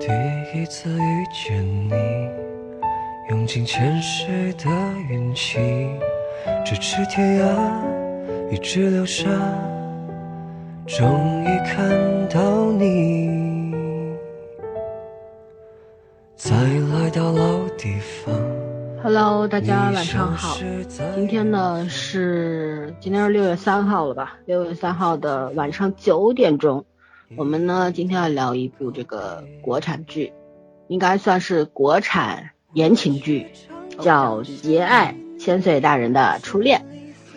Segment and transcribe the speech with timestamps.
[0.00, 0.06] 第
[0.54, 1.92] 一次遇见你，
[3.30, 4.70] 用尽前世的
[5.10, 5.58] 运气，
[6.64, 9.28] 咫尺天涯，一直流沙，
[10.86, 13.74] 终于看到你。
[16.36, 18.32] 再来到老地方。
[19.02, 20.56] Hello，大家晚上好。
[21.16, 24.38] 今天呢是今天是六月三号了吧？
[24.46, 26.84] 六月三号的晚上九点钟，
[27.36, 30.32] 我们呢今天要聊一部这个国产剧，
[30.88, 33.46] 应该算是国产言情剧，
[34.00, 36.80] 叫《节爱千岁大人的初恋》。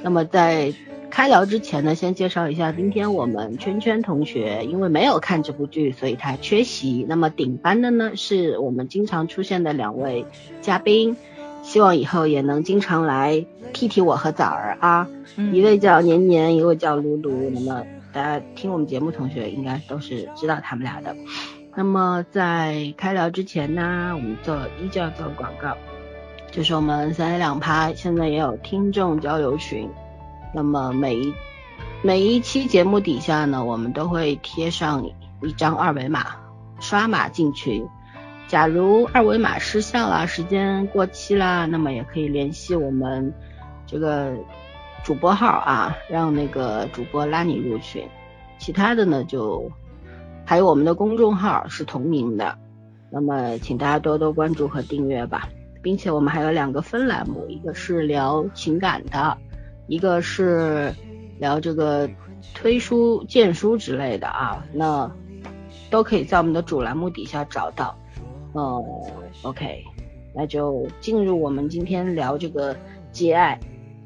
[0.02, 0.74] 那么在
[1.10, 7.06] 开聊之前呢，先介绍一下，今天我们圈圈同学因为没有看这部剧，所以他缺席。
[7.08, 10.26] 那么顶班的呢是我们经常出现的两位
[10.62, 11.18] 嘉宾。
[11.64, 17.32] 希望以后也能经常来替替我和枣儿啊，嗯一位叫年年，一位叫露露。
[17.52, 17.84] 那么
[18.14, 21.16] 大家听我们节目同学应该都是知道他们俩的。
[21.76, 25.78] 那么在开聊之前呢，我们做依旧要做广告，
[26.52, 29.90] 就是我们三言两拍现在也有听众交流群。
[30.54, 31.34] 那么每一
[32.02, 35.10] 每一期节目底下呢，我们都会贴上
[35.42, 36.36] 一张二维码，
[36.82, 37.88] 刷码进群。
[38.48, 43.34] 假如二维码失效啦，时间过期啦，那么也可以联系我们
[43.88, 44.36] 这个
[45.04, 48.04] 主播号啊，让那个主播拉你入群。
[48.60, 49.70] 其他的呢，就
[50.46, 52.56] 还有我们的公众号是同名的，
[53.10, 55.50] 那么请大家多多关注和订阅吧，
[55.82, 59.38] 并且我们还有两个分栏目，一个是聊情感的，
[59.88, 60.94] 一个是
[61.40, 62.08] 聊这个
[62.54, 65.12] 推书、荐书之类的啊，那
[65.90, 67.98] 都可以在我们的主栏目底下找到。
[68.54, 68.84] 嗯、
[69.42, 69.84] OK，
[70.36, 72.76] 那就进入我们今天聊这个
[73.12, 73.60] 《节爱》，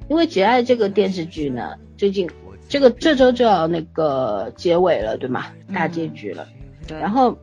[0.08, 2.30] 因为《节爱》这个电视剧呢，最近
[2.68, 5.46] 这个这周就要那个结尾了，对吗？
[5.74, 6.48] 大结局了。
[6.88, 7.38] 对然后，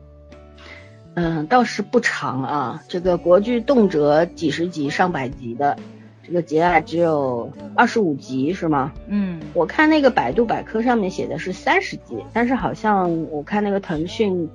[1.15, 5.77] 嗯，倒是不长啊，这个国剧动辄几十集、上百集的，
[6.25, 8.93] 这个《节爱》只有二十五集是吗？
[9.07, 14.49] 嗯我看那个百度百科上面写的是三十集，但是好像我看那个腾讯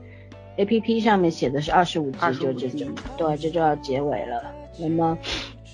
[0.56, 2.86] A P P 上面写的是二十五集，25就这集就
[3.16, 4.42] 对，这就要结尾了。
[4.78, 5.16] 那么，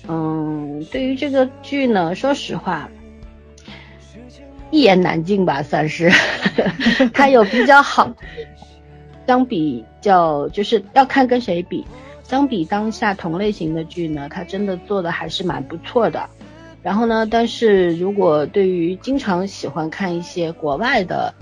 [0.07, 2.89] 嗯，对于这个剧呢，说实话，
[4.71, 6.11] 一言难尽吧，算是，
[7.13, 8.13] 它有比较好，
[9.25, 11.83] 相比较就是要看跟谁比，
[12.23, 16.29] 相比当下同类型的剧呢，它真的做的还是蛮不错的。
[16.83, 21.33] 然后呢，但是如果对于经常喜欢看一些国外的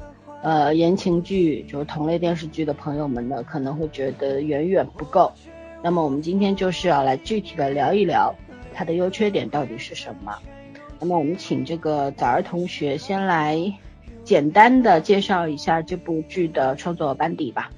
[0.41, 5.29] 呃言情剧，就是同类电视剧的朋友们呢，可能会觉得远远不够。
[5.83, 8.33] 那么我们今天就是要来具体的聊一聊
[8.73, 10.37] 它的优缺点到底是什么。
[10.99, 13.73] 那么我们请这个早儿同学先来
[14.23, 17.71] 简单的介绍一下这部剧的创作班底吧。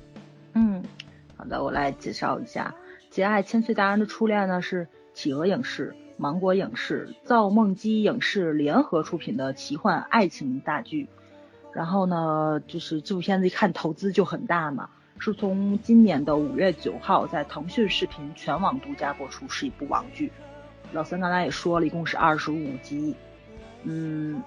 [0.53, 0.83] 嗯，
[1.35, 2.75] 好的，我来介绍一下
[3.15, 11.07] 《节爱千岁大人的初恋》呢，是企鹅影视、芒果影视、造梦机影视联合出品的奇幻爱情大剧。
[11.73, 20.31] 然后呢，就是这部片子一看投资就很大嘛，是从今年的五月九号在腾讯视频全网独家播出，是一部网剧。
[20.95, 23.13] 老三刚才也说了，一共是二十五集，
[23.83, 24.41] 嗯，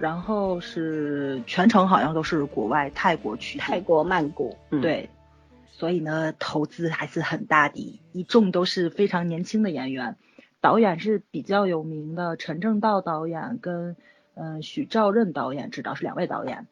[0.00, 5.08] 然后是全程好像都是国外泰国去泰国曼谷，嗯，对，
[5.70, 10.16] 所以呢，投资还是很大的，一众都是非常年轻的演员，
[10.60, 13.94] 导演是比较有名的陈正道导演跟
[14.34, 16.66] 嗯、呃许兆任导演指导是两位导演，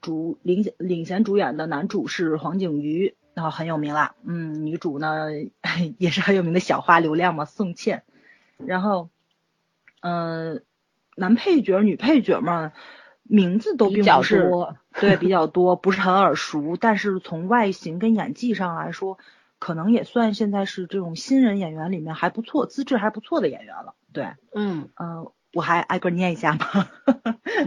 [0.00, 5.28] 主领领衔主演的男主是黄景瑜，然后很有名啦，嗯，女主呢
[5.98, 8.02] 也是很有名的小花流量嘛，宋茜，
[8.58, 9.10] 然后
[10.00, 10.60] 嗯、呃
[11.16, 12.72] 男配角、女配角嘛，
[13.22, 19.18] 名字都比较并不是多对，比较多，不是很耳熟，但是从外形跟演技上来说，
[19.60, 23.94] 可能也算现在是这种新人演员里面还不错、资质还不错的演员了。
[24.12, 26.88] 对，嗯，呃，我还挨个念一下吗？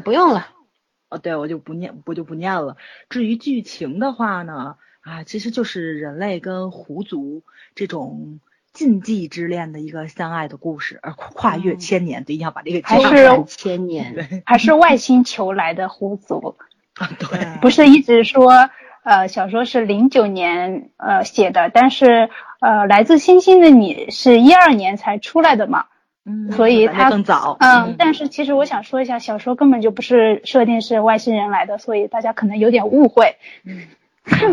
[0.04, 0.48] 不用了。
[1.10, 2.76] 哦，对，我就不念，我就不念了。
[3.10, 7.44] 至于剧情的话呢，啊，其实就是人类跟狐族
[7.76, 8.42] 这种
[8.78, 11.80] 禁忌之恋的一个相爱的故事，而跨越嗯。
[11.80, 14.44] 千年，对，一定要把这个还是千年，对。
[14.46, 16.56] 还是外星球来的狐族，
[16.94, 18.70] 啊，对，不是一直说
[19.04, 22.30] 呃小说是零九年呃写的，但是
[22.60, 25.86] 呃来自星星的你是一二年才出来的嘛，
[26.24, 33.38] 嗯，所以它更早，嗯，但是其实我想说一下，小说根本就不是设定是外星人来的，所以大家可能有点误会。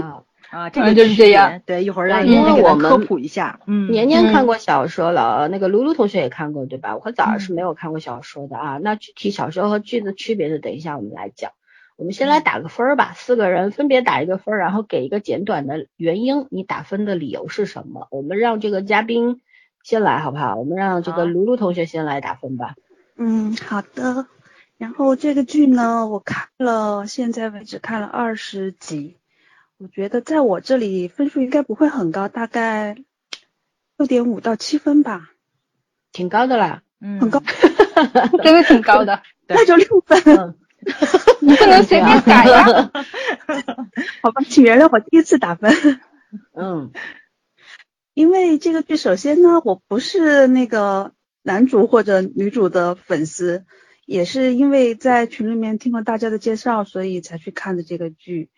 [0.01, 0.25] 啊
[0.55, 1.61] 啊，这嗯个就是这样。
[1.67, 3.61] 对，一会儿让因为年年给我们科普一下。
[3.67, 6.95] 嗯，年年看过小说了，那个卢卢同学也看过对吧？
[6.95, 8.79] 我和枣儿是嗯没有看过小说的啊。
[8.81, 11.51] 那具体小说和剧的区别是等一下我们来讲。
[11.97, 18.09] 我们先来打个分儿吧，四个人分别打一个分儿，然后给一个简短的原因，你打分的理由是什么？
[18.11, 19.41] 我们让这个嘉宾
[19.83, 20.57] 先来好不好？
[20.57, 22.75] 我们让这个好卢卢同学先来打分吧。
[23.17, 24.27] 嗯，好的。
[24.77, 29.17] 然后这个剧呢，我看了，现在为止看了二十集，
[29.77, 32.97] 我觉得在我这里分数应该不会很高，大概
[33.99, 35.31] 六点五到七分吧，
[36.13, 37.43] 挺高的啦，嗯，很高，
[38.43, 40.23] 真的挺高的， 那就六分。
[40.25, 40.55] 嗯，
[41.41, 42.65] 你不能随便改呀。
[44.23, 46.01] 好吧，请原谅我第一次打分。
[46.55, 46.93] 嗯
[48.15, 51.13] 因为这个剧，首先呢，我不是那个
[51.43, 53.65] 男主或者女主的粉丝，
[54.07, 58.51] 也是因为在群里面听了大家的介绍，所以才去看的这个剧。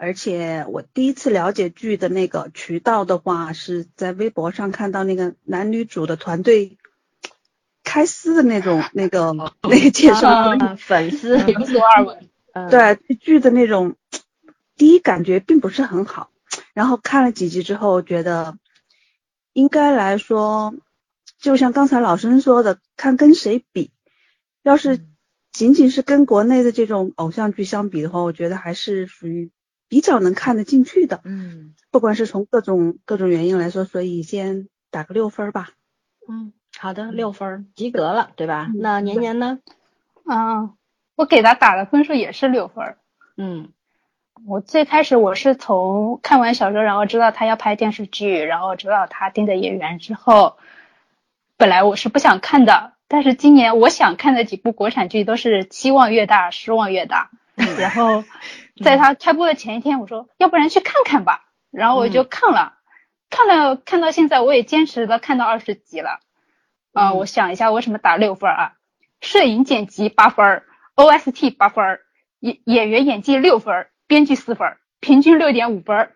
[0.00, 6.78] 而且我第一次了解剧的那个渠道的话，是在微博上看到那个男女主的团队
[7.82, 9.32] 开撕的那种那个
[9.68, 12.28] 那个介绍，啊粉丝，有所耳闻。
[12.52, 13.96] 嗯，对对剧的那种
[14.76, 16.30] 第一感觉并不是很好，
[16.74, 18.56] 然后看了几集之后，觉得
[19.52, 20.74] 应该来说，
[21.40, 23.90] 就像刚才老生说的，看跟谁比。
[24.62, 25.00] 要是
[25.50, 29.50] 仅仅是跟国内的这种偶像剧相比的话，我觉得还是属于
[29.88, 35.70] 比较能看得进去的，嗯，不管是从各种各种原因来说，所以先打个六分吧。
[36.28, 38.66] 嗯，好的，六分儿及格了，对吧？
[38.68, 39.58] 嗯那年年呢？
[40.28, 40.74] 嗯，
[41.16, 42.98] 我给他打的分数也是六分儿。
[43.36, 43.70] 嗯
[44.46, 50.58] 我最开始我是从看完小说，然后知道他要拍电视剧，然后知道他定的演员之后，
[51.56, 57.30] 本来我是不想看的，但是今年我想看的几部国产剧都是期望越大，失望越大。
[57.78, 58.24] 然后
[58.84, 62.74] 在他开播的前一天，我说要不然去看看吧，然后我就看了，
[63.30, 66.20] 看了看到现在，我也坚持的看到二十集了。
[66.92, 68.72] 啊、嗯我想一下为什么打六分儿啊？
[69.20, 70.64] 摄影剪辑八分儿
[70.96, 72.00] ，OST 八分儿，
[72.40, 76.12] 演演员演技六分儿，编剧四分儿，平均六点五分儿。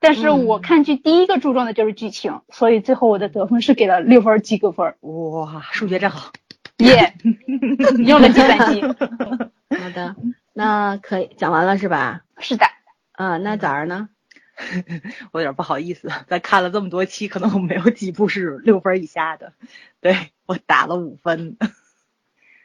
[0.00, 4.94] 但是嗯我看剧第一个注重的就是剧情，所以最后我的得分是给了六分儿及格分。
[5.00, 6.30] 哇，数学真好。
[6.78, 7.14] 耶、
[8.06, 8.80] 用了计算机。
[8.82, 10.14] 好的，
[10.58, 12.24] 那可以讲完了是吧？
[12.38, 12.66] 是的，
[13.12, 14.08] 啊，那咋儿呢？
[15.30, 19.52] 我有点不好意思，在看了这么多期，可能我没有几部是六分以下的，
[20.00, 21.56] 对我打了五分。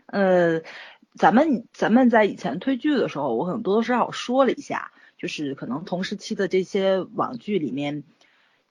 [0.08, 0.62] 呃，
[1.14, 8.04] 咱们咱们在以前推剧的时候，我可能多多少少说了一下，就是可能同时期的这些网剧里面，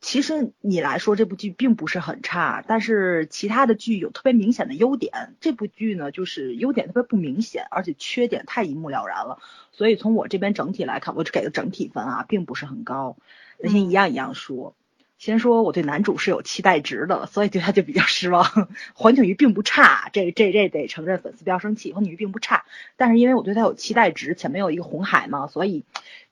[0.03, 9.39] 其实你来说这部剧并不是很差，但是其他的剧有特别明显的优点，这部剧呢就是优点特别不明显，而且缺点太一目了然了。
[9.71, 13.17] 所以从我这边整体来看，我只给的整体分啊，并不是很高。
[13.59, 14.75] 那先一样一样说，
[15.19, 18.69] 先说我对男主是有期待值的，所以对他就比较失望。
[18.95, 22.65] 黄景瑜并不差，这这这得承认，粉丝不要生气，黄景瑜并不差。
[22.97, 25.85] 但是因为我对他有期待值，前面有一个红海嘛，所以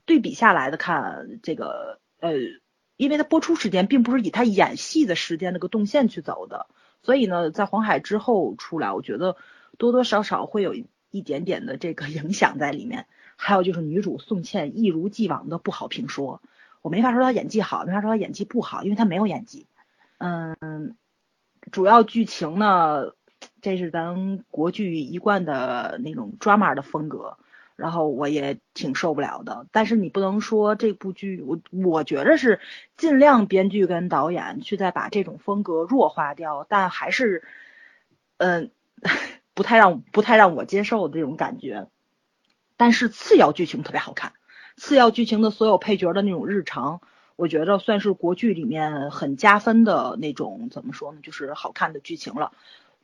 [0.06, 2.32] 对比下来的看这个呃，
[3.00, 6.66] 因为他播出时间并不是以他演戏的时间那个动线去走的，
[7.02, 9.38] 所以呢，在黄海之后出来，我觉得
[9.78, 10.74] 多多少少会有
[11.10, 13.06] 一点点的这个影响在里面。
[13.36, 16.42] 还有就是女主宋茜一如既往的不好评说，
[16.82, 19.66] 我没法说她演技好，没法说她演技不好，因为她没有演技。
[20.18, 20.94] 嗯，
[21.72, 23.12] 主要剧情呢，
[23.62, 27.38] 这是咱国剧一贯的那种 drama 的风格，
[27.80, 29.66] 然后我也挺受不了的。
[29.72, 32.60] 但是你不能说这部剧，我我觉着是
[32.96, 37.42] 尽量编剧跟导演去再把这种风格弱化掉，但还是，
[38.36, 38.70] 嗯，
[39.54, 41.88] 不太让不太让我接受的这种感觉。
[42.76, 44.34] 但是次要剧情特别好看，
[44.76, 47.00] 次要剧情的所有配角的那种日常，
[47.36, 52.52] 我觉得算是国剧里面很加分的那种，怎么说呢，就是好看的剧情了。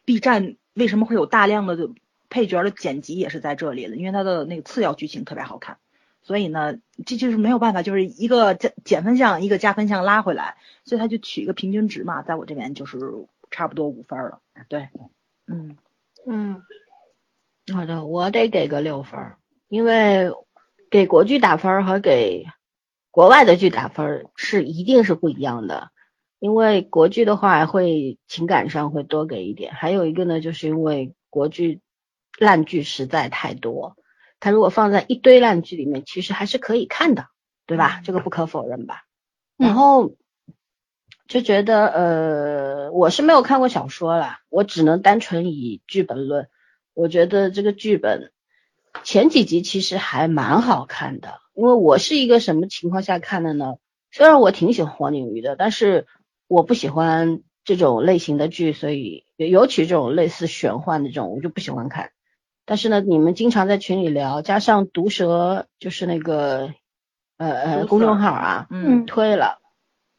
[0.04, 1.90] B 站为什么会有大量的
[2.28, 5.78] 配角的剪辑也是在这里的，因为它的那个次要剧情特别好看。
[6.23, 12.99] 所以呢，这就是没有办法，就是一个减减分项，一个加分项拉回来，所以他就取一个平均值嘛，在我这边就是
[13.50, 14.40] 差不多五分了。
[14.68, 14.88] 对，
[15.47, 15.76] 嗯
[16.26, 16.62] 嗯，
[17.73, 19.35] 好的，我得给个六分，
[19.68, 20.33] 因为
[20.90, 22.47] 给国剧打分和给
[23.12, 25.90] 国外的剧打分是一定是不一样的。
[26.40, 31.80] 因为国剧的话会情感上会多给一点，还有一个呢，就是因为国剧
[32.38, 33.97] 烂剧实在太多，
[34.40, 37.26] 它如果放在一堆烂剧里面，其实还是可以看的，
[37.66, 38.00] 对吧？
[38.05, 39.05] 这个不可否认吧。
[39.57, 40.14] 然后
[41.28, 46.49] 就觉得呃，我是没有看过小说啦，我只能单纯以剧本论。
[46.95, 48.33] 我觉得这个剧本
[49.02, 53.75] 前几集其实还蛮好看的，因为我是一个什么情况下看的呢？
[54.11, 56.07] 虽然我挺喜欢黄景瑜的，但是
[56.49, 62.12] 我不喜欢这种类型的剧，所以尤其这种类似玄幻的这种，我就不喜欢看。
[62.67, 66.75] 但是呢，你们经常在群里聊，加上毒舌就是那个
[67.39, 69.61] 呃呃公众号啊，嗯推了，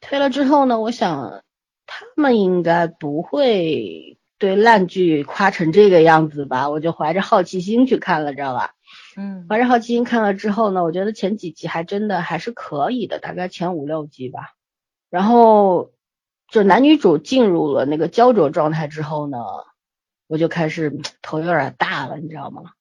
[0.01, 1.44] 推了之后呢，我想
[1.86, 8.74] 他们应该不会对烂剧夸成这个样子吧，我就怀着好奇心去看了，知道吧？
[9.18, 14.54] 嗯怀着好奇心看了之后呢，我觉得前几集还真的还是可以的，大概前五六集吧。
[15.10, 15.92] 然后
[16.50, 19.38] 就男女主进入了那个焦灼状态之后呢，
[20.27, 22.72] 我就开始头有点大了，你知道吗？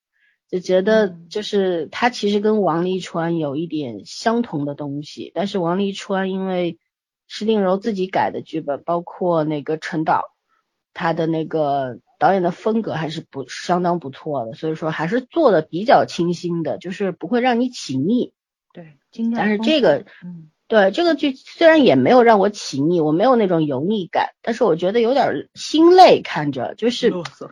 [0.49, 6.79] 就觉得嗯就是他其实跟王沥川有一点相同的东西，但是王沥川因为
[7.27, 10.23] 施定柔自己改的剧本，包括那个陈导
[10.95, 18.33] 他的那个导演的风格还是不相当不错的，所以说还是做的比较清新的，就是不会让你起腻。
[18.73, 18.99] 对，
[19.35, 27.51] 但是这个嗯对这个剧虽然也没有让我起腻，我没有那种油腻感，但是我觉得有点心累，看着就是啰嗦，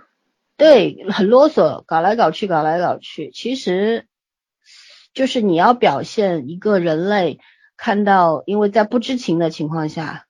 [0.56, 3.30] 对很啰嗦，搞来搞去，搞来搞去。
[3.30, 4.06] 其实
[5.12, 7.38] 就是你要表现一个人类
[7.76, 10.26] 看到，因为在不知情的情况下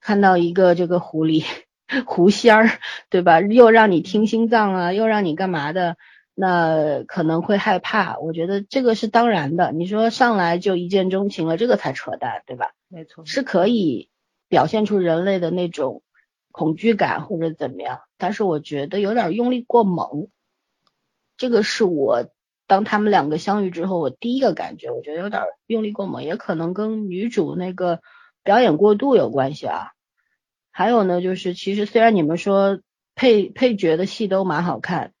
[0.00, 1.44] 看到一个这个狐狸
[2.04, 2.70] 狐仙儿，
[3.10, 3.40] 对吧？
[3.40, 5.96] 又让你听心脏啊，又让你干嘛的？
[6.34, 9.70] 那可能会害怕，我觉得这个是当然的。
[9.72, 12.72] 你说上来就一见钟情了，这个才扯淡，对吧？
[12.88, 14.10] 没错，是可以
[14.48, 16.02] 表现出人类的那种
[16.50, 20.28] 恐惧感或者怎么样，但是我觉得有点用力过猛。
[21.36, 22.28] 这个是我
[22.66, 28.00] 当他们两个相遇之后，我第一个感觉，我觉得有点用力过猛，也可能跟女主那个
[28.42, 29.92] 表演过度有关系啊。
[30.70, 32.80] 还有呢，就是其实虽然你们说
[33.14, 35.13] 配配角的戏都蛮好看，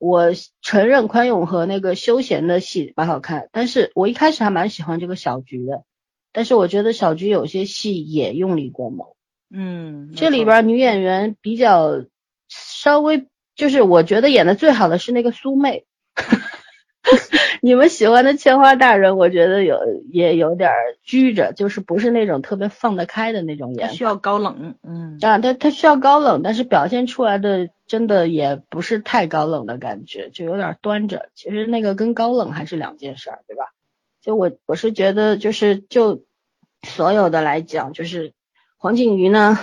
[0.00, 0.30] 我
[0.62, 5.84] 承认宽永和那个休闲的戏蛮好看，但是我一开始还蛮喜欢这个小菊的。
[6.32, 9.08] 但是我觉得小菊有些戏也用力过猛，
[9.52, 12.04] 嗯，这里边女演员比较
[12.48, 13.26] 稍微
[13.56, 15.84] 就是我觉得演的最好的是那个苏妹，
[17.62, 19.78] 你们喜欢的千花大人，我觉得有
[20.10, 23.86] 也有点儿拘着，就是不是那种特别放得开的那种演法。
[23.88, 31.28] 他需要高冷，嗯啊，他他需要高冷，但是表现出来的真的也不是太高冷的感觉，就有点端着。
[31.34, 33.64] 其实那个跟高冷还是两件事儿，对吧？
[34.22, 36.24] 就我我是觉得，就是就
[36.82, 38.32] 所有的来讲，就是
[38.76, 39.58] 黄景瑜呢，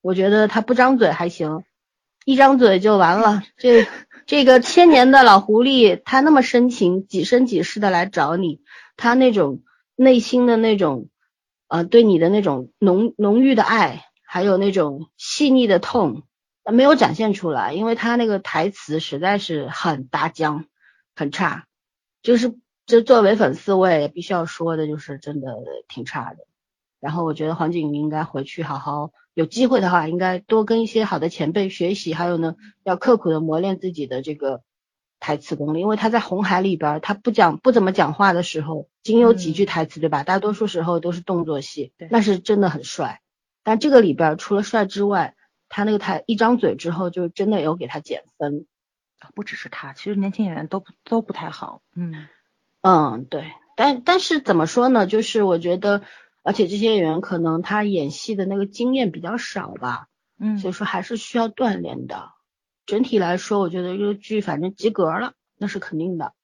[0.00, 1.64] 我觉得他不张嘴还行，
[2.24, 3.42] 一张嘴就完了。
[3.56, 3.86] 这
[4.26, 8.62] 这个千年的老狐狸，他那么深情，几生几世的来找你，
[8.96, 9.62] 他那种
[9.96, 11.08] 内心的那种
[11.68, 16.22] 呃对你的那种浓浓郁的爱，还有那种细腻的痛，
[16.64, 20.64] 没有展现出来，因为他那个台词实在是很搭腔，
[21.14, 21.66] 很差，
[22.22, 22.54] 就是
[22.86, 25.54] 这作为粉丝我也必须要说的，就是真的
[25.86, 26.46] 挺差的。
[26.98, 34.62] 然后我觉得黄景瑜应该回去好好有机会的话，应该多跟一些好的前辈学习，还有呢，要刻苦的磨练自己的这个
[35.20, 40.22] 台词功力，因为他在红海里边儿，他不讲不怎么讲话的时候，仅有几句台词，对吧？
[40.22, 43.20] 大多数时候都是动作戏，那是真的很帅。
[43.62, 45.34] 但这个里边儿除了帅之外，
[45.68, 48.66] 他那个台一张嘴之后，就真的有给他减分。
[49.34, 52.26] 不只是他，其实年轻演员都不都不太好，嗯
[52.82, 55.06] 嗯，对，但但是怎么说呢？
[55.06, 56.02] 就是我觉得，
[56.44, 60.06] 而且这些演员可能他演戏的那个经验比较少吧，
[60.38, 62.30] 嗯所以说还是需要锻炼的。
[62.86, 66.34] 整体来说，我觉得这个剧反正及格了，那是肯定的，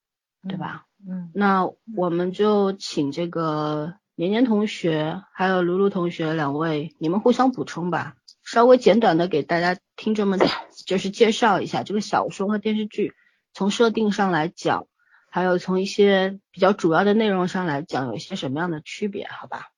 [0.48, 0.86] 对吧？
[1.06, 10.40] 嗯那我们就请这个年年同学还有卢卢同学两位，你们互相补充吧，稍微简短的给大家听众们
[10.86, 13.12] 就是介绍一下这个小说和电视剧，
[13.52, 14.86] 从设定上来讲，
[15.30, 19.28] 还有从一些比较主要的内容上来讲，有一些什么样的区别？
[19.28, 19.68] 好吧？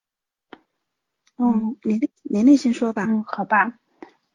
[1.37, 3.05] 嗯，您您那先说吧。
[3.07, 3.73] 嗯，好吧。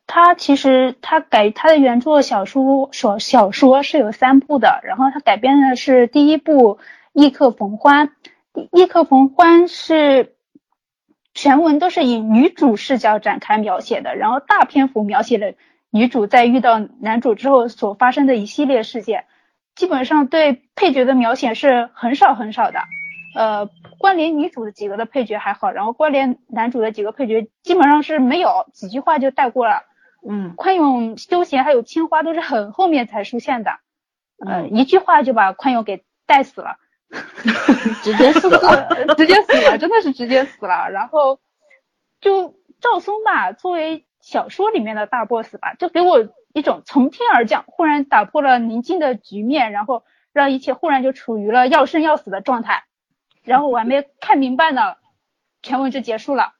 [0.06, 6.76] 他其实他改他的原著小说小小说是有三部的，然后他改编的是第一部
[7.12, 8.08] 《异客逢欢》，
[8.72, 10.34] 《异客逢欢》是
[11.34, 15.52] 全文都是以女主视角展开描写的，然后大篇幅描写了
[15.90, 19.26] 女主在遇到男主之后所发生的一系列事件，
[19.74, 22.80] 基本上对配角的描写是很少很少的。
[23.34, 23.68] 呃，
[23.98, 29.82] 关联女主的几个的配角还好，然后关联男主的几个配角基本上是没有，几句话就带过了。
[30.28, 33.70] 嗯宽永、休闲还有青花都是很后面才出现的，
[34.44, 36.76] 呃，嗯，一句话就把宽永给带死了，
[38.02, 39.14] 直接死了。
[39.16, 40.90] 直接死了，真的是直接死了。
[40.90, 41.38] 然后
[42.20, 52.84] 就赵松吧，作为小说里面的大 boss 吧，就给我一种从天而降，忽然打破了宁静的局面，然后让一切忽然就处于了要生要死的状态。
[53.48, 54.96] 然后我还没看明白呢，
[55.62, 56.52] 全文就结束了。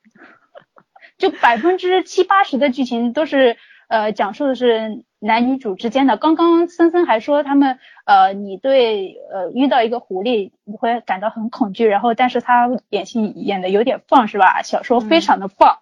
[1.18, 3.56] 就百分之七八十的剧情都是
[3.88, 6.16] 呃讲述的是男女主之间的。
[6.16, 14.62] 刚刚森森还说他们呃你对呃遇到一个狐狸你会感到很恐惧，然后但是他演戏演的有点放是吧？
[14.62, 15.80] 小说非常的放，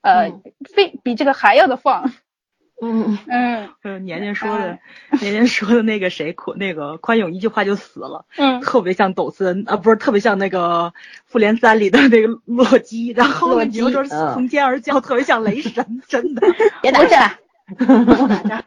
[0.00, 0.32] 呃
[0.74, 2.10] 非比这个还要的放。
[2.80, 4.78] 嗯嗯嗯， 年年说的，
[5.20, 10.92] 年年说的那个谁，宽那个宽永一句话就死了，嗯，特别像抖森啊，不是特别像那个
[11.26, 16.46] 复联三里的那个洛基，然后洛基有时候嗯从天而降，特别像雷神，真的。
[16.80, 17.36] 别打岔。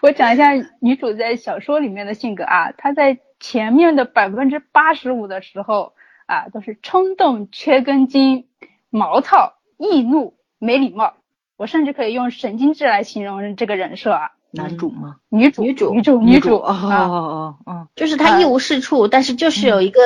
[0.00, 5.94] 我讲一下女主在小说里面的性格啊，她在前面的百分之八十五的时候
[6.26, 8.46] 啊，都是冲动、缺根筋、
[8.88, 11.14] 毛糙、易怒、没礼貌。
[11.56, 14.30] 我甚至可以用神经质来形容这个人设啊。
[14.56, 15.16] 男主吗？
[15.30, 20.00] 女主，女主女主，女主哦哦啊，哦哦，就是他一无是处，但是就是有一个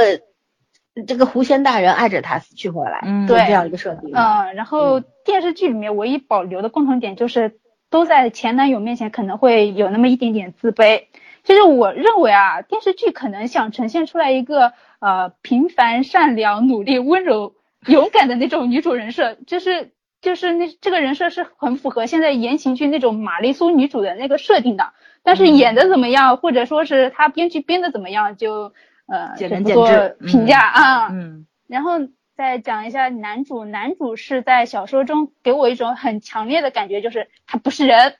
[1.07, 4.11] 这个狐仙大人爱着他死去活来，对这样一个设定。
[4.15, 7.59] 嗯，然后电视剧里面唯一保留的共同点就是
[7.91, 11.05] 都在前男友面前可能会有那么一点点自卑。
[11.45, 17.55] 其实我认为啊，电视剧可能想呈现出来一个呃平凡、善良、努力、温柔、
[17.87, 24.93] 勇敢的那种女主人设，就是就是那这个人设是很符合现在言情剧那种玛丽苏女主的那个设定的。
[25.23, 28.73] 但是演的怎么样，或者说是他编剧编的怎么样，就
[29.07, 29.89] 呃不做
[30.27, 31.09] 评价啊。
[31.11, 31.93] 嗯然后
[32.35, 38.15] 再讲一下男主，男主是在小说中给我一种很强烈的感觉，就是他不是人。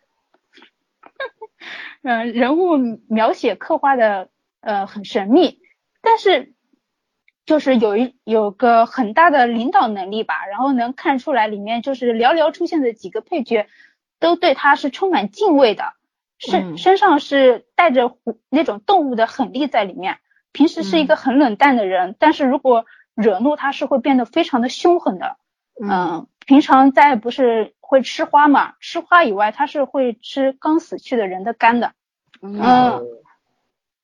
[2.03, 2.77] 嗯、 人物
[3.09, 4.29] 描写刻画的
[4.61, 5.61] 呃很神秘，
[6.03, 6.53] 但是
[7.49, 13.69] 就是有一有个很大的领导能力吧，然后能看出来里面就是寥寥出现的几个配角
[14.21, 15.95] 都对他是充满敬畏的，
[16.37, 18.19] 身、嗯身上是带着
[18.51, 20.19] 那种动物的狠力在里面。
[20.53, 25.39] 平时是一个很冷淡的人，但是如果惹怒他是会变得非常的凶狠的。
[25.83, 28.75] 嗯，平常在不是会吃花嘛？
[28.79, 31.93] 吃花以外，他是会吃刚死去的人的肝的。
[32.43, 33.01] 嗯，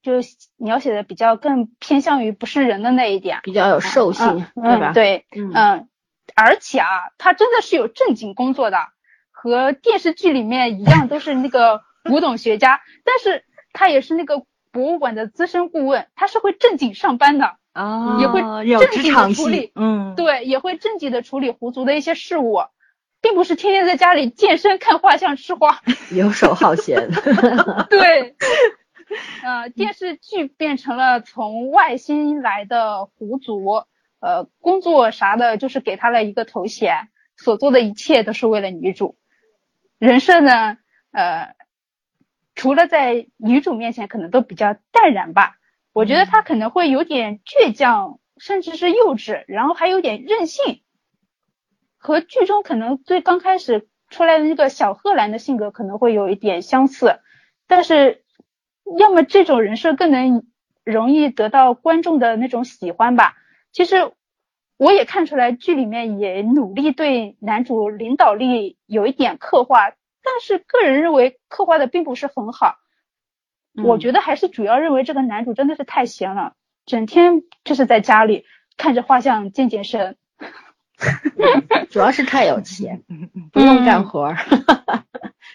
[0.04, 0.12] 就
[0.58, 4.90] 描写的比较更偏向于不是人的那一点，比较有兽性，嗯对吧？
[4.90, 5.88] 嗯，对，嗯嗯，
[6.36, 6.86] 而且啊，
[7.18, 8.76] 他真的是有正经工作的，
[9.32, 17.56] 和电视剧里面一样，都是那个 古董学家，但是他也是那个博物馆的资深顾问，他是会正经上班的。
[17.72, 18.40] 啊，也会
[18.78, 22.60] 正经的处理，嗯，对，也会正经的处理狐族的一些事务，
[23.20, 25.80] 并不是天天在家里健身、看画像、吃花。
[26.12, 27.10] 游手好闲。
[27.90, 28.36] 对，
[29.44, 33.84] 呃，电视剧变成了从外星来的狐族，
[34.20, 39.16] 呃，工作啥的，就是给他了一个头衔，所做的一切都是为了女主。
[39.98, 40.78] 人设呢，
[41.12, 41.54] 呃，
[42.54, 45.56] 除了在女主面前可能都比较淡然吧，
[45.92, 50.82] 我觉得他可能会有点倔强，甚至是幼稚，然后还有点任性，
[51.96, 57.20] 和剧中可能最刚开始出来的那个小贺兰的性格可能会有一点相似，
[57.66, 58.23] 但是
[58.98, 60.46] 要么这种人设更能
[60.84, 63.34] 容易得到观众的那种喜欢吧。
[63.72, 64.12] 其实
[64.76, 69.90] 我也看出来剧里面也努力对男主领导力有一点刻画，
[70.22, 72.76] 但是个人认为刻画的并不是很好。
[73.82, 76.54] 我觉得还是主要认为这个男主真的是太闲了，
[76.86, 78.44] 整天就是在家里
[78.76, 80.16] 看着画像健健身。
[81.90, 83.02] 主要是太有钱，
[83.52, 84.36] 不用干活儿，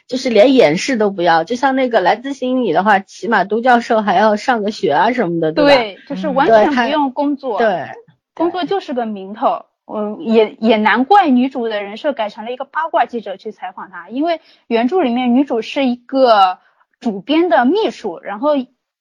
[0.09, 1.45] 就是连演示都不要。
[1.45, 5.63] 就像那个来自星里的话，起码都教授还要上个学啊什么的，吧？
[5.63, 7.85] 对，就是完全不用工作，对，
[8.33, 9.65] 工作就是个名头。
[9.91, 16.59] 嗯，也也难怪女主的人设改成了一个八卦记者去采访她，因为原著里面女主是一个
[16.99, 18.51] 主编的秘书，然后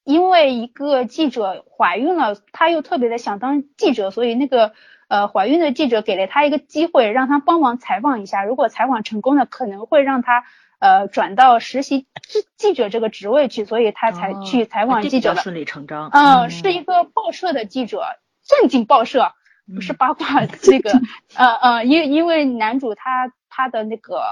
[0.03, 4.73] 因为一个记者怀孕了，她又特别的想当记者，所以那个
[5.09, 10.44] 呃怀孕的记者给了她一个机会，让她帮忙采访一下，如果采访成功了，可能会让她
[10.78, 15.42] 呃转到实习记记者这个职位去，所以他才哦去采访记者的。
[15.42, 16.10] 顺理成章。
[16.12, 18.02] 嗯，是一个报社的记者，
[18.44, 19.32] 正经报社，
[19.74, 20.92] 不是八卦 这个，
[21.34, 24.22] 呃呃，因因为男主他他的那个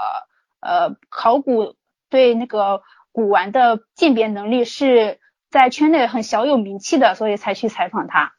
[0.59, 1.75] 呃考古
[2.09, 2.81] 对那个
[3.11, 8.33] 古玩的鉴别能力是在圈内很小有名气的，所以才去采访他。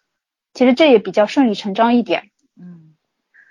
[0.55, 2.31] 其实这也比较顺理成章一点。
[2.61, 2.95] 嗯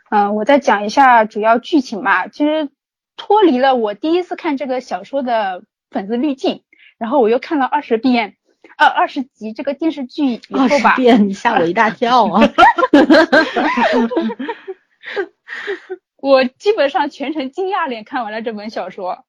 [0.09, 2.27] 嗯，我再讲一下主要剧情吧。
[2.27, 2.69] 其实
[3.17, 6.63] 脱离了我第一次看这个小说的粉丝滤镜，
[6.97, 8.37] 然后我又看了二十遍，
[8.77, 12.41] 呃，二十集这个电视剧以二后吧，十遍，你吓我一大跳啊！
[16.17, 19.25] 我基本上全程惊讶脸看完了这本小说。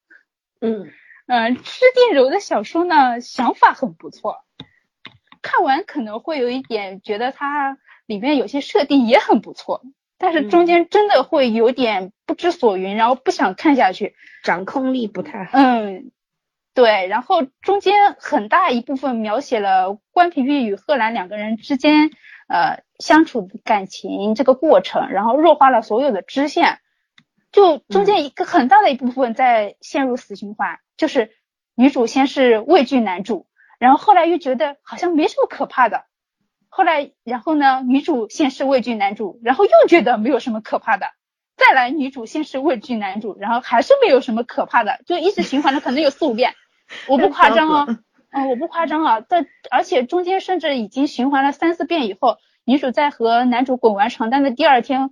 [0.60, 0.90] 嗯，
[1.26, 4.44] 嗯，施定柔的小说呢，想法很不错，
[5.42, 9.82] 看完可能会有一点觉得它里面有些设定也很不错，
[10.18, 14.14] 但是中间真的会有点不知所云，然后不想看下去。
[14.42, 15.58] 掌控力不太好。
[15.58, 16.10] 嗯，
[16.74, 22.10] 对，然后中间很大一部分描写了关平玉与贺兰两个人之间
[22.48, 26.78] 呃相处的感情这个过程，然后弱化了所有的支线，
[27.52, 31.32] 就中间一个很大的一部分在陷入死循环，就是
[31.74, 33.46] 女主先是畏惧男主，
[33.78, 36.04] 然后后来又觉得好像没什么可怕的，
[36.78, 41.08] 后来然后呢，女主先是畏惧男主，然后又觉得没有什么可怕的。
[41.56, 46.54] 再来，女主先是畏惧男主，然后还是没有什么可怕的， 就一直循环了，可能有四五遍，
[47.10, 47.98] 我不夸张哦，
[48.30, 55.10] 嗯，我不夸张啊，但而且中间甚至已经循环了三四遍以后，女主在和男主滚完床单的第二天，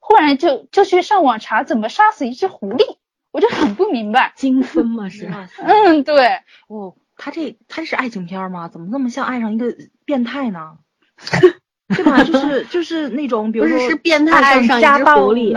[0.00, 2.96] 忽然就就去上网查怎么杀死一只狐狸，
[3.30, 5.30] 我就很不明白，精分嘛是？
[5.62, 8.66] 嗯，对，哦，他这他这是爱情片吗？
[8.66, 10.78] 怎么那么像爱上一个变态呢？
[11.94, 12.22] 对吧？
[12.22, 15.52] 就是就是那种，比如说是变态爱上家暴狐狸，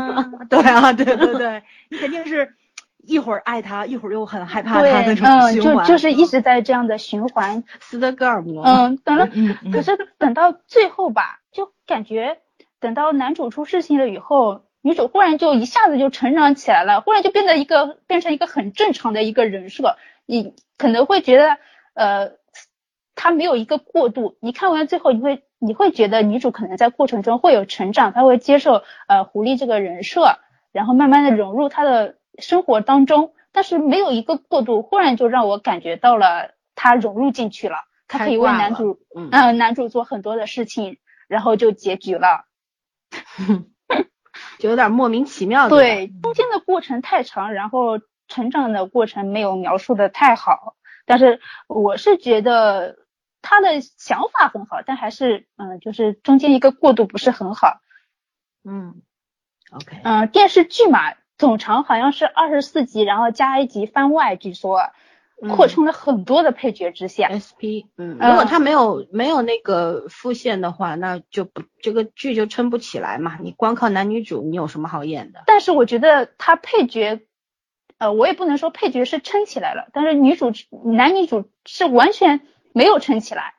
[0.48, 2.54] 对啊，对对对，你肯定是
[3.02, 7.64] 一会儿爱他，一会儿又很害怕他那种循环，就就是一直在这样的循环。
[7.80, 8.64] 斯德哥尔摩。
[8.64, 9.28] 嗯，等了，
[9.72, 12.38] 可是等到最后吧，就感觉
[12.80, 21.58] 等到男主出事情了以后，女主忽然就一下子就成长起来了，忽然就变得一个变成一个很正常的一个人设，你可能会觉得
[21.92, 22.32] 呃，
[23.14, 25.42] 他没有一个过渡，你看完最后你会。
[25.60, 30.36] 你会觉得女主可能在过程中会有成长，她会接受呃狐狸这个人设，
[30.72, 37.76] 然后慢慢的融入她的生活当中，但是没有一个过渡，忽然就让我感觉到了她融入进去了，
[38.08, 40.98] 她可以为男主嗯 男主做很多的事情，
[41.28, 42.44] 然后就结局了，
[44.58, 45.70] 就有点莫名其妙。
[45.70, 50.74] 对，中间的过程太长，然后成长的过程没有描述的太好，
[51.06, 53.02] 但是我是觉得。
[53.46, 57.82] 他的想法很好，但还是嗯，就是中间一个过渡不是很好。
[58.64, 59.02] 嗯
[59.70, 64.80] ，OK，嗯，电视剧嘛，总长好像是二十四集，然后加一集番外，据说
[65.54, 67.28] 扩充了很多的配角支线。
[67.36, 73.36] SP，嗯，如果他没有没有那个副线的话，那就不这个剧就撑不起来嘛。
[73.42, 75.42] 你光靠男女主，你有什么好演的？
[75.46, 77.20] 但是我觉得他配角，
[77.98, 80.50] 呃，我也不能说配角是撑起来了，但是女主
[80.82, 82.40] 男女主是完全。
[82.74, 83.54] 没有撑起来，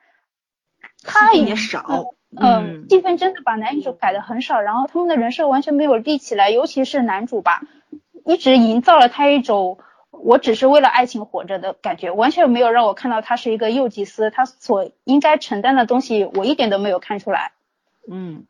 [1.02, 7.62] 他也少，嗯，戏份真的把男女主改的很少，然后他们的人设完全没有立起来，尤其是男主吧，
[8.26, 9.78] 一直营造了他一种
[10.10, 17.52] 我只是为了爱情活着的感觉，完全没有让我看到他是一个幼祭司，他所应该承担的东西我一点都没有看出来，
[18.10, 18.46] 嗯，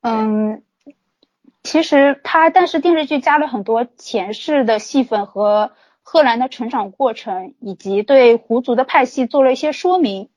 [0.00, 0.64] 嗯，
[1.62, 5.70] 其实他但是电视剧加了很多前世的戏份和。
[6.08, 10.30] 贺兰的成长过程，以及对狐族的派系做了一些说明，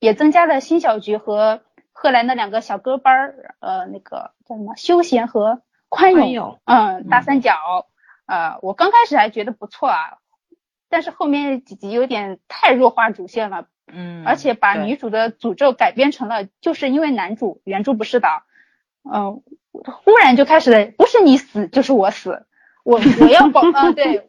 [0.00, 7.54] 也增加了新小菊和贺兰的两个小哥班儿，呃，那个叫什么休闲和宽容，嗯，大三角，
[8.26, 10.18] 呃，我刚开始还觉得不错啊，
[10.90, 18.26] 但是后面几集有点太弱化主线了，嗯，而且把女主的诅咒改编成了就是因为男主原著不是的，
[19.08, 22.44] 嗯，忽然就开始了，不是你死就是我死，
[22.82, 24.28] 我我要保，嗯， 对。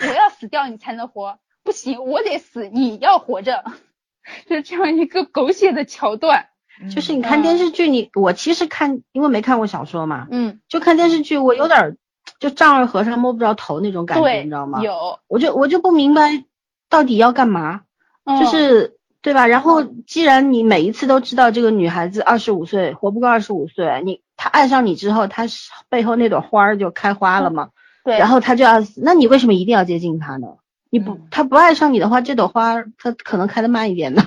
[0.00, 3.64] 我要死掉你才能活，不行，我得死，你要活着，
[4.48, 6.48] 就是这样一个狗血的桥段。
[6.94, 11.96] 就是你看电视剧，你我其实看，因为没看过小说嘛，嗯，就看电视剧，我有点
[12.38, 14.80] 就丈二和尚摸不着头那种感觉，你知道吗？
[14.80, 16.44] 有，我就我就不明白
[16.88, 17.80] 到底要干嘛，
[18.24, 19.48] 就是对吧？
[19.48, 25.46] 然后既然你每一次都知道这个女孩子二十五岁活不过二十五岁，你她爱上你之后，她
[25.88, 27.50] 背后那朵花就开花了
[28.12, 28.18] 吗？
[28.18, 30.48] 然后他就要，那你为什么一定要接近他呢？
[30.90, 34.22] 你不，他不爱上你的话，这朵花它可能开的慢一点呢。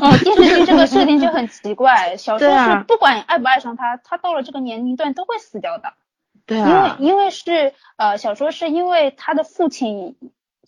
[0.00, 5.94] 哦，电视剧这个设定就很奇怪， 小说是不管爱不爱上他，他到了这个年龄段都会死掉的。
[6.46, 6.96] 对啊。
[7.00, 10.14] 因为因为是呃小说是因为他的父亲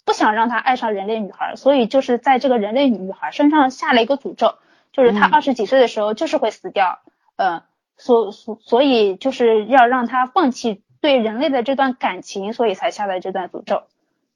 [0.04, 4.56] 不想让他爱上人类女孩，所以就是在这个人类女孩身上下了一个诅咒，
[4.92, 6.98] 就是他二十几岁的时候就是会死掉。
[7.36, 7.62] 嗯，
[7.96, 10.82] 所所所以就是要让他放弃。
[11.00, 13.82] 对人类的这段感情，所以才下的这段诅咒。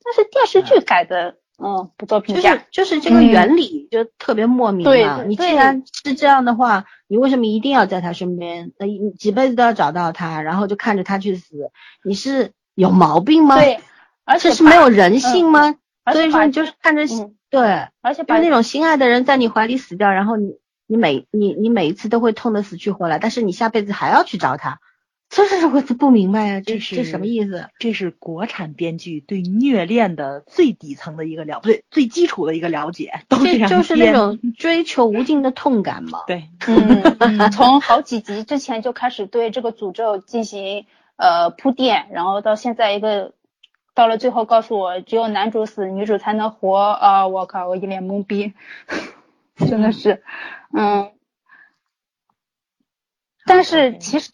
[0.05, 2.57] 但是电视剧改的，嗯，不做评价。
[2.71, 5.23] 就是就是这个原理就特别莫名嘛。
[5.25, 8.73] 你既然是这样的话，你为什么一定要在他身边？
[8.79, 11.71] 那你几辈子都要找到他，然后就看着他去死？
[12.05, 13.57] 你是有毛病吗？
[13.57, 13.81] 对，
[14.25, 15.77] 而且是没有人性吗？
[16.13, 17.07] 所以说你就是看着，
[17.49, 24.81] 对，而且把那种心爱的人在你怀里死掉，然后你你每你你每一次都会痛得死去活来，但是你下辈子还要去找他。
[25.37, 27.69] 这是我不明白呀、这这是这什么意思？
[27.81, 36.21] 这是国产编剧对虐恋的最底层的一个了，不对，最基础的一个了解，都这就是那种追求无尽的痛感嘛。
[36.29, 43.33] 对， 嗯，嗯从好几集之前就开始对这个诅咒进行呃铺垫，然后到现在一个
[43.93, 47.27] 到了最后告诉我只有男主死，女主才能活啊！
[47.27, 48.53] 我靠，我一脸懵逼，
[49.69, 50.23] 真的是，
[50.73, 51.11] 嗯。
[53.47, 54.31] 但是其实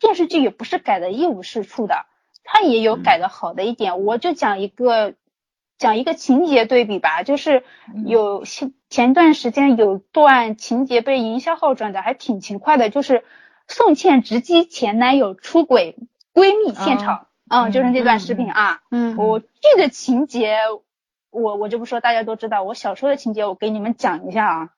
[0.00, 2.06] 电视剧也不是改的一无是处的，
[2.44, 4.04] 它也有改的好的一点。
[4.04, 5.14] 我就讲一个
[5.78, 7.64] 讲一个情节对比吧，就是
[8.04, 13.24] 有前前段时间有段情节被营销号转的还挺勤快的，就是
[13.68, 15.96] 宋茜直击前男友出轨
[16.32, 18.80] 闺蜜现场，嗯，就是那段视频啊。
[18.90, 20.58] 嗯我这个情节，
[21.30, 22.62] 我我就不说，大家都知道。
[22.62, 24.70] 我小说的情节，我给你们讲一下啊。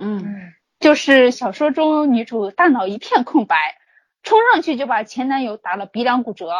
[0.00, 3.56] 嗯就是小说中女主大脑一片空白，
[4.26, 6.48] 冲上去就把前男友打了鼻梁骨折，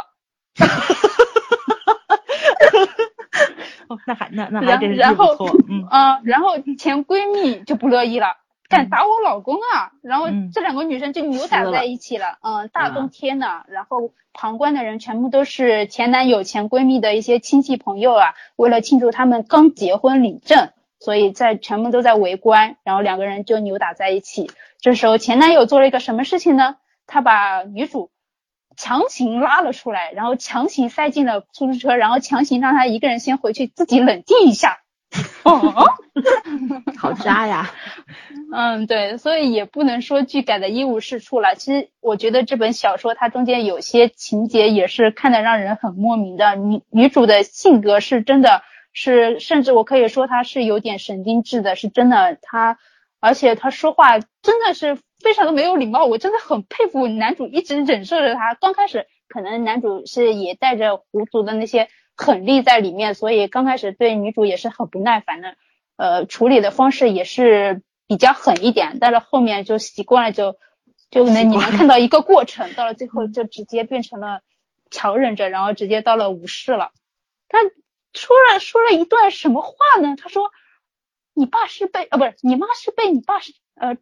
[3.88, 5.36] 哦，那还那那还然真是然后
[5.68, 8.36] 嗯啊、然后前闺蜜就不乐意了，
[8.68, 9.90] 敢打我老公啊！
[10.00, 24.50] 然后嗯这两个女生就扭打在一起了，嗯，大冬天的，然后旁观的人全部都是前男友、前闺蜜的一些亲戚朋友啊，为了庆祝他们刚结婚领证，所以在全部都在围观，然后两个人就扭打在一起。
[24.80, 26.76] 这时候前男友做了一个什么事情呢？
[27.06, 28.10] 他把女主
[28.76, 34.78] 强行拉了出来，然后强行塞进了出租车，然后强行让她一个人先回去自己冷静一下。
[35.44, 35.72] 哦，
[36.98, 37.70] 好渣呀！
[38.52, 41.54] 嗯，对，所以也不能说剧改的一无是处了。
[41.54, 46.56] 其实我觉得这本小说它中间有些情节也是看得让人很莫名的。
[46.56, 52.36] 女女主的性格是真的是，甚至我可以说她是有点神经质的，是真的。
[52.42, 52.78] 她
[53.20, 58.54] 而且她说话真的是非常的没有礼貌，我真的很佩服男主一直忍受着他。
[58.54, 65.56] 刚开始可能男主是也带着狐族的那些狠力在里面，所以刚开始对女主也是很不耐烦的。
[65.96, 70.56] 呃，处理的方式也是比较狠一点，但是后面就习惯了就，
[71.10, 74.42] 就能你能看到一个过程，到了最后就直接变成了
[74.92, 76.92] 强忍着，然后直接到了无视了。
[77.48, 77.58] 他
[78.14, 80.14] 说了说了一段什么话呢？
[80.16, 80.52] 他说
[81.34, 83.96] ：“你爸是被啊不是你妈是被你爸是呃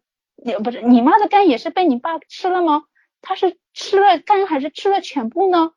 [0.45, 2.83] 也不是你妈的肝也是被你爸吃了吗？
[3.21, 5.71] 他是吃了肝还是吃了全部呢？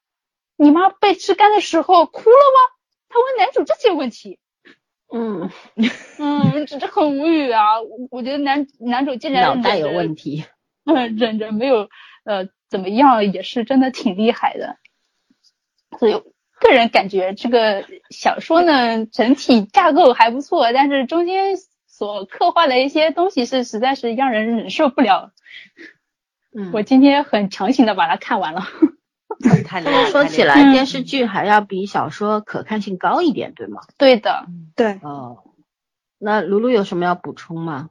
[0.56, 2.74] 你妈被吃肝的时候哭了吗？”
[3.08, 4.38] 他问男主这些问题。
[5.10, 5.50] 嗯，
[6.18, 7.80] 嗯，这这很无语啊！
[7.80, 10.44] 我我觉得男男主竟然脑袋有问题。
[10.84, 11.88] 嗯，忍着没有
[12.24, 14.76] 呃怎么样，也是真的挺厉害的。
[15.98, 16.22] 所以
[16.60, 21.56] 个人感觉这个小说呢，整体架构还不错，但是中间
[21.98, 25.32] 所刻画的一些东西是实在是让人忍受不了。
[26.54, 28.68] 嗯，我今天很强行的把它看完了。
[30.12, 33.80] 说起来，嗯电视剧还要比小说可看性高一点，对吗？
[33.96, 35.38] 对的，对，哦，
[36.18, 37.90] 那卢卢有什么要补充吗？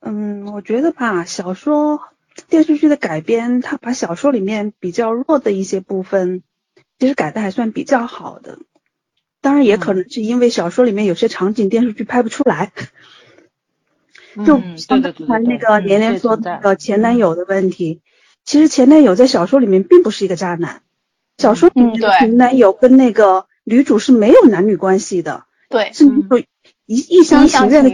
[0.00, 2.02] 嗯，我觉得吧，小说
[2.50, 6.42] 电视剧的改编，它把小说里面比较弱的一些部分，
[6.98, 8.58] 其实改的还算比较好的。
[9.44, 12.72] 当然，也可能是因为小说里面有些场景电视剧拍不出来。
[14.46, 18.00] 就刚才那个连连这存在说那个前男友的问题，
[18.44, 20.80] 其实前男友在小说里面并不是一个渣男，
[21.36, 26.38] 小说里面的前男友跟那个女主是没有男女关系的，对，是女主
[26.86, 27.90] 一一厢情愿的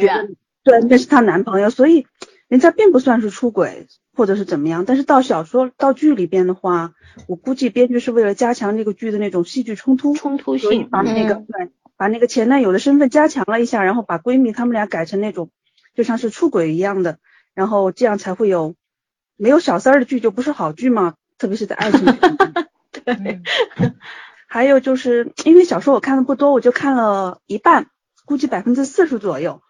[0.63, 2.07] 对那是她男朋友，所以
[2.51, 4.85] 人家并不算是出轨或者是怎么样。
[4.85, 6.95] 但是到小说到剧里边的话，
[7.29, 15.51] 我估计编剧是为了加强那个剧的那种戏剧冲突，冲突所以性，把那个、嗯对把那个前男友的身份加强了一下，然后把闺蜜她们俩改成那种
[15.95, 17.19] 就像是出轨一样的，
[17.55, 18.75] 然后这样才会有
[19.37, 23.41] 没有小三儿的剧就不是好剧嘛，特别是在爱情剧里
[24.49, 27.87] 还有就是因为小说我看的不多，我就看了一半，
[28.25, 29.63] 估计百分之四十左右。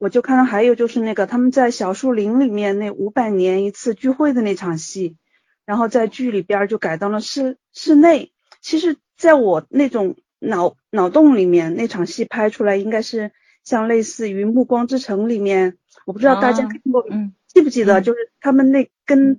[0.00, 5.18] 我就看到还有就是那个他们在小树林里面那五百年一次聚会的那场戏，
[5.66, 8.32] 然后在剧里边儿就改到了室室内。
[8.62, 13.30] 其实，在我那种脑脑洞里面，那场戏拍出来应该是
[13.62, 19.38] 像类似于《暮光之城》里面，我不知道大家啊看过、嗯记不记得，嗯就是他们那跟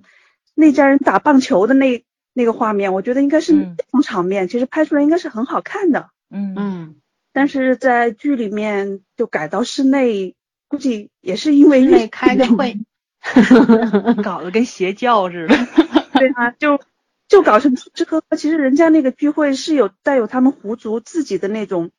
[0.54, 6.10] 那家人打棒球的那那个画面，我觉得应该是嗯那种场面，其实拍出来应该是很好看的。
[6.30, 6.96] 嗯嗯，
[7.32, 10.36] 但是在剧里面就改到室内，
[10.72, 12.78] 估计也是因为开个会，
[14.24, 15.54] 搞得跟邪教似的。
[16.18, 16.80] 对啊，就
[17.28, 21.90] 就搞成这个，其实人家那个聚会是有带有他们狐族自己的那种，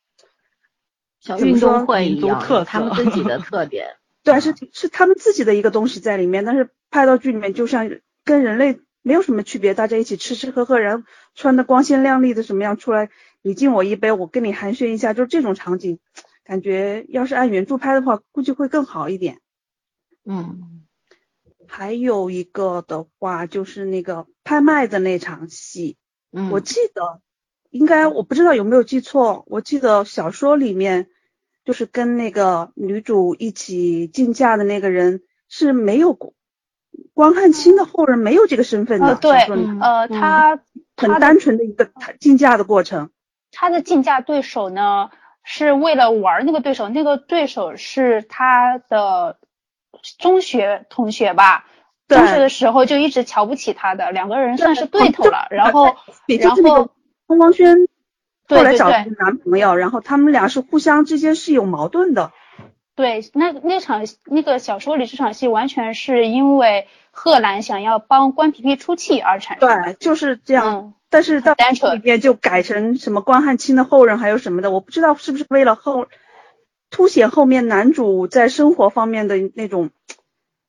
[1.20, 3.94] 小运动会一样，特他们自己的特点。
[4.24, 7.88] 对，是是他们自己的一个东西在里面，但是拍到剧里面就像
[8.24, 11.04] 跟人类没有什么区别，大家一起吃吃喝喝，然后
[11.36, 13.08] 穿的光鲜亮丽的什么样出来，
[13.40, 16.00] 你敬我一杯，我跟你寒暄一下，就是这种场景，
[16.44, 19.40] 感觉要是按原著拍的话，估计会更好一点。
[20.26, 20.84] 嗯，
[21.66, 25.96] 还有一个的话就是那个拍卖的那场戏，
[26.32, 27.20] 嗯，我记得
[27.70, 31.08] 应该我不知道有没有记错，我记得小说里面
[31.64, 36.34] 就是跟那个女主一起竞价的那个人是没有过
[37.12, 39.06] 关汉卿的后人，没有这个身份的。
[39.06, 39.32] 呃，对
[39.80, 40.60] 呃，他
[40.96, 43.10] 很单纯的一个竞价的过程。
[43.50, 45.10] 他的竞价对手呢，
[45.44, 49.38] 是为了玩那个对手，那个对手是他的
[50.18, 51.66] 中学同学吧？
[52.08, 55.46] 中学的时候就一直瞧不起他的，两个人算是对头了。
[55.50, 55.84] 然后，
[56.26, 56.90] 然后是那个
[57.26, 57.76] 风光轩
[58.46, 62.32] 对后来找男朋友，然后他们俩是互相之间是有矛盾的。
[62.94, 69.82] 对，那那场那个小说里这场戏完全是因为贺兰想要帮关皮皮出气而产生的。
[69.82, 70.66] 对，就是这样。
[70.66, 71.54] 嗯，但是到
[71.94, 76.08] 里面就改成什么关汉卿的后人，还有什么的，我不知道是不是为了后
[76.90, 79.90] 凸显后面男主在生活方面的那种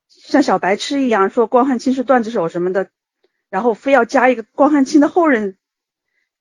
[0.07, 2.89] 像小白痴一样，说关汉卿是段子手什么的，
[3.49, 5.57] 然后非要加一个关汉卿的后人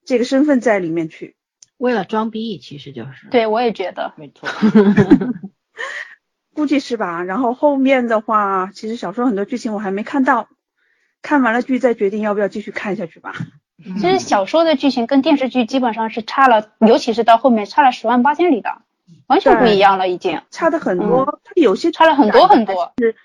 [0.04, 1.34] 这个身份在里面去。
[1.78, 3.28] 为了装逼，其实就是。
[3.30, 4.12] 对，我也觉得。
[4.18, 4.46] 没错。
[6.54, 7.22] 估计是吧？
[7.22, 10.50] 然后后面的话，其实小说很多剧情我还没看到，
[11.22, 13.32] 看完了剧再决定要不要继续看下去吧。
[13.76, 18.78] 嗯其实小说的剧情跟电视剧基本上是差了，尤其是到后面差了十万八千里的，
[19.26, 22.92] 完全不一样了，已经差的很多，它有些嗯差了很多很多。
[22.98, 23.16] 是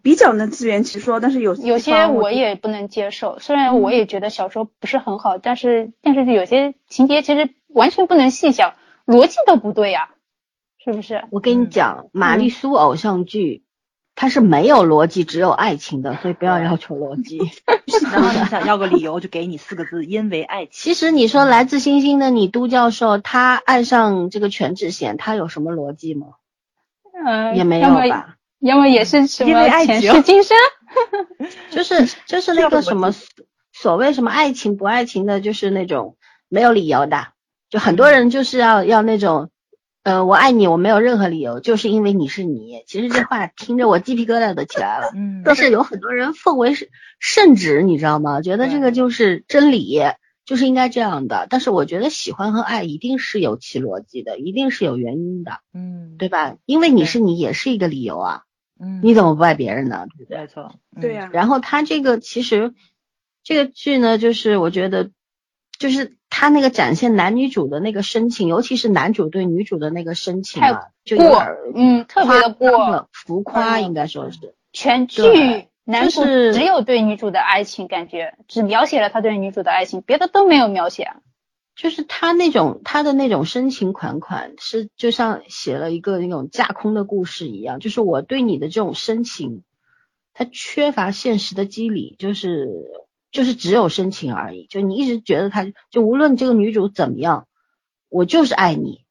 [0.00, 10.08] 比较能自圆其说，但是有有些我也不能接受，虽然我也觉得小说不是很好，但是电视剧有些情节其实完全不能细想，逻辑都不对呀、
[10.82, 11.24] 是不是？
[11.30, 13.64] 我跟你讲，玛丽苏偶像剧，
[14.20, 17.38] 它是没有逻辑，只有爱情的，所以不要要求逻辑。
[18.10, 20.72] 然后你想要个理由，就给你四个字：因为爱情。
[20.72, 26.26] 其实你说来自星星的你，都教授他爱上这个全智贤，他有什么逻辑吗？
[27.14, 28.34] 嗯、也没有吧。
[28.58, 30.56] 要么也是什么因为爱情前世今生，
[31.70, 33.14] 就是就是那个什么
[33.72, 36.16] 所谓什么爱情不爱情的，就是那种
[36.48, 37.28] 没有理由的，
[37.70, 39.50] 就很多人就是要要那种，
[40.04, 42.82] 呃，我爱你，我没有任何理由，就是因为你是你。
[42.86, 45.10] 其实这话听着我鸡皮疙瘩都起来了。
[45.14, 48.40] 嗯但是有很多人奉为是圣旨，你知道吗？
[48.40, 50.00] 觉得这个就是真理，
[50.46, 51.46] 就是应该这样的。
[51.50, 56.56] 但是我觉得喜欢和爱一定是有其逻辑的，一定是有原因的，嗯，对吧？
[56.64, 58.42] 因为你是你，也是一个理由啊。
[58.80, 60.06] 嗯，你怎么不爱别人呢？
[60.16, 60.38] 对不对？
[60.38, 62.74] 没错，嗯对呀、然后他这个其实
[63.42, 65.10] 这个剧呢，就是我觉得
[65.78, 73.08] 就是他那个展现男女主的那个深情，尤其是男主对女主的那个深情啊，就有过点嗯，特别的过。
[73.12, 74.54] 浮夸嗯应该说是。
[74.72, 81.08] 全剧男主只有对女主的爱情感觉，只描写了他对女主的爱情，别的都没有描写。
[81.74, 87.80] 就是他那种他的那种深情款款，是就像写了一个那种架空的故事一样。
[87.80, 89.64] 就是我对你的这种深情，
[90.34, 92.68] 它缺乏现实的机理，就是
[93.30, 94.66] 就是只有深情而已。
[94.68, 97.46] 就你一直觉得他，就无论这个女主怎么样，
[98.08, 99.04] 我就是爱你。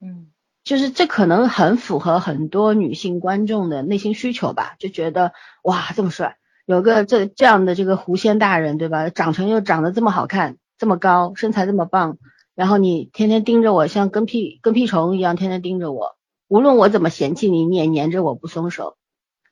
[0.00, 0.28] 嗯
[0.64, 5.32] 就是这可能很符合很多女性观众的内心需求吧，就觉得
[5.64, 9.10] 哇这么帅，有个这这样的这个狐仙大人对吧？
[9.10, 12.16] 长成又长得这么好看，这么高，身材这么棒，
[12.54, 18.96] 然后你天天盯着我，像跟屁跟屁虫一样，天天盯着我，无论我怎么嫌弃你，你也黏着我不松手。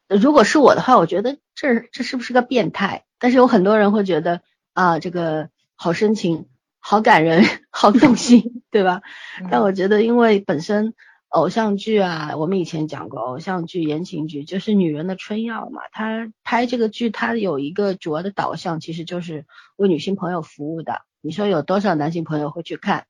[0.07, 3.05] 呃如果是我的话，我觉得这这是不是个变态？
[3.21, 4.41] 但是有很多人会觉得
[4.73, 6.49] 啊，这个好深情，
[6.81, 9.03] 好感人，好动心，对吧？
[9.51, 10.95] 但我觉得，因为本身
[11.29, 15.83] 偶像剧啊，我们以前讲过，偶像剧、言情剧就是女人的春药嘛。
[15.93, 19.45] 他拍这个剧，它有一个主要的导向，其实就是
[19.77, 21.03] 为女性朋友服务的。
[21.21, 23.05] 你说有多少男性朋友会去看？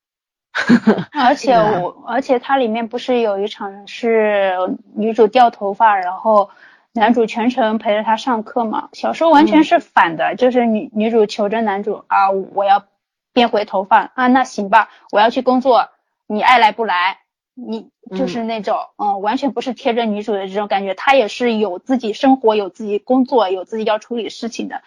[1.15, 4.53] 而且我，而且它里面不是有一场是
[4.97, 6.51] 女主掉头发，然后
[6.93, 8.89] 男主全程陪着她上课嘛？
[8.93, 12.87] 小说完全是反的，就是女女主求着男主啊，我要
[13.33, 15.89] 变回头发啊，那行吧，我要去工作，
[16.27, 17.19] 你爱来不来？
[17.55, 24.83] 你就是那种嗯完全不是贴着女主的这种感觉，她也是有自己生活、有自己工作、有自己要处理事情的。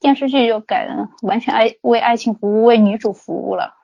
[0.00, 3.74] 电视剧就改了完全爱为爱情服务，为女主服务了。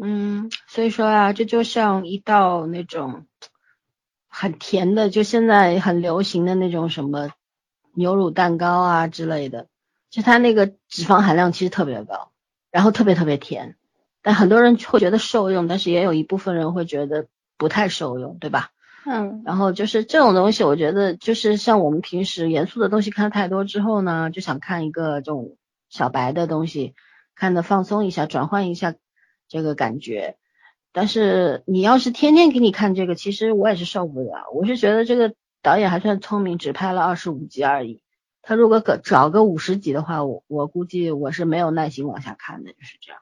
[0.00, 3.26] 嗯，所以说啊，这就像一道那种
[4.40, 7.32] 很甜的，就现在很流行的那种什么
[7.92, 9.66] 牛乳蛋糕啊之类的，
[10.10, 12.30] 就它那个脂肪含量其实特别高，
[12.70, 13.74] 然后特别特别甜，
[14.22, 17.26] 但很多人会觉得受用，但是也有一部分人会觉得
[17.56, 18.70] 不太受用，对吧？
[19.04, 25.56] 嗯，然后就是这种东西，我觉得就是像我们平时严肃的东西看太多之后呢，就想看一个这种
[25.90, 26.94] 小白的东西，
[27.34, 28.94] 看的放松一下，转换一下
[29.48, 30.36] 这个感觉。
[30.92, 34.46] 但是你要是天天给你看这个，其实我也是受不了。
[34.54, 38.02] 我是觉得这个导演还算聪明，只拍了二十五集而已。
[38.42, 43.20] 他如果个找个五十集的话，我我估计我是没有耐心往下看的，就是这样。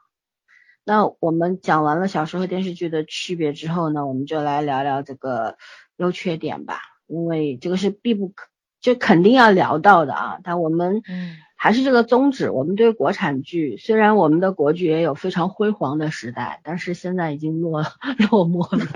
[0.85, 5.57] 那我们讲完了小说和电视剧的区别之后呢，我们就来聊聊这个
[5.97, 8.47] 优缺点吧，因为这个是必不可，
[8.81, 10.39] 就肯定要聊到的啊。
[10.45, 17.83] 但我们嗯还是这个宗旨，我们对国产剧，虽然我们的国剧也有非常辉煌的时代，但是现在已经落
[18.31, 18.87] 落寞了，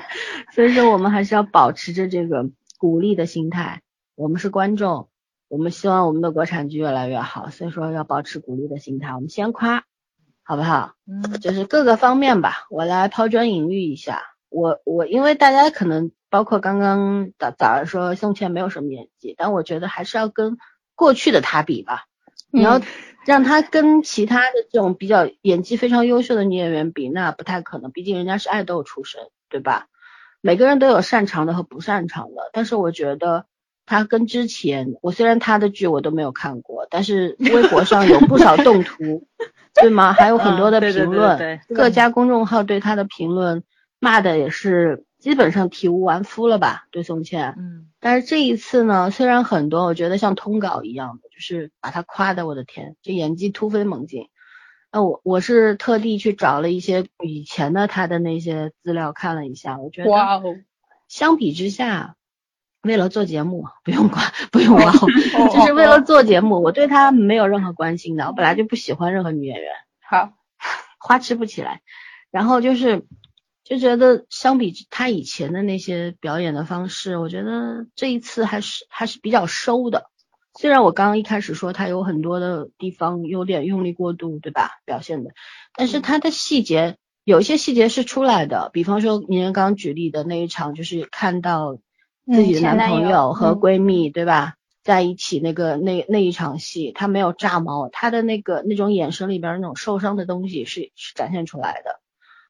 [0.55, 3.83] 所以说我们还是要保持着这个鼓励的心态。
[4.15, 5.09] 我们是观众，
[5.49, 9.15] 我们希望我们的国产剧越来越好，所以说要保持鼓励的心态。
[9.15, 9.85] 我们先夸，
[10.43, 10.93] 好不好？
[11.09, 14.23] 嗯就是各个方面吧，我来抛砖引玉一下。
[14.51, 20.59] 我我因为大家可能包括刚刚早早上说宋茜没有什么演技，但我觉得还是要跟
[20.95, 22.05] 过去的她比吧。
[22.51, 22.83] 你要嗯
[23.27, 29.87] 让他跟其他的这种比较演技非常优秀的女演员比，那不太可能，毕竟人家是爱豆出身，对吧？
[30.41, 33.45] 每个人都有擅长的和不擅长的，但是我觉得
[33.85, 39.27] 他跟之前，我虽然他的剧我都没有看过，但是微博上有不少动图，
[39.75, 40.15] 对吗？
[40.15, 43.63] 还有很多的评论，对对各家公众号对他的评论
[43.99, 46.87] 骂的也是基本上体无完肤了吧？
[46.91, 54.29] 对宋茜，嗯但是这一次呢，虽然很多我觉得像通稿一样的，就是把她夸的我的天，这演技突飞猛进。
[54.91, 60.57] 那我我是特地去找了一些以前的她的那些资料看了一下，我觉得哇哦，
[61.07, 62.17] 相比之下，
[62.83, 65.07] 为了做节目，不用夸， 不用哇哦，
[65.39, 69.71] 哦就是为了做节目，我对她没有任何关心的，我本来就不喜欢任何女演员。
[70.01, 70.33] 好，
[70.99, 71.83] 花痴不起来。
[72.33, 73.05] 然后就是
[73.71, 80.11] 就觉得相比他以前的那些表演的方式，我觉得这一次还是还是比较收的。
[80.59, 84.81] 虽然我刚刚一开始说他有很多的地方有点用力过度，对吧？
[84.85, 85.31] 表现的，
[85.77, 91.79] 但是他的细节有一些细节是出来的，比方说您刚刚举例的那一场，就是看到
[92.27, 94.55] 自己的男男朋友友和嗯闺蜜，对吧？
[94.83, 102.01] 在一起那个那那一场戏，他没有炸毛，他的那个那种眼神里边那种受伤的东西是是展现出来的。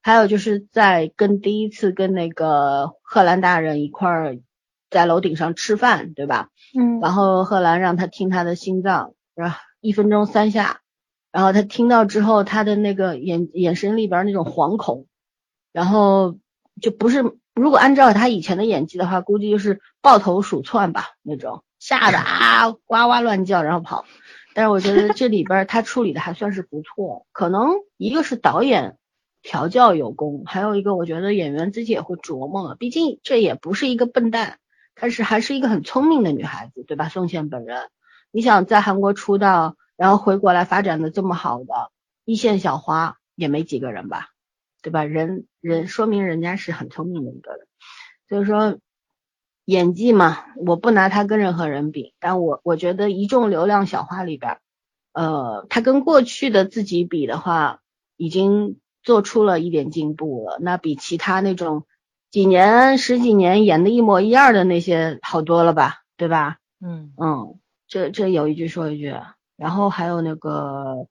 [0.02, 4.38] 还有就是在跟第一次跟那个贺兰大人一块儿
[4.90, 6.48] 在楼顶上吃饭，对吧？
[6.78, 10.80] 嗯然后贺兰让他听他的心脏，然后一分钟三下，
[11.32, 15.06] 然后他听到之后，他的那个眼眼神里边那种惶恐，
[15.72, 16.36] 然后
[16.80, 17.22] 就不是
[17.54, 24.04] 如果按照他以前的演技的话，估计就是抱头鼠窜吧那种，吓得啊哇哇乱叫然后跑。
[24.52, 28.96] 但是我觉得这里边他处理的还算是不错，可能一个是导演
[29.42, 34.58] 调教有功，还有一个我觉得演员自己也会琢磨，毕竟这也不是一个笨蛋。
[35.02, 37.08] 但是还是一个很聪明的女孩子，对吧？
[37.08, 37.88] 宋茜本人，
[38.32, 41.90] 你想在韩国出道，然后回国来发展的这么好的
[42.26, 44.28] 一线小花也没几个人吧，
[44.82, 45.04] 对吧？
[45.04, 47.66] 人人说明人家是很聪明的一个人，
[48.28, 48.78] 所以说
[49.64, 54.58] 演技嘛，我不拿她跟任何人比，但我我觉得一众流量小花里边，
[55.14, 57.80] 呃，她跟过去的自己比的话，
[58.18, 61.86] 已经做出了一点进步了，那比其他那种。
[62.30, 66.58] 几年十几年演的一模一样的那些好多了吧，对吧？
[66.80, 69.12] 嗯嗯，这这有一句说一句，
[69.56, 71.08] 然后还有那个，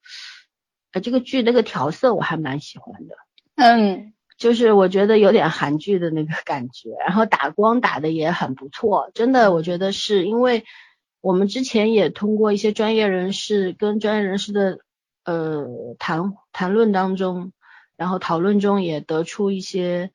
[0.93, 3.15] 呃，这个剧那个调色我还蛮喜欢的，
[3.57, 10.63] 嗯就是我觉得有点韩剧的那个感觉，然后打光打的也很不错，真的我觉得是因为
[11.19, 14.79] 我们之前也通过一些专业人士跟专业人士的
[15.25, 15.67] 呃
[15.99, 17.51] 谈谈论当中，
[17.99, 20.11] 然后讨论中也得出一些。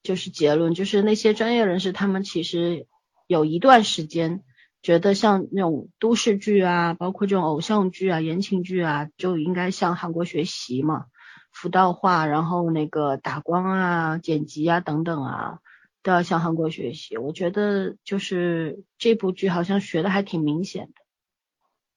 [0.00, 2.86] 就是结论，就是那些专业人士，他们其实
[3.26, 4.42] 有一段时间
[4.80, 11.06] 觉得像那种都市剧啊，包括这种偶像剧啊、言情剧啊，就应该向韩国学习嘛，
[11.52, 15.58] 服道化，然后那个打光啊、剪辑啊等等啊，
[16.04, 17.18] 都要向韩国学习。
[17.18, 20.92] 我觉得就是这部剧好像学的还挺明显的，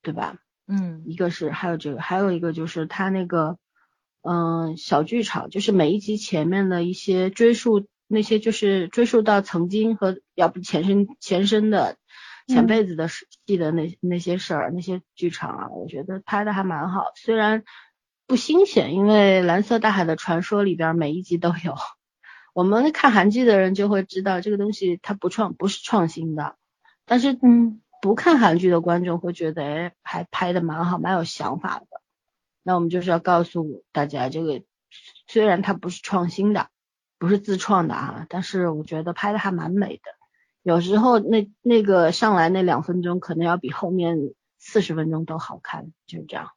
[0.02, 0.40] 对吧？
[0.68, 3.60] 嗯一个是还有这个，还有一个就是他那个。
[4.22, 11.98] 嗯，小剧场就是每一集前面的一些追溯，那些就是追溯到曾经和要不前身前身的
[12.48, 17.06] 前辈子的事记的那那些事儿，那些剧场啊，我觉得拍的还蛮好。
[17.16, 17.64] 虽然
[18.28, 21.76] 不新鲜，因为《蓝色大海的传说》里边每一集都有。
[22.54, 26.58] 我们看韩剧的人就会知道这个东西它不创不是创新的，
[27.06, 32.01] 但是嗯不看韩剧的观众会觉得，哎，还拍的蛮好，蛮有想法的。
[32.64, 34.64] 那我们就是要告诉大家，这个
[35.28, 36.70] 虽然它不是创新的，
[37.18, 40.04] 不是自创的啊，但是我觉得拍的还蛮美的。
[40.64, 46.52] 有时候那那个上来那两分钟，可能要比后面四十分钟都好看，就是这样。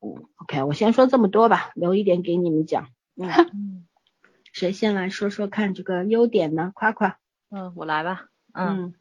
[0.00, 2.88] 嗯，OK，我先说这么多吧，留一点给你们讲。
[3.16, 3.86] 嗯，嗯
[4.54, 6.72] 谁先来说说看这个优点呢？
[6.74, 7.18] 夸夸。
[7.50, 8.24] 嗯，我来吧。
[8.52, 8.94] 嗯，嗯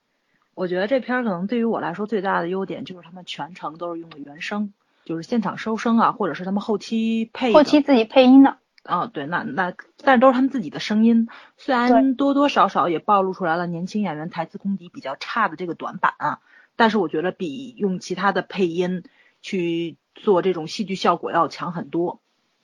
[0.54, 4.74] 我觉得这片儿可能对于我来说最大的优点就是他们全程都是用的原声，
[5.10, 16.39] 就是现场收声啊，或者是他们后期配后期自己配音的，啊，对，那那但是都是他们自己的声音，虽然多多少少也暴露出来了年轻演员台词功底比较差的这个短板啊，
[16.76, 19.03] 但是我觉得比用其他的配音
[19.41, 22.20] 去做这种戏剧效果要强很多，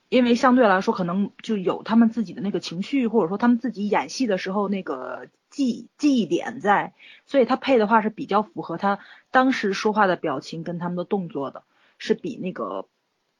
[0.10, 6.94] 因为相对来说可能就有他们自己的那个情绪，或者说他们自己演戏的时候那个记记忆点在，
[7.26, 9.00] 所以他配的话是比较符合他
[9.32, 11.64] 当时说话的表情跟他们的动作的，
[11.98, 12.88] 是比那个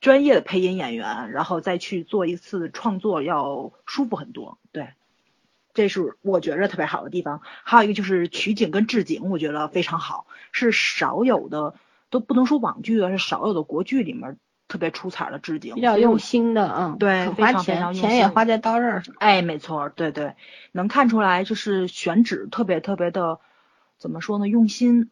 [0.02, 4.60] 专业的配音演员，然后再去做一次创作要舒服很多。
[4.72, 4.90] 对，
[5.74, 7.42] 这是我觉着特别好的地方。
[7.64, 11.76] 还有一个就是取景跟置景，我觉得非常好，是少有的，
[12.10, 14.38] 都不能说网剧啊，是少有的国剧里面
[14.68, 19.16] 特别出彩的置景，比较用心的，嗯，对肯花钱，钱也花在刀刃上。
[19.20, 20.36] 哎，没错儿，对对，
[20.72, 23.40] 能看出来就是选址特别特别的，
[23.98, 25.12] 怎么说呢，用心。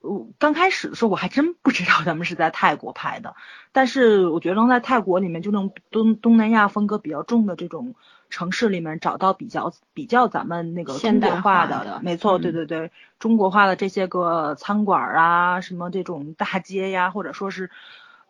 [0.00, 3.34] 我刚开始的时候我还真不知道他们是在泰国拍的，
[3.72, 7.94] 但是我觉得能在泰国里面就那种东东南亚风格比较重的这种
[8.30, 17.70] 城市里面找到比较比较咱们那个中国现代化的，没错，对嗯对对，中国化的这些个餐馆儿啊，什么这种大街呀，或者说是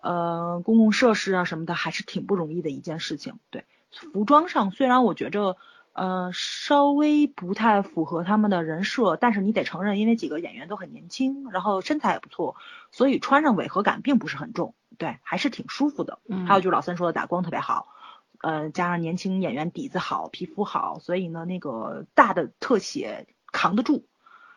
[0.01, 3.35] 呃公共设施啊什么的，还是挺不容易的一件事情。
[3.51, 3.65] 对，
[4.13, 5.57] 服装上虽然我觉着
[5.93, 12.57] 呃稍微不太符合他们的人设，但是你得承认，因为几个演员都很年轻，然后身材也不错，
[12.91, 16.19] 所以穿上违和感并不是很重，对，还是挺舒服的。
[16.29, 17.89] 嗯还有就是老三说的打光特别好。
[18.43, 24.07] 呃，加上年轻演员底子好，皮肤好，所以呢，那个大的特写扛得住。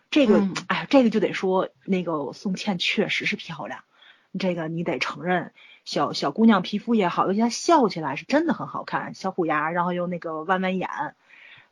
[0.09, 3.83] 这个，嗯哎呀，这个就得说那个宋茜确实是漂亮，
[4.39, 5.51] 这个你得承认，
[5.83, 10.89] 小小姑娘皮肤也好，尤其她笑起来是真的很好看，小虎牙，然后又那个弯弯眼，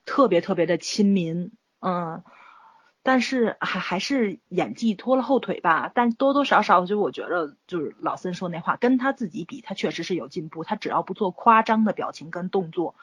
[0.05, 2.23] 特别特别的亲民，嗯，
[3.03, 12.95] 但是还还是演技拖了后腿吧，但多多少少就我觉得就是老森说那话，跟他自己比，他确实是有进步，他只要不做夸张的表情跟动作。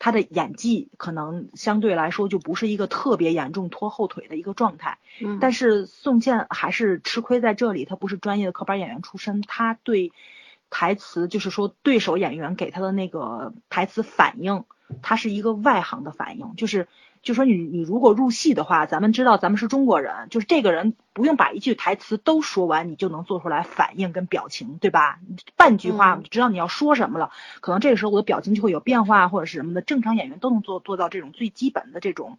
[0.00, 10.12] 他的演技可能相对来说就不是一个特别严重拖后腿的一个状态，嗯，但是宋茜还是吃亏在这里，她不是专业的科班演员出身，她对
[10.70, 14.64] 台词就是说对手演员给她的那个台词反应，
[15.02, 16.88] 她是一个外行的反应，就是
[17.22, 25.18] 就说你你如果入戏的话，咱们知道咱们是中国人，就是这个人不用把一句台词都说完，你就能做出来反应跟表情，对吧？
[25.56, 32.38] 半句话就知道你要说什么了，可能这个时候我的表情就会有变化或者是什么的，正常演员都能做做到这种最基本的这种。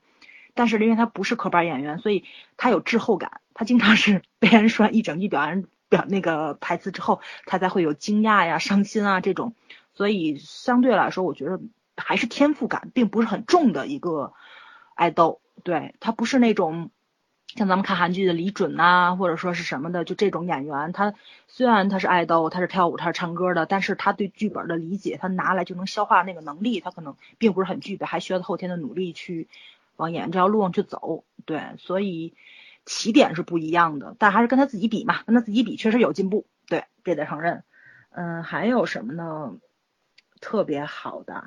[0.55, 2.25] 但是因为他不是科班演员，所以
[2.57, 9.53] 他有滞后感，他经常是被人说一整句表演表那个台词之后，他才会有惊讶呀、伤心啊这种，
[9.93, 11.61] 所以相对来说，我觉得
[11.99, 14.33] 还是天赋感并不是很重的一个
[14.95, 16.91] 爱豆，对他不是那种
[17.55, 21.13] 像咱们看韩剧的李准呐、或者说是什么的，就这种演员，他
[21.47, 29.47] 虽然他是爱豆，他是跳舞，他是唱歌的，但是他对剧本的理解，他拿来就能消化那个能力，他可能并不是很具备，还需要他后天的努力去
[29.95, 31.23] 往演员这条路上去走。
[31.45, 32.35] 对，所以
[32.85, 37.63] 起点是不一样的，但还是跟他自己比嘛，跟他自己比确实有进步，对，这得承认。
[38.11, 39.55] 嗯，还有什么呢？
[40.39, 41.43] 特别好的。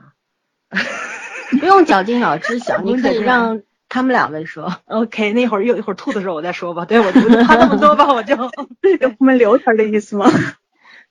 [1.60, 4.74] 不用绞尽脑汁想， 不你可以让他们两位说。
[4.86, 6.84] OK，那会儿又一会儿吐的时候我再说吧。
[6.84, 8.36] 对，我就他那么多吧，我就。
[8.98, 10.26] 给我们留点的意思吗？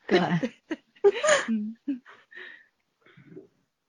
[0.08, 0.20] 对，
[1.48, 1.78] 嗯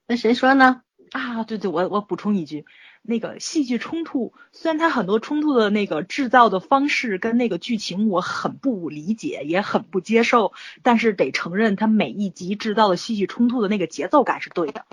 [0.07, 0.83] 那谁说呢？
[1.13, 2.65] 啊，对对，我我补充一句，
[3.03, 10.53] 那个戏剧冲突，虽然它很多冲突的那个制造的方式跟那个剧情我很不理解，也很不接受，
[10.85, 14.87] 但是得承认，它每一集制造的戏剧冲突的那个节奏感是对的。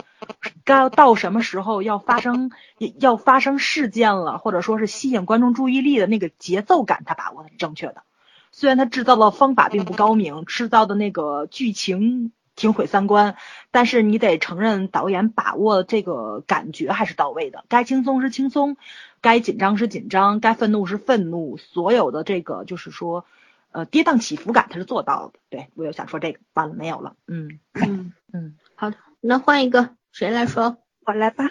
[0.66, 2.51] 该到什么时候要发生
[2.99, 8.03] 要发生事件了，或者说是吸引观众注意力的那个节奏感，它把握的是正确的。
[8.51, 13.38] 虽然它制造的方法并不高明，制造的那个剧情挺毁三观，
[13.72, 17.64] 但是你得承认导演把握这个感觉还是到位的。
[17.70, 18.76] 该轻松是轻松，
[19.22, 23.26] 该紧张是紧张，该愤怒是愤怒，所有的这个就是说，
[23.72, 25.39] 呃，跌宕起伏感他是做到的。
[25.49, 27.16] 对我又想说这个，完了没有了？
[27.28, 30.78] 嗯嗯，嗯好的，那换一个，谁来说？
[31.05, 31.49] 我来吧。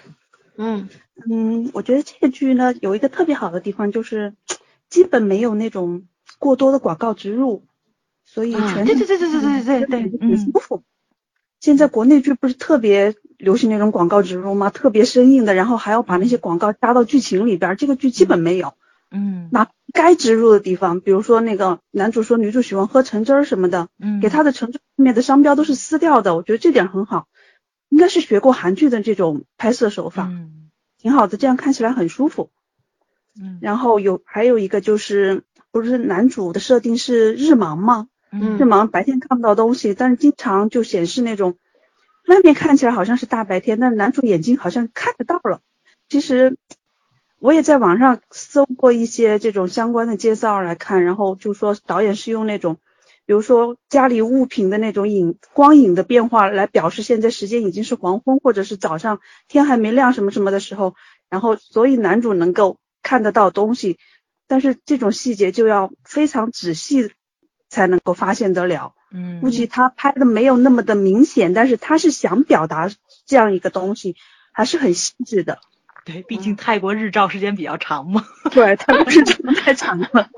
[0.59, 0.91] 嗯
[1.29, 4.35] 嗯，我觉得这个剧呢有一个特别好的地方，就是
[4.91, 6.05] 基本没有那种
[6.39, 7.65] 过多的广告植入，
[8.27, 10.83] 所以嗯全对对对对对对对对很嗯舒服。
[11.61, 14.71] 现在国内剧不是特别流行那种广告植入吗？
[14.71, 18.75] 特别生硬的，然后还要把那些广告加到剧情里边儿，这个剧基本没有。
[19.11, 27.27] 嗯那该植入的地方，比如说那个男主说女主喜欢喝橙汁儿什么的，嗯，给他的橙汁后面的商标都是撕掉的，我觉得这点很好，
[27.89, 32.51] 应该是学过韩剧的这种拍摄手法，嗯挺好的，这样看起来很舒服。
[33.41, 38.09] 嗯然后有还有一个就是，不是男主的设定是日盲吗？
[38.31, 41.57] 嗯日盲白天看不到东西，但是经常就显示那种
[42.27, 45.61] 外面看起来好像是大白天，但男主眼睛好像看得到了。
[46.09, 46.57] 其实
[47.39, 52.79] 我也在网上搜过一些这种相关的介绍来看，然后就说导演是用那种，
[53.27, 60.95] 比如说家里物品的那种影光影的变化来表示现在时间已经是黄昏或者是早上天还没亮什么什么的时候，
[61.31, 63.99] 然后所以男主能够看得到东西，
[64.47, 67.13] 但是这种细节就要非常仔细
[67.69, 68.95] 才能够发现得了。
[69.11, 72.91] 嗯估计他拍的没有那么的明显，但是他是想表达
[73.27, 74.17] 这样一个东西，
[74.53, 75.59] 还是很细致的。
[76.05, 78.25] 对，毕竟泰国日照时间比较长嘛。
[78.51, 80.29] 对，他不是这么太长了。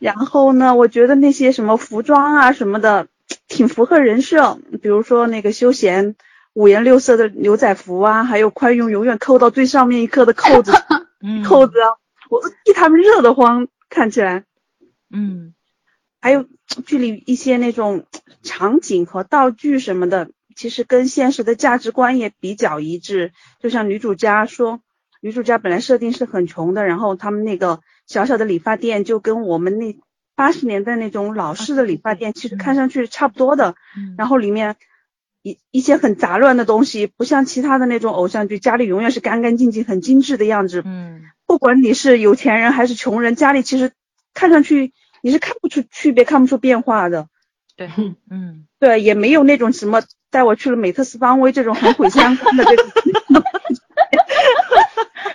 [0.00, 3.06] 然后呢，我觉得那些什么服装啊什么的，
[3.46, 4.58] 挺符合人设。
[4.82, 6.16] 比如说那个休闲
[6.54, 10.72] 五颜六色的牛仔服啊，还有宽用永远扣到最上面一颗的扣子，
[11.22, 11.94] 嗯扣子啊，
[12.30, 14.44] 我都替他们热得慌，看起来。
[15.10, 15.54] 嗯
[16.20, 16.46] 还有
[16.86, 18.04] 剧里一些那种
[18.42, 23.32] 场景和道具什么的，其实跟现实的价值观也比较一致。
[23.58, 24.80] 就像女主家说，
[25.22, 29.98] 女主家本来设定是很穷的，然后他们那个小小的理发店就跟我们那
[30.34, 33.74] 八十年代那种老式的理发店，其实看上去差不多的。
[33.96, 34.76] 嗯然后里面
[35.42, 40.82] 一一些很杂乱的东西，不像其他的那种偶像剧，家里永远是干干净净、很精致的样子。
[40.84, 43.92] 嗯不管你是有钱人还是穷人，家里其实
[44.34, 47.28] 看上去你是看不出区别、看不出变化的。
[47.76, 47.90] 对
[48.30, 52.86] 嗯对，也没有那种什么带我去了美特斯邦威这种很毁三观的这种。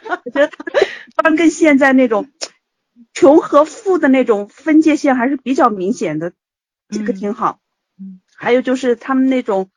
[0.10, 0.52] 我觉得
[1.16, 2.30] 他跟现在那种
[3.14, 6.34] 穷和富的那种分界线还是比较明显的，
[6.90, 7.60] 这个嗯挺好。
[8.00, 9.70] 嗯还有就是他们那种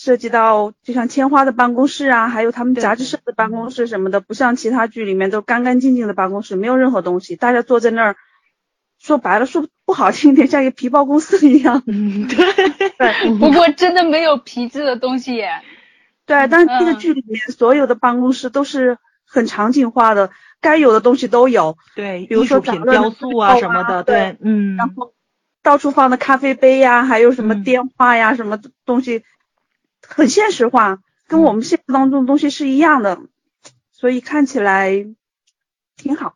[0.00, 3.18] 涉及到，就像千花的办公室啊，还有他们杂志社。
[3.24, 8.16] 的办公室什么的，不像其他剧里面都干干净净的办公室，没有任何东西，大家坐在那儿，
[9.00, 11.82] 说白了说不好听点，像一个皮包公司一样。
[11.88, 12.36] 嗯， 对，
[12.96, 13.38] 对。
[13.38, 15.50] 不过真的没有皮质的东西耶。
[16.26, 16.98] 对，但是这个嗯。
[16.98, 20.30] 剧里面所有的办公室都是很场景化的，
[20.60, 25.12] 该有的东西都有，对，比如说品、雕塑啊什么的，对对，嗯，然后
[25.62, 27.64] 到处放的咖啡杯呀，还有什么嗯。
[27.64, 29.24] 电话呀，什么东西，
[30.08, 33.20] 很现实化，跟嗯我们现实当中的东西是一样的，
[33.92, 35.06] 所以看起来
[35.96, 36.34] 挺好。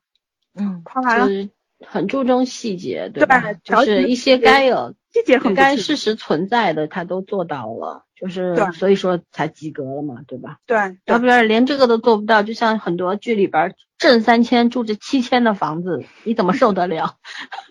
[0.54, 1.48] 嗯夸完了，就是
[1.86, 3.52] 很注重细节，对对吧？
[3.64, 10.58] 就是一些该有、细节很该事实存在的，他都做到了，就是所以说才及格了嘛，对吧？
[10.66, 17.16] 对对要不然连这个都做不到，就像很多剧里边儿挣三千住着七千的房子，你怎么受得了？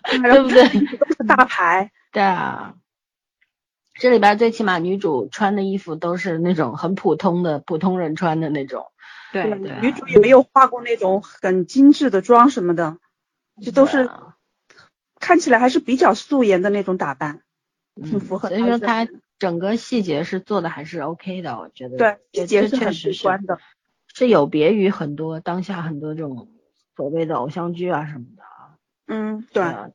[0.10, 0.64] 对不对？
[0.98, 2.74] 都是大牌，对啊，
[4.02, 8.86] 这里边最起码女主穿的衣服都是那种很普通的普通人穿的那种，
[9.32, 12.98] 对对对啊，女主也没有化过那种很精致的妆什么的，
[13.62, 14.34] 这都是啊
[15.20, 17.42] 看起来还是比较素颜的那种打扮，
[17.94, 23.60] 挺嗯符合所以说她她整个细节是做的还是 OK 的，我觉得对细节是很确实是直观的。
[24.12, 26.48] 是有别于很多当下很多这种
[26.96, 28.74] 所谓的偶像剧啊什么的啊，
[29.06, 29.62] 嗯，对。
[29.62, 29.90] 啊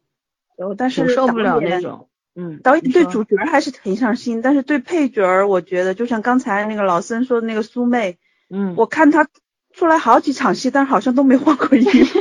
[0.55, 2.09] 我但是受不了那种，
[2.39, 8.19] 嗯，导演对主角还是挺上心，但是对配角儿，我觉得就像刚才那个老森说的那个苏妹，
[8.49, 9.27] 嗯，我看她
[9.73, 12.19] 出来好几场戏，但是好像都没换过衣服。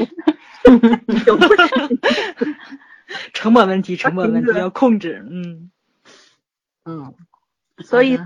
[1.26, 1.98] 有不是
[3.34, 5.70] 成本问题，成本问题 要控制，嗯
[6.86, 7.14] 嗯，
[7.84, 8.18] 所以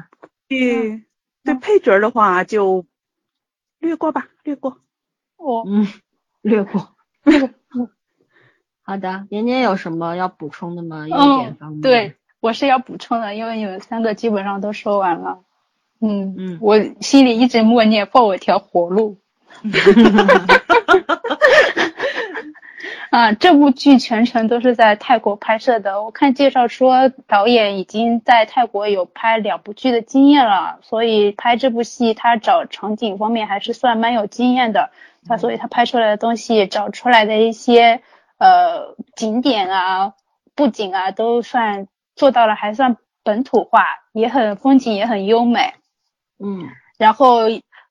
[0.48, 1.02] 对
[1.42, 2.86] 对配角儿的话就
[3.80, 4.80] 略过吧，略过。
[5.36, 5.88] 我嗯，
[6.40, 6.94] 略过。
[8.90, 11.06] 好的，年年有什么要补充的吗？
[11.06, 11.80] 优点方嗯，面？
[11.80, 15.38] 对，我是要补充的，因为你们三个基本上都说完了。
[16.00, 19.18] 嗯嗯我心里一直默念放我条活路。
[23.10, 26.02] 啊，这部剧全程都是在泰国拍摄的。
[26.02, 34.90] 我看介绍说，导演已经在泰国有拍两部剧的经验了，所以拍这部戏他找场景方面还是算蛮有经验的。
[35.28, 38.00] 他所以他拍出来的东西，找出来的一些
[38.40, 40.14] 呃景点啊、
[40.56, 41.86] 布景啊，都算
[42.16, 45.74] 做到了，还算本土化，也很风景也很优美。
[46.42, 46.66] 嗯
[46.98, 47.42] 然后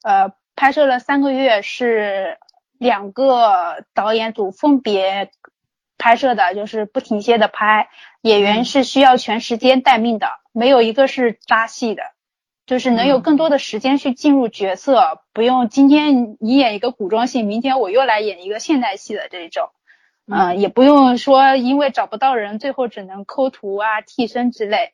[0.04, 2.38] 呃拍摄了三个月，是
[2.78, 5.32] 两个导演组分别
[5.98, 7.90] 拍摄的，就是不停歇的拍，
[8.22, 12.04] 演员是需要全时间待命的，没有一个是搭戏的。
[12.66, 19.72] 就是能有更多的时间去进入角色，不用今天你演一个古装戏，明天我又来演一个现代戏的这种，
[20.32, 24.94] 嗯，也不用说因为找不到人，最后只能抠图啊、替身之类，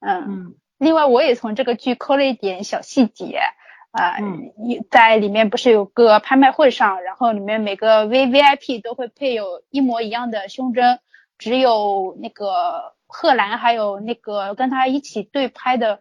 [0.00, 3.40] 嗯，另外我也从这个剧抠了一点小细节，
[3.90, 4.16] 啊，
[4.90, 11.00] 在里面不是有个拍卖会上，然后里面每个 V V I P 都会配有一模一样的胸针，
[11.38, 16.00] 只有那个贺兰还有那个跟他一起对拍的。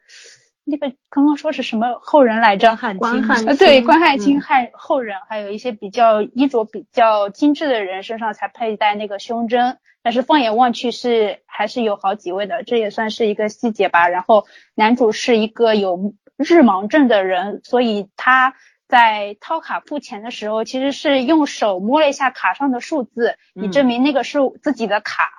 [0.67, 2.75] 那个刚刚说是什么后人来着？
[2.97, 14.09] 关汉卿，对，关汉卿汉后人，还有一些比较衣着比较精致的人身上才佩戴那个胸针，但是放眼望去是还是有好几位的，这也算是一个细节吧。
[14.09, 18.55] 然后男主是一个有日盲症的人，所以他
[18.87, 25.29] 在掏卡付钱的时候，其实是用手摸了一下卡上的数字，以证明那个是自己的卡。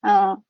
[0.00, 0.44] 嗯，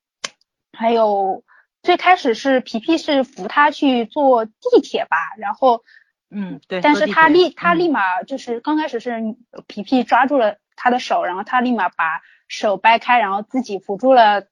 [0.76, 1.42] 还有。
[1.82, 4.52] 最开始是皮皮是扶他去坐地
[4.82, 5.82] 铁吧，然后，
[6.30, 9.34] 嗯对，但是他立他立马就是刚开始是
[9.66, 14.44] 皮皮抓住了他的手，然后他立马把手掰开，然后自己扶住了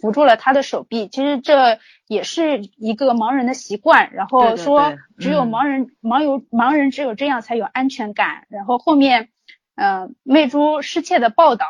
[0.00, 1.06] 扶住了他的手臂。
[1.06, 1.78] 其实这
[2.08, 8.46] 也是一个盲人的习惯，然后说只有盲人盲有盲人只有这样才有安全感。
[8.48, 9.30] 然后后面，
[9.76, 11.66] 嗯，魅珠失窃的报道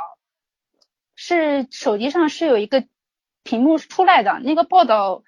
[1.15, 2.85] 是手机上是有一个。
[3.49, 5.23] 屏幕出来的那个报道，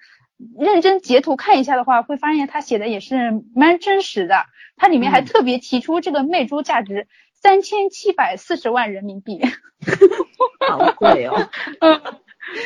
[0.59, 4.45] 认真截图看一下的话，会发现他写的也是蛮真实的。
[4.77, 9.41] 它里面还特别提出这个魅珠价值三千七百四十万人民币，
[10.69, 11.49] 好贵哦。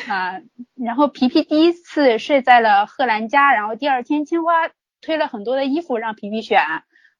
[0.09, 0.41] 啊，
[0.75, 4.51] 然后皮皮第一次睡在了贺兰家，然后第二天青花
[4.99, 6.59] 推了很多的衣服让皮皮选。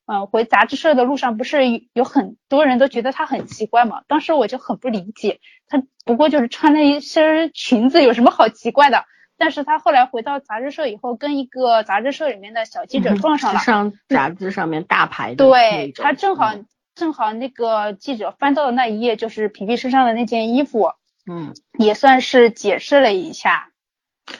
[0.08, 4.03] 嗯，回杂志社的路上不是有很多人都觉得他很奇怪嘛？
[4.08, 9.06] 当时我就很不理解，他不过就是穿了一身裙子，有什么好奇怪的？
[9.38, 16.53] 但是他后来回到杂志社以后，跟一个杂志社里面的小记者撞上了，上杂志上面大牌的，对他正好
[16.93, 20.93] 正好那个记者翻到的那一页就是皮皮身上的那件衣服，
[21.30, 23.72] 嗯，也算是解释了一下。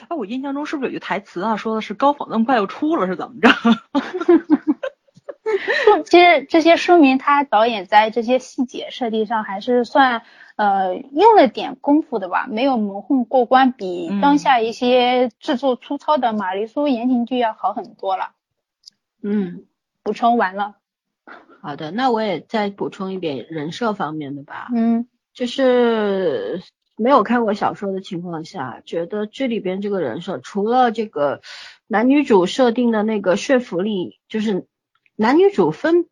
[0.08, 3.50] 哎，我印象中是不是有句台词啊，说的是高仿那么快又出了，是怎么着？
[6.04, 10.22] 其 实这些说明他导演在这些细节设定上还是算
[10.56, 18.30] 呃用了点功夫的吧，没有蒙混过关，比当下一些制作粗糙的玛丽苏言情剧要好很多了。
[19.22, 19.64] 嗯，
[20.02, 20.76] 补充完了。
[21.62, 24.68] 好的，那我也再补充一点人设方面的吧。
[24.74, 26.62] 嗯，就是
[26.96, 31.40] 没有看过小说的情况下，觉得这里边这个人设除了这个
[31.86, 34.66] 男女主设定的那个说服力，就是。
[35.16, 36.06] 男女主分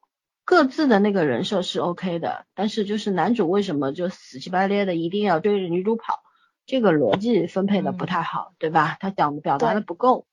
[0.46, 6.22] 各自的那个人设是 OK 的，但是就是男主为什么就死乞白咧的一定要追着女主跑，
[6.66, 8.96] 这个逻辑分配的不太好，对吧？
[9.00, 10.26] 他讲的表达的不够。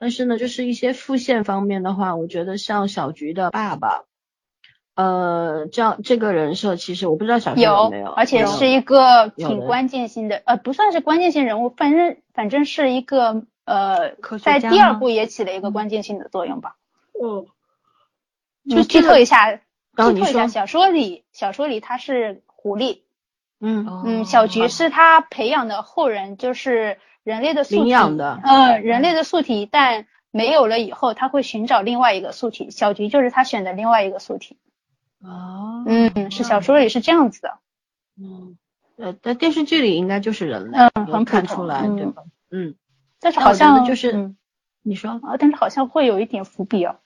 [0.00, 4.04] 但是呢，就是一些副线方面的话，我觉得像小菊的爸爸，
[4.94, 16.76] 呃，这样这个人设其实我不知道小菊有没有，而且是一个挺关键性的，呃，不算是关键性人物，反正反正是一个呃，在第二部也起了一个关键性的作用吧。
[17.20, 17.46] 嗯。
[18.68, 19.60] 就剧透一下，剧
[19.96, 23.00] 透一下，小说里小说里他是狐狸，
[23.60, 34.56] 嗯嗯，小菊是他培养的后人，就是人类的素体，的，嗯，人类的素体，但没有了以后，他会寻找另外一个素体，小菊就是他选的另外一个素体。
[35.22, 37.58] 哦，嗯，是小说里是这样子的。
[38.20, 38.56] 嗯，
[38.96, 42.22] 呃，在电视剧里应该就是人类，嗯，很看出来，对吧？
[42.50, 42.76] 嗯，
[43.18, 44.34] 但是好像就是，
[44.82, 46.96] 你说啊，但是好像会有一点伏笔哦。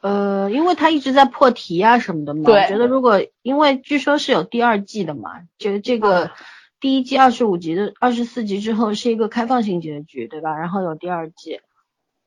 [0.00, 6.30] 呃，因为他一直在破题啊什么的嘛，我觉得如果因为据说是有第二季的嘛，就这个
[6.78, 10.56] 第一季二十五集的二十四集之后是一个开放性结局，对吧？
[10.58, 11.60] 然后有第二季，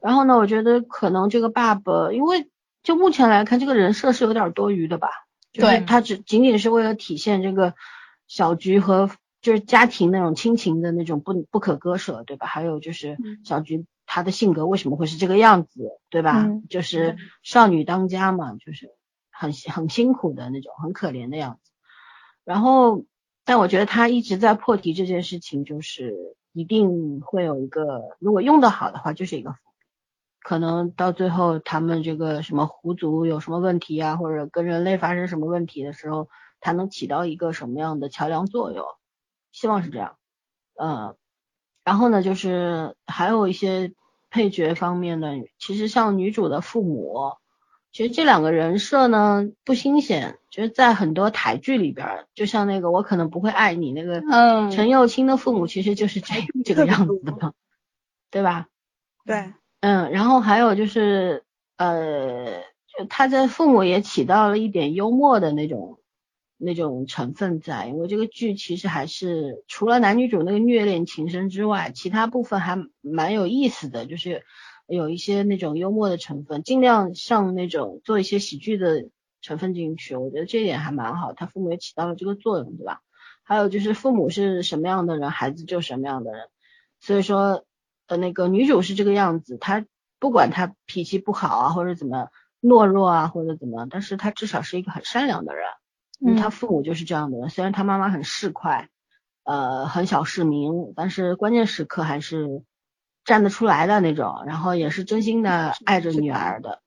[0.02, 2.50] 然后呢，我觉得可能这个爸爸，因为
[2.84, 5.10] 就目前来看，这个人设是有点多余的吧，
[5.54, 7.76] 就是他只仅仅是为了体现这个
[8.28, 9.10] 小菊和
[9.42, 12.48] 就是家庭那种亲情的那种不不可割舍，对吧？
[12.48, 13.86] 还有就是小菊。
[14.12, 16.46] 她的性格为什么会是这个样子，对吧？
[16.68, 18.90] 就是少女当家嘛，就是
[19.30, 21.72] 很很辛苦的那种，很可怜的样子。
[22.44, 23.06] 然后，
[23.46, 29.54] 但我觉得他一直在破题这件事情，就是一定会有一个，如果用得好的话，就是一个
[30.42, 36.30] 可能到最后他们这个什么狐族有什么问题啊，或者跟人类发生什么问题的时候，
[36.60, 38.84] 它能起到一个什么样的桥梁作用？
[39.52, 40.18] 希望是这样。
[40.82, 41.16] 嗯。
[41.90, 43.94] 然后呢，就是还有一些
[44.30, 47.32] 配角方面的，其实像女主的父母，
[47.92, 57.56] 其实这两个人设呢不新鲜，就是在很多台剧里边，就像那个我可能不会爱你那个，嗯，陈幼卿的父母其实就是这这个样子的，
[58.30, 58.68] 对吧？
[59.26, 61.44] 对，嗯，然后还有就是
[61.78, 62.62] 呃，
[63.00, 65.99] 就他在父母也起到了一点幽默的那种
[66.62, 74.44] 那种成分在，因为这个剧其实还是除了男女主那个虐恋情深之外，其他部分还蛮有意思的，就是
[74.86, 79.08] 有一些那种幽默的成分，尽量上那种做一些喜剧的
[79.42, 83.00] 成分进去，我觉得这点还蛮好，他父母也起到了这个作用，对吧？
[83.44, 86.50] 还有就是父母是什么样的人，孩子就什么样的人，
[87.00, 87.64] 所以说
[88.08, 89.86] 呃那个女主是这个样子，她
[90.20, 92.28] 不管她脾气不好啊，或者怎么
[92.62, 95.66] 懦弱啊，或者怎么，但是她至少是一个很善良的人。
[96.26, 98.88] 嗯他父母就是这样的人，虽然他妈妈很市侩，
[99.44, 102.64] 呃很小市民，但是关键时刻还是
[103.26, 106.82] 站得出来的那种，然后也是真心的爱着女儿的，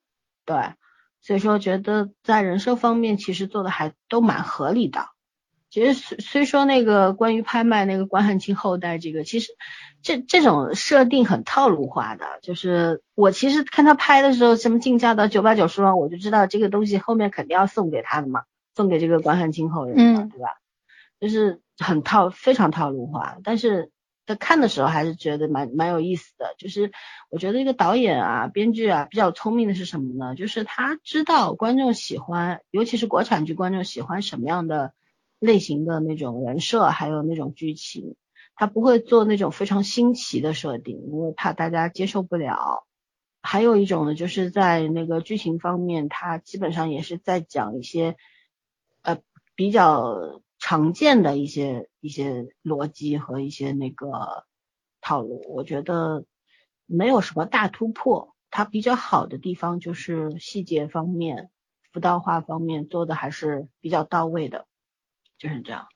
[0.44, 0.74] 对，
[1.20, 5.06] 所以说觉得在人设方面其实做的还都蛮合理的。
[5.70, 9.52] 其实虽虽说那个关于拍卖那个关汉卿后代这个，其实
[10.02, 18.42] 这这种设定很套路化的，就是我其实看他拍的时候，什么竞价到九百九十万，我就知道这个东西后面肯定要送给他的嘛，
[18.74, 20.48] 送给这个关汉卿后人嘛，嗯对吧？
[21.20, 23.90] 就是很套，非常套路化，但是
[24.26, 26.54] 在看的时候还是觉得蛮蛮有意思的。
[26.58, 26.90] 就是
[27.30, 30.34] 我觉得一个导演啊、编剧啊比较聪明的是什么呢？
[30.34, 34.94] 就是他知道观众喜欢，尤其是国产剧观众喜欢什么样的
[35.38, 38.16] 类型的那种人设，还有那种剧情，
[38.54, 42.84] 他不会做那种非常新奇的设定，因为怕大家接受不了。
[43.42, 48.16] 还有一种呢，就是在那个剧情方面，他基本上也是在讲一些
[49.02, 49.18] 呃
[49.54, 54.44] 比较常见的一些一些逻辑和一些那个
[55.00, 56.24] 套路，我觉得
[56.86, 58.32] 没有什么大突破。
[58.54, 61.48] 它比较好的地方就是细节方面、
[61.90, 64.66] 辅导化方面做的还是比较到位的，
[65.38, 65.86] 就是这样。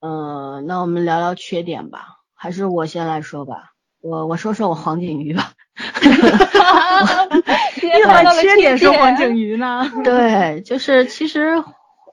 [0.00, 3.72] 嗯、那我们聊聊缺点吧，还是我先来说吧。
[4.00, 5.54] 我我说说我黄景瑜吧。
[7.80, 9.90] 你怎么缺点说黄景瑜呢？
[10.04, 11.64] 对，就是其实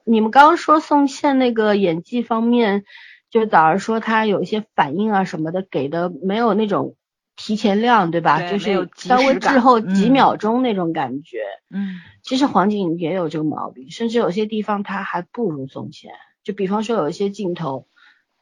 [0.08, 2.84] 你们刚刚说宋茜那个演技方面，
[3.28, 6.94] 就早上说她有一些反应啊什么的，给的没有那种
[7.34, 8.40] 提前量，对吧？
[8.48, 11.38] 就是稍微滞后几嗯秒钟那种感觉。
[11.70, 16.12] 嗯其实黄景瑜也有这个毛病，甚至有些地方他还不如宋茜。
[16.44, 17.88] 就比方说有一些镜头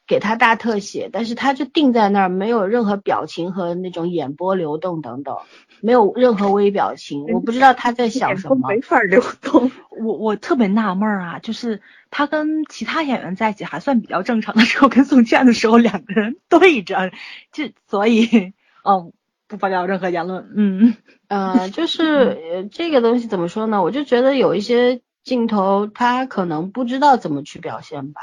[0.07, 5.39] 给他大特写，但是他就定在那儿，没有任何表情和那种眼波流动等等，
[5.81, 8.69] 没有任何微表情，我不知道他在想什么。
[8.69, 9.71] 没法流动。
[9.91, 11.81] 我我特别纳闷儿啊，就是
[12.11, 17.11] 他跟其他演员在一起还算比较正常的时候，跟宋茜的时候两个人对着，
[17.53, 18.53] 就所以
[18.83, 19.13] 哦
[19.49, 20.97] 不发表任何言论，嗯
[21.29, 22.05] 呃，就是
[22.53, 23.83] 呃这个东西怎么说呢？
[23.83, 28.21] 我就觉得有一些镜头他可能不知道怎么去表现吧。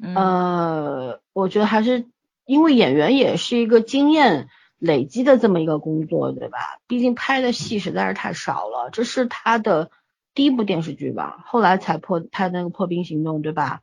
[0.00, 2.06] 嗯呃，我觉得还是
[2.44, 6.58] 因为演员也是一个经验累积的这么一个工作，对吧？
[6.86, 9.90] 毕竟拍的戏实在是太少了，这是他的
[10.34, 13.80] 第一部电视剧吧，后来才破拍的那个《破冰行动》，对吧？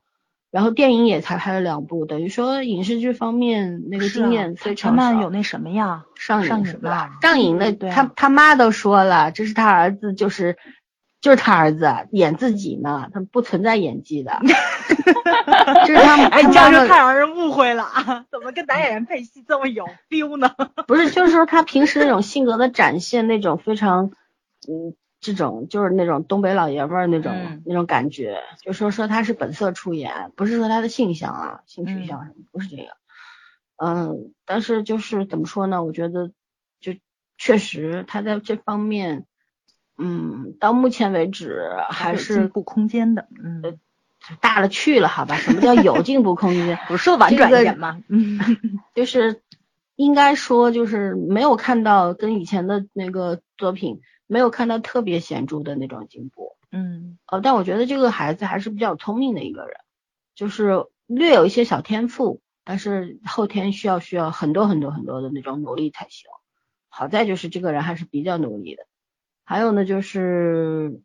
[0.51, 4.95] 然后电影也才拍了两部，等于说影视剧方面那个经验非陈常少。
[5.14, 6.05] 曼有那什么呀？
[6.16, 7.22] 上上瘾是吧瘾？
[7.24, 10.59] 上瘾那，对啊他他妈都说了，这是他儿子，就是
[11.24, 14.38] 就是他儿子演自己呢，他不存在演技的。
[15.88, 18.26] 就是他们，哎，他这样就太让人误会了啊！
[18.30, 20.54] 怎么跟男演员配戏这么有 feel 呢？
[20.86, 24.12] 不是，就是说他平时那种性格的展现，那种非常，
[24.68, 32.90] 嗯，这种就是那种东北老爷们儿那种、嗯那种感觉，就说说他是本色出演，不是说他的性向啊、性取向什么，不是这个。
[33.78, 35.84] 嗯，但是就是怎么说呢？
[35.86, 36.32] 我觉得
[36.82, 36.94] 就
[37.38, 39.26] 确实他在这方面，
[40.04, 43.80] 嗯，到目前为止还是进步空间的，嗯，
[44.41, 45.36] 大了去了，好吧？
[45.38, 46.78] 什么叫有进步空间？
[46.88, 48.39] 不是说婉转这个一点嘛，嗯
[48.93, 49.41] 就是
[49.95, 56.58] 应该说就是没有看到跟以前的那个作品没有看到特别显著的那种进步。
[56.72, 59.78] 嗯呃，但我觉得这个孩子还是比较聪明的一个人，
[60.36, 66.30] 就是略有一些小天赋，但是后天需要需要很多很多很多的那种努力才行。
[66.89, 68.86] 好在就是这个人还是比较努力的。
[69.46, 71.02] 还有呢，就是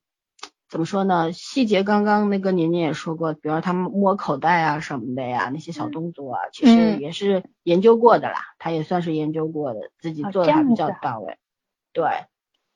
[0.69, 1.33] 怎么说呢？
[1.33, 11.37] 细节刚刚那个宁宁也说过，比如他们摸口袋啊什么的呀，那些小动作啊，其实嗯也是研究过的啦，他也算是研究过的，自己哦做的还比较到位。
[11.93, 12.05] 对，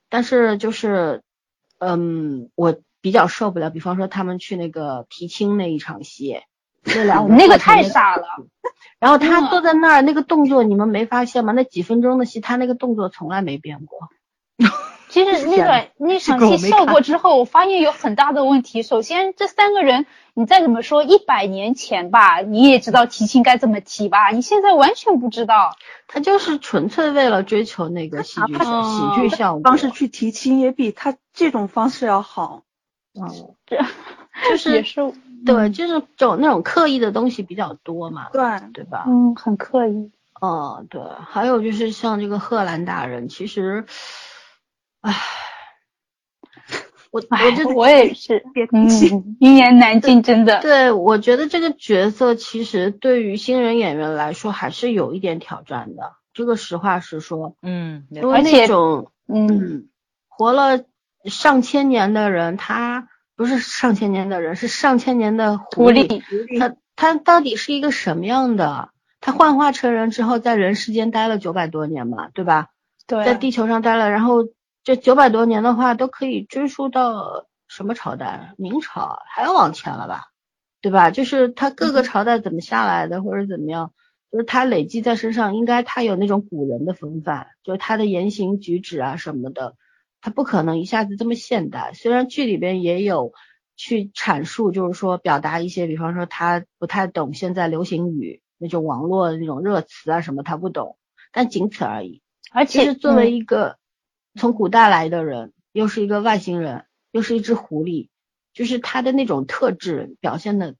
[0.08, 1.22] 但是就是，
[1.78, 6.40] 嗯，我比较受不了，比方说他们去那个提亲那一场戏，
[6.82, 8.26] 那两个那个太傻了。
[8.98, 11.52] 然后他嗯坐在那儿，那个动作你们没发现吗？
[11.52, 14.08] 那几分钟的戏，他那个动作从来没变过。
[15.12, 18.82] 其实那个那场戏笑过之后，我发现有很大的问题。
[18.82, 24.30] 首先，这三个人，你再怎么说一百年前吧，你也知道提亲该怎么提吧？
[24.30, 25.76] 你现在完全不知道。
[26.08, 32.62] 他就是纯粹为了追求那个喜剧喜剧效果方式去提亲，也比他这种方式要好。
[33.14, 33.28] 嗯，
[33.68, 33.76] 这
[34.48, 35.12] 就是也是
[35.44, 38.42] 对，就是这种那种刻意的东西比较多嘛，对
[38.72, 39.04] 对吧？
[39.06, 40.10] 嗯，很刻意。
[40.40, 41.02] 嗯，对。
[41.26, 43.84] 还有就是像这个贺兰大人，其实，
[45.02, 45.12] 唉，
[47.10, 50.60] 我我这我也是，嗯，一言难尽，真的。
[50.60, 57.56] 对，我觉得这个角色其实对于新人演员来说还是有一点挑战的，这个实话实说。
[57.62, 59.88] 嗯，因为那种嗯，
[60.28, 60.84] 活了
[61.24, 66.22] 上千年的人，他不是上千年的人，是上千年的狐狸，
[66.60, 68.90] 他他到底是一个什么样的？
[69.20, 72.68] 他幻化成人之后，在人世间待了九百多年嘛，对吧？
[73.08, 74.44] 对，在地球上待了，然后。
[74.84, 78.52] 这九百多年的话，都可以追溯到什么朝代？
[78.58, 80.32] 明朝还要往前了吧，
[80.80, 81.12] 对吧？
[81.12, 83.92] 就是他各个朝代怎么下来的，或者怎么样，
[84.32, 89.76] 就是他累积在身上，应该他有那种古人的风范，就是他的言行举止啊什么的，
[90.20, 91.92] 他不可能一下子这么现代。
[91.94, 93.32] 虽然剧里边也有
[93.76, 100.98] 去阐述，就是说表达一些，比方说他不太懂现在流行语那种网络那种热词啊什么，他不懂，
[101.30, 102.20] 但仅此而已。
[102.50, 103.78] 而且作为一个。
[104.34, 108.08] 从古代来的人，又是一个外星人，又是一只狐狸，
[108.54, 110.74] 就是他的那种特质表现的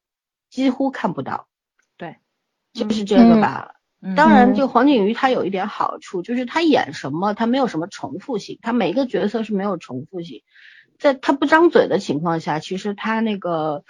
[0.49, 1.49] 几乎看不到。
[1.99, 2.17] 对，
[2.73, 3.75] 就是这个吧。
[4.17, 10.43] 当然，就黄景瑜他有一点好处，就是他演什么他没有什么重复性，他每一个角色是没有重复性，
[10.99, 13.85] 在他不张嘴的情况下，其实他那个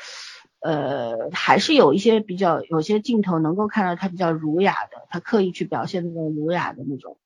[0.61, 7.17] 呃还是有一些比较有些镜头能够看到他比较儒雅的，他刻意去表现那种儒雅的那种，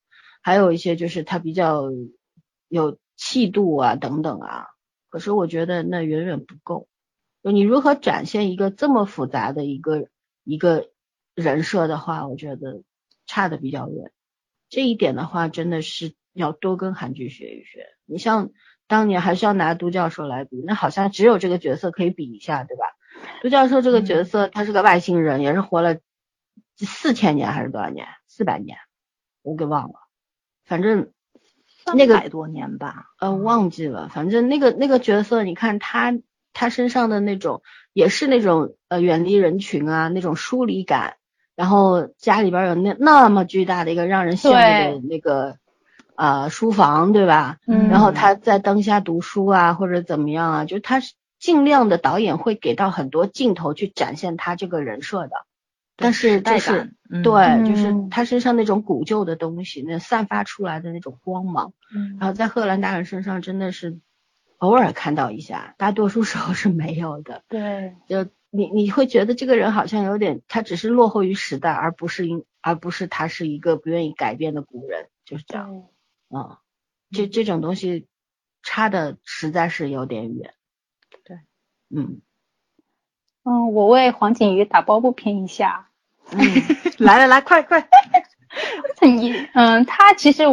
[0.43, 1.91] 还有一些就是他比较。
[2.69, 4.67] 有气度啊，等等啊，
[5.09, 6.89] 可是我觉得那远远不够。
[7.43, 10.09] 就你如何展现一个这么复杂的一个
[10.43, 10.91] 一个
[11.35, 12.83] 人设的话，我觉得
[13.27, 14.11] 差的比较远。
[14.69, 17.87] 这一点的话，真的是要多跟韩剧学一学。
[18.05, 18.51] 你像
[18.89, 22.85] 当年还是要拿都教授来比，那好像只有这个角色可以比一下，对吧？
[23.43, 26.01] 都教授这个角色，他是个外星人，也是活了
[26.77, 28.09] 四千年还是多少年？
[28.27, 28.77] 四百年，
[29.43, 29.95] 我给忘了，
[30.65, 31.13] 反正。
[31.95, 36.19] 那个百多年吧，呃，忘记了，反正那个那个角色，你看他
[36.53, 37.63] 他身上的那种，
[37.93, 41.15] 也是那种呃远离人群啊，那种疏离感，
[41.55, 45.57] 然后家里边有那那么巨大的一个让人羡慕的那个
[46.15, 47.59] 呃书房，对吧？
[47.67, 47.89] 嗯。
[47.89, 55.47] 然后他在灯下读书啊，或者怎么样啊，就他是尽量的导演会给到很多镜头去展现他这个人设的。
[55.97, 56.93] 但是就是
[57.23, 61.73] 对，就是他身上那种古旧的东西，那散发出来的那种光芒，
[62.21, 63.99] 然后在贺兰大人身上真的是
[64.59, 67.45] 偶尔看到一下，大多数时候是没有的。
[67.49, 75.87] 对，就你你会觉得这个人好像有点，他只是落后于时代，而不是因而不是他是一个不愿意改变的古人，就是这样。
[76.29, 76.59] 嗯，
[77.11, 78.07] 这这种东西
[78.63, 80.53] 差的实在是有点远。
[81.25, 81.39] 对，
[81.89, 82.21] 嗯。
[83.49, 85.87] 嗯，我为黄景瑜打抱不平一下。
[86.33, 86.41] 嗯，
[86.99, 87.87] 来来来，快快。
[89.01, 90.45] 你嗯，他其实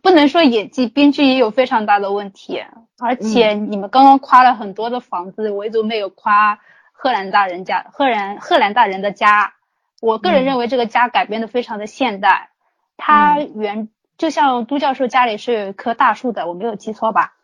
[0.00, 2.64] 不能说演技，编剧也有非常大的问题。
[2.98, 6.58] 而且你们刚刚夸了很多的房子，唯独没有夸
[6.92, 7.84] 贺兰大人家。
[7.92, 9.52] 贺兰贺兰大人的家，
[10.00, 12.48] 我个人认为这个家改编的非常的现代。
[12.96, 17.34] 他原就像都教授家里是有一棵大树的，我没有记错吧？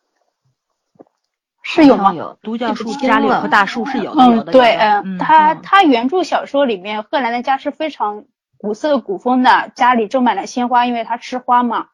[1.62, 2.14] 是有吗？
[2.14, 4.24] 有，独角树家里有棵大树是有的。
[4.24, 8.24] 嗯，对，嗯，他他原著小说里面，贺兰的家是非常
[8.56, 11.88] 古色古风的，家里种满了鲜花，因为他吃花嘛。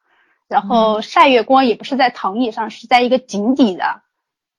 [0.47, 4.01] 然后晒月光也不是在躺椅上，是在一个井底的，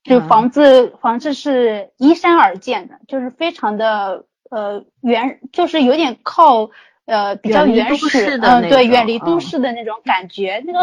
[0.04, 6.68] 就房子房子是依山而建的，就是非常的呃原，就是有点靠
[7.06, 10.62] 呃比较原始，嗯，对，远离都市的那种感觉。
[10.66, 10.80] 那个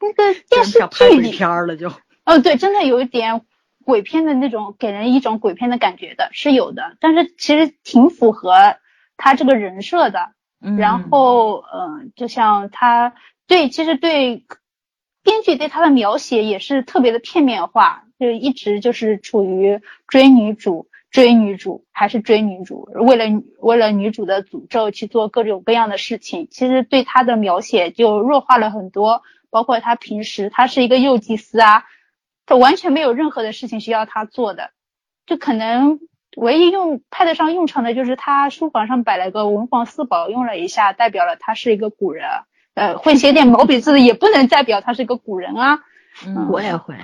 [0.00, 1.92] 那个电视剧里片了就，
[2.24, 3.42] 嗯，对，真的有一点。
[3.86, 8.74] 鬼片的那种给人一种鬼片的感觉的是有的，但是其实挺符合
[9.16, 10.32] 他这个人设的。
[10.58, 13.14] 然后，嗯，就像他
[13.46, 14.44] 对，其实对
[15.22, 26.48] 编剧对他的描写也是特别的片面化，就一直就是处于追女主、追女主还是追女主，为了为了女主的诅咒去做各种各样的事情。
[26.50, 31.84] 其实对他的描写就弱化了很多，包括他平时他是一个幼祭司啊。
[32.46, 34.70] 他完全没有任何的事情需要他做的，
[35.26, 35.98] 就可能
[36.36, 42.28] 唯一用派得上用场的就是他书房上摆了个文房四宝，用了一下，代表了他是一个古人。
[42.74, 45.80] 呃，会写点毛笔字也不能代表他是一个古人啊。
[46.26, 46.94] 嗯我也会。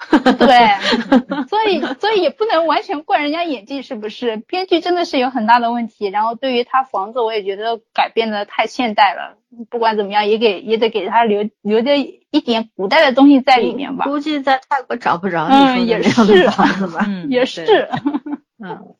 [0.38, 4.38] 对，所以所以也不能完全怪人家演技，是不是？
[4.38, 6.06] 编剧真的是有很大的问题。
[6.08, 9.36] 然后对于他房子，我也觉得改变的太现代了。
[9.68, 14.04] 不管怎么样，也给也得给他留留着一点古代的东西在里面吧。
[14.06, 17.04] 估计在泰国找不着嗯你说的那样的房子吧。
[17.08, 17.88] 嗯，也是，
[18.62, 18.94] 嗯，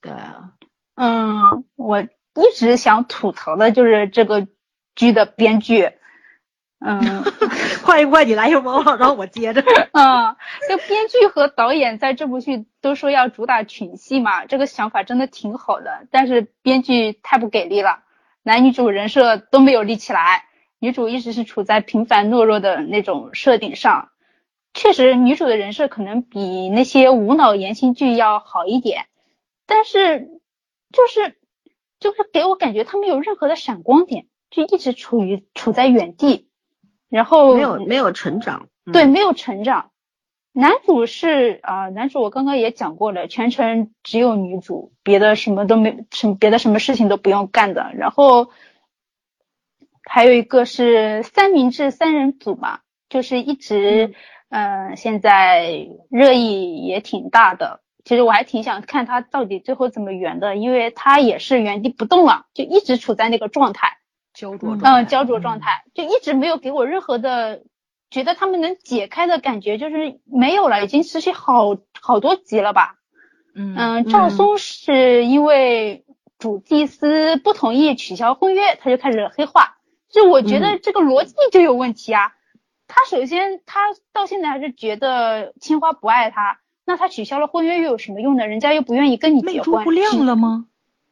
[0.00, 0.52] 对啊，
[0.94, 4.46] 嗯，我一直想吐槽的就是这个
[4.94, 5.90] 剧的编剧，
[6.80, 7.24] 嗯。
[7.82, 9.62] 快快你来一波，然后我接着。
[9.92, 10.36] 嗯，
[10.68, 18.00] 这编剧和导演在这部剧都说要主打群戏嘛，这个想法真的挺好的，但是编剧太不给力了，
[18.42, 20.44] 男女主人设都没有立起来，
[20.78, 24.10] 女主一直是处在平凡懦弱的那种设定上。
[24.74, 29.06] 确实，女主的人设可能比那些无脑言情剧要好一点，
[29.66, 30.28] 但是
[30.92, 31.38] 就是
[32.00, 36.47] 就是给我感觉她没有任何的闪光点，就一直处于处在原地。
[37.08, 38.68] 然后没有没有成长。
[38.84, 39.90] 嗯对，没有成长。
[40.52, 47.92] 男主是啊、男主我刚刚也讲过了，全程只有女主，别的什么都没，什么别的什么事情都不用干的。
[47.94, 48.48] 然后
[50.02, 52.80] 还有一个是三明治三人组嘛，
[53.10, 54.14] 就是一直
[54.48, 57.82] 嗯、呃现在热议也挺大的。
[58.04, 63.97] 其实我还挺想看他到底最后怎么圆的，因为他也是原地不动了，就一直处在那个状态。
[64.38, 67.64] 焦灼状嗯，焦灼状态，就一直没有给我任何的
[68.08, 72.94] 觉得他们能解开的感觉，就是没有了，已经持续好好多集了吧。
[73.56, 76.04] 嗯嗯，赵松是因为
[76.38, 79.78] 主祭司不同意取消婚约，他就开始黑化。
[80.08, 82.32] 就我觉得这个逻辑就有问题啊。
[82.86, 83.80] 他首先他
[84.12, 88.46] 到现在还是觉得青花不爱他，那他取消了婚约又有什么用呢？
[88.46, 90.66] 人家又不愿意跟你结婚，不亮了吗？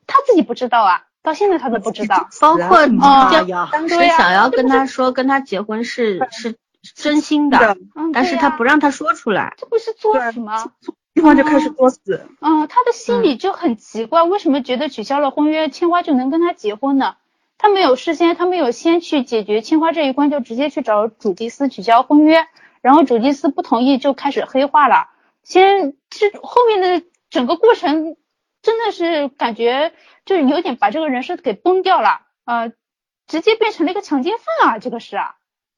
[0.06, 2.28] 他自己不知道啊，到现在他都不知道。
[2.40, 6.54] 包括嗯哦当时想要跟他说跟他结婚是是
[6.94, 7.76] 真心的
[8.12, 9.54] 但是他不让他说出来。
[9.58, 10.70] 这不是作死吗？
[11.14, 12.28] 地方就开始作死。
[12.40, 17.16] 嗯，他的心里就很奇怪，为什么觉得取消了婚约，青花就能跟他结婚呢？
[17.58, 22.46] 他没有事先，他没有先去解决青花这一关，就直接去找主祭司取消婚约，
[22.82, 25.08] 然后主祭司不同意，就开始黑化了。
[25.42, 28.16] 先这后面的整个过程
[28.66, 29.92] 真的是感觉
[30.24, 32.72] 就是有点把这个人设给崩掉了，呃，
[33.28, 35.36] 直接变成了一个强奸犯啊，这个是啊，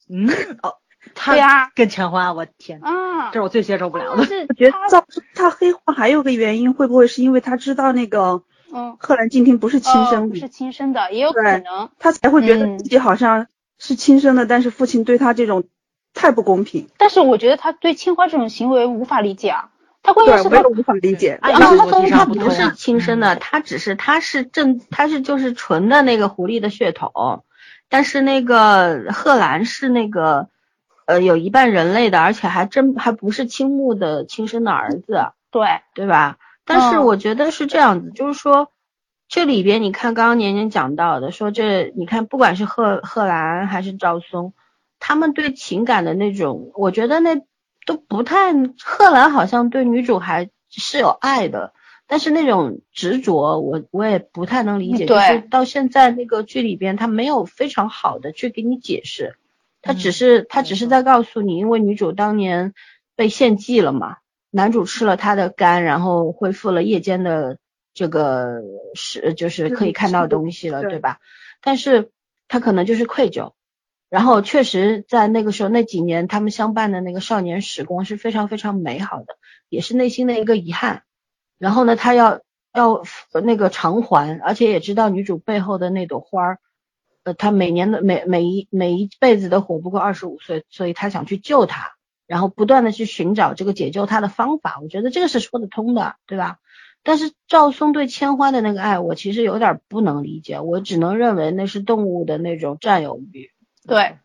[0.08, 0.26] 嗯，
[0.62, 0.76] 哦，
[1.14, 4.16] 他呀、跟钱欢，我天，啊，这是我最接受不了的。
[4.16, 8.96] 但是我觉得他造成他黑化还有个原因，会不会是因为他知道那个嗯。
[8.98, 11.90] 贺兰静听不是亲生的，哦不是亲生的，也有可能。
[11.98, 12.78] 他才会觉得嗯。
[12.78, 15.64] 自己好像是亲生的，但是父亲对他这种
[16.14, 16.88] 太不公平。
[16.96, 19.70] 但是我觉得他对青花这种行为无法理解啊，
[20.02, 21.38] 他关键对，是他我无法理解。
[21.42, 27.44] 哎啊，呀逻辑他他不是亲生的，他只是他是正他是就是纯的那个狐狸的血统，
[27.88, 30.48] 但是那个贺兰是那个
[31.04, 36.38] 呃有一半人类的，而且还真还不是青木的亲生的儿子，对，对吧？
[36.64, 38.70] 但是嗯我觉得是这样子，就是说
[39.26, 44.52] 这里边你看刚刚年年讲到的，说这你看不管是贺贺兰还是赵松，
[45.00, 47.42] 他们对情感的那种，我觉得那
[47.88, 48.52] 都不太，
[48.84, 51.72] 贺兰好像对女主还是有爱的，
[52.06, 59.36] 但是那种执着，我我也不太能理解，就对是到现在那个剧里边，他没有非常好的去给你解释，
[59.80, 62.74] 他只嗯是他只是在告诉你，因为女主当年
[63.16, 64.18] 被献祭了嘛，
[64.50, 67.56] 男主吃了她的肝，然后恢复了夜间的
[67.94, 68.60] 这个
[68.94, 71.20] 是就是可以看到东西了，对对吧？
[71.62, 72.10] 但是
[72.48, 73.52] 他可能就是愧疚，
[74.10, 79.36] 然后确实在那个时候那几年他们相伴的那个少年时光是非常非常美好的，
[79.68, 81.02] 也是内心的一个遗憾。
[81.58, 82.40] 然后呢，他要
[82.72, 83.02] 要
[83.44, 86.58] 那个偿还，而且也知道女主背后的那朵花儿，
[87.24, 91.92] 呃，他每年的每每一每一辈子都活不过二十五岁，所以他想去救她，
[92.26, 94.78] 然后不断的去寻找这个解救她的方法。
[94.80, 96.58] 我觉得这个是说得通的，对吧？
[97.02, 103.50] 但是赵松对千花的那个爱，我其实有点不能理解，我只能认为那是动物的那种占有欲，
[103.86, 104.18] 对，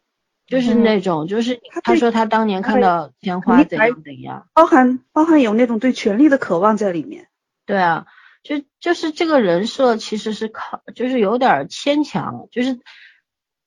[0.47, 7.27] 就是那种，就是他说他当年看到千花怎怎样，包含包含有那种对权力的渴望在里面。
[7.65, 8.07] 对啊，
[8.43, 12.79] 就就是这个人设其实是靠，就是有点儿牵强，就是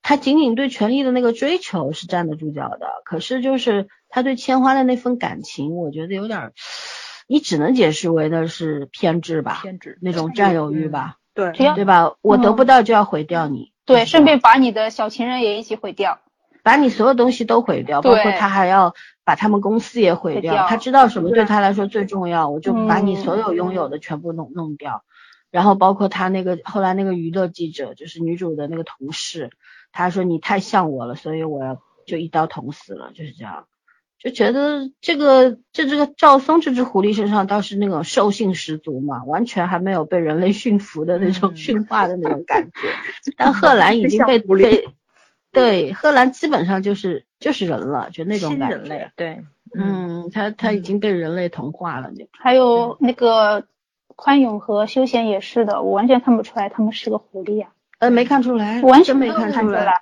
[0.02, 6.52] 他仅仅对权力的那个追求是站得住脚的，可是就是他对千花的那份感情，我觉得有点儿，
[7.26, 12.12] 你只能解释为的是偏执吧，偏执那种占有欲吧，对，对吧？
[12.20, 16.18] 我得嗯不到就要毁掉你，对，顺便把你的小情人也一起毁掉。
[16.62, 18.92] 把你所有东西都毁掉，包括他还要
[19.24, 20.52] 把他们公司也毁掉。
[20.52, 25.04] 毁掉他知道什么对对他来说最重要，我就把你所有拥有的全部弄弄掉。
[25.52, 29.50] 然后包括他那个后来那个娱乐记者，就是女主的那个同事，
[29.92, 33.68] 他说你太像我了，所以我要就一刀捅死了，就是这样。
[34.18, 42.70] 就觉得这个这这个赵松这只狐狸身上倒是那种兽性十足嘛，完全还没有被人类驯服的那种嗯驯化的那种感觉。
[43.36, 44.88] 但贺兰已经被被
[45.52, 48.76] 对贺兰基本上就是就是人了，就那种感觉。
[48.76, 49.43] 人类，对，
[49.74, 53.64] 嗯，他他已经被人类同化了，就还有那个
[54.16, 57.68] 宽永和休闲也是的，我完全看不出来他们是个狐狸呀、
[57.98, 59.94] 呃没看出来，完全没看出看来。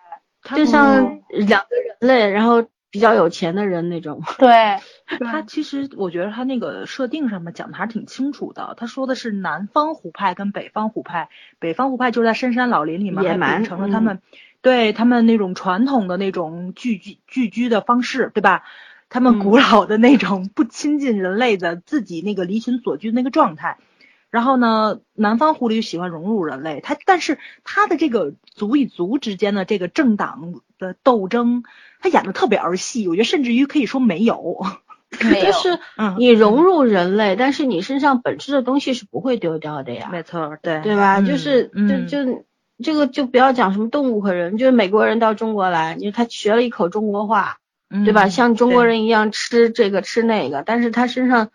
[0.57, 2.65] 就像两个人类，然后
[2.95, 4.23] 比较有钱的人那种。
[4.39, 4.79] 对，
[5.19, 8.75] 他其实我觉得他那个设定上面讲的还是挺清楚的。
[8.77, 14.21] 他说的是南方湖派跟北方湖派，北方湖派就是在深山老林里面还野蛮秉承了他们、
[14.63, 18.63] 对他们那种传统的那种聚居聚居的方式，对吧？
[19.11, 23.77] 他们古老的那种不亲近人类的自己那个离群索居的那个状态。
[24.35, 31.63] 然后呢，南方狐狸喜欢融入人类，它但是它的这个族与族之间的这个政党的斗争，
[32.01, 34.67] 它演的特别儿戏，我觉得甚至于可以说没有。
[35.23, 41.21] 没有就是嗯你融入人类，但是你身上本质的东西是不会丢掉的呀，没错，对对吧？
[41.21, 42.45] 嗯就是嗯就就
[42.83, 47.59] 这个就不要讲什么动物和人，就是美国人到中国来，因为他学了一口中国话，
[48.05, 48.25] 对吧？
[48.25, 51.51] 嗯像中国人一样吃这个吃那个，但是他身上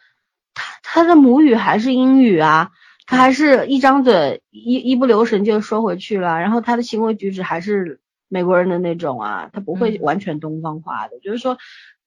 [0.60, 2.72] 他他的母语还是英语啊，
[3.06, 11.58] 他还是一张嘴一一不留神就说回去了，然后他的行为举止还是美国人的那种啊，他不会嗯完全东方化的，就是说。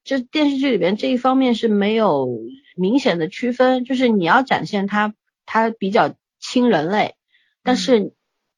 [0.05, 2.41] 这电视剧里边这一方面是没有
[2.75, 5.15] 明显的区分，就是你要展现他
[5.47, 7.15] 他比较亲人类，
[7.63, 8.13] 但是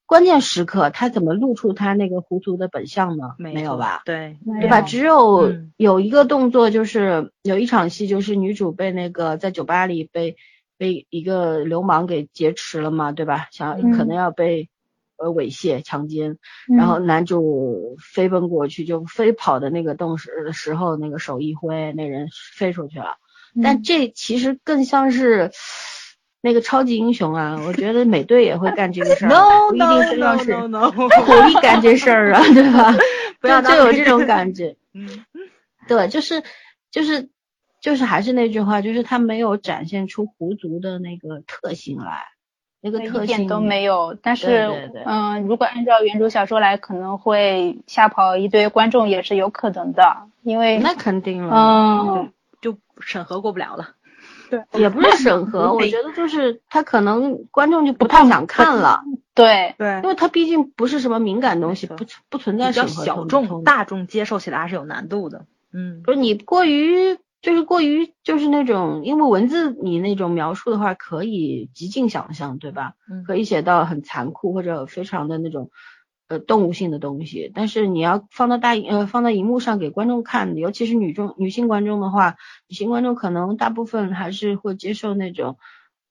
[0.06, 3.34] 关键时刻他怎么露出他那个糊涂的本相呢？
[3.38, 4.02] 没有吧？
[4.04, 4.82] 对，对吧？
[4.82, 10.36] 只有嗯有一个动作，就是有一场戏，就是女主被那个在酒吧里被
[10.76, 13.48] 被一个流氓给劫持了嘛，对吧？
[13.50, 14.68] 想嗯可能要被
[15.16, 23.16] 呃猥亵、强奸，嗯然后男主飞奔过去，就飞跑的那个动时时候，那个手一挥，那人飞出去了。
[23.62, 25.50] 但嗯这其实更像是
[26.44, 32.94] 那个超级英雄啊，我觉得美队也会干这个事儿，No 不一定非要是狐狸 干这事儿啊，对吧？
[33.40, 34.76] 不要就有这种感觉。
[34.92, 35.08] 嗯
[35.88, 36.42] 对，就是
[36.90, 37.30] 就是
[37.80, 42.26] 就是还是那句话，就是他没有展现出狐族的那个特性来，
[42.82, 44.14] 那个特性一点都没有。
[44.22, 44.70] 但是，
[45.06, 53.94] 嗯，如果按照原著小说来，可能会吓跑一堆观众，也是有可能的，因为，那肯定了，嗯，就审核过不了了。
[54.72, 59.02] 也不是审核，我觉得就是他可能观众就不太想看了，
[59.34, 65.46] 对，对因为他毕竟不是什么敏感东西，没不不存在比较审核小众，大众接受起来还是有难度的。
[65.72, 72.94] 嗯不是你过于就是过于就是那种，因为文字你那种描述的话，可以极尽想象，对吧？
[73.10, 75.70] 嗯可以写到很残酷或者非常的那种
[76.28, 82.36] 呃动物性的东西，但是你要放到大荧呃放到荧幕上给观众看，尤其是女众女性观众的话，
[82.66, 85.58] 女性观众可能大部分还是会接受那种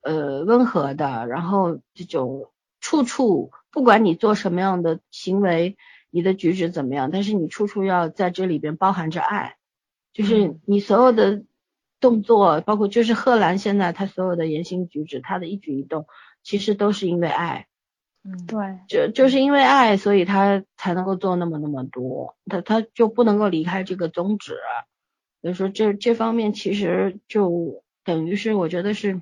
[0.01, 5.77] 呃温和的，然后这种处处不管你做什么样的行为，
[6.11, 9.55] 你的举止怎么样，但是你处处要在这里边包含着爱，
[10.13, 11.43] 就是嗯你所有的
[11.99, 16.05] 动作，包括就是贺兰现在她所有的言行举止，她的一举一动，
[16.43, 17.65] 其实都是因为爱。
[18.25, 24.57] 嗯，对，就就是因为爱，所以他才能够做那么那么多，他他就不能够离开这个宗旨，
[25.41, 29.21] 所以说这这方面其实就等于是我觉得是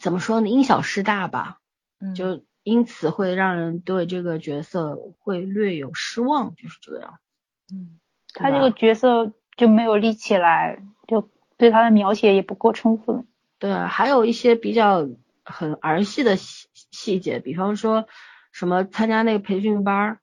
[0.00, 1.58] 怎么说呢，因小失大吧，
[2.00, 2.14] 嗯。
[2.14, 7.18] 就因此会让人对这个角色会略有失望，就是这样。
[7.70, 8.00] 嗯。
[8.32, 13.26] 他这个角色就没有立起来，就对他的描写也不够充分。
[13.58, 15.06] 对，还有一些比较
[15.44, 18.06] 很儿戏的细细节，比方说
[18.52, 20.18] 什么参加那个培训班儿，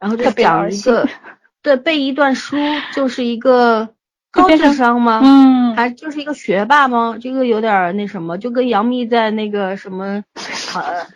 [0.00, 1.06] 然后就讲一个，
[1.62, 2.56] 对，背一段书
[2.94, 3.90] 就是一个
[4.32, 5.20] 高智商吗？
[5.22, 7.16] 嗯，还就是一个学霸吗？
[7.20, 10.24] 这个有点儿那什么，就跟杨幂在那个什么，
[10.74, 11.06] 呃，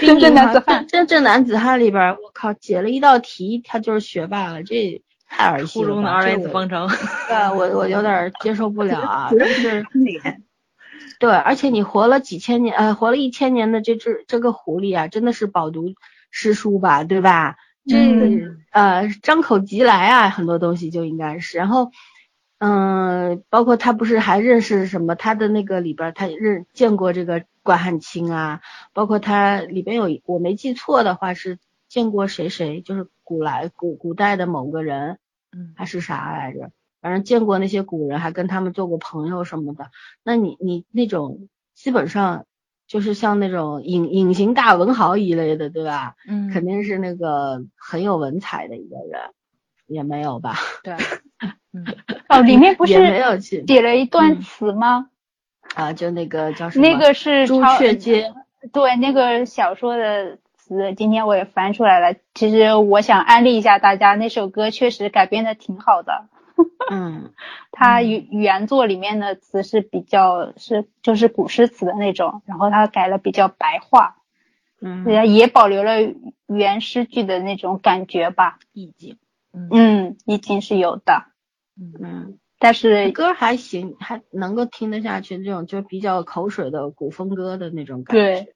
[0.00, 5.84] 真正男子汉汉真正男子汉里边儿，我靠，解了一道题，他就是学霸了，这太儿戏了。
[5.84, 6.88] 初中的二这我原子方程。
[7.28, 9.84] 对，我我有点接受不了啊，就是。
[9.92, 10.42] 脸
[11.22, 15.94] 对，而且你活了几千年，呃，活了一千年的这只这个狐狸啊，真的是饱读
[16.32, 17.58] 诗书吧，对吧？
[17.86, 21.58] 这、嗯呃，张口即来啊，很多东西就应该是。
[21.58, 21.92] 然后，
[22.58, 25.14] 嗯、包括他不是还认识什么？
[25.14, 28.60] 他的那个里边，他认见过这个关汉卿啊，
[28.92, 35.20] 包括他里边有我没记错的话是见过谁谁，就是古来古古代的某个人，
[35.52, 36.72] 嗯还是啥来着？
[37.02, 39.90] 反正见过那些古人，还跟他们做过朋友什么的。
[40.22, 42.46] 那你你那种基本上
[42.86, 46.14] 就是像那种隐隐形大文豪一类的，对吧？
[46.26, 49.20] 嗯肯定是那个很有文采的一个人。
[49.88, 50.54] 也没有吧？
[50.82, 50.94] 对，
[51.74, 51.84] 嗯，
[52.30, 55.08] 哦，里面不也没是有去写了一段嗯词吗？
[55.74, 56.86] 啊，就那个叫什么？
[56.86, 58.32] 那个是朱雀街。
[58.72, 62.16] 对，那个小说的词，今天我也翻出来了。
[62.32, 66.24] 其实我想安利一下大家，那首歌确实改编的挺好的。
[66.90, 67.32] 嗯
[67.72, 74.16] 它原原作里面的词是比较是就是古诗词的那种，然后它改了比较白话，
[74.80, 75.94] 嗯，也保留了
[76.46, 78.58] 原诗句的那种感觉吧。
[78.72, 79.18] 意境，
[79.52, 81.24] 嗯嗯，意境是有的，
[81.78, 88.22] 嗯，但是歌还行，还能够听得下去，这种就比较口水的古风歌的那种感觉。
[88.22, 88.54] 对，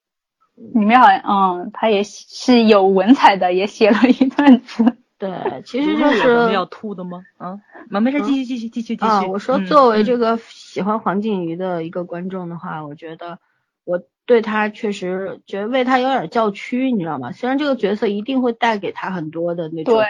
[0.74, 4.96] 里面好像嗯，他也是有文采的，也写了一段词。
[5.18, 5.30] 对，
[5.64, 7.24] 其实就是要吐的吗？
[7.38, 9.10] 啊，没没事，继续继续继续继续。
[9.10, 13.38] 啊，我说嗯作为这个喜欢黄景瑜的一个观众的话，我觉得
[13.84, 17.32] 我对他确实觉得为他有点叫屈，你知道吗？
[17.32, 20.06] 虽然这个角色一定会带给他很多的那种对，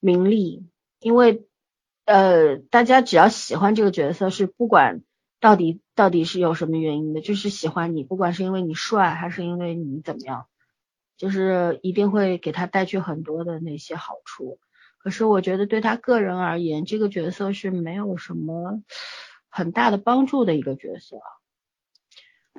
[0.00, 0.64] 名利，
[1.00, 1.44] 因为
[2.04, 5.02] 呃，大家只要喜欢这个角色，是不管
[5.40, 10.46] 到底到底是有什么原因的，就是喜欢你，不管是因为你帅还是因为你怎么样，
[11.16, 14.58] 就是一定会给他带去很多的那些好处。
[14.98, 18.82] 可是我觉得对他个人而言，这个角色是没有什么
[19.48, 21.18] 很大的帮助的一个角色，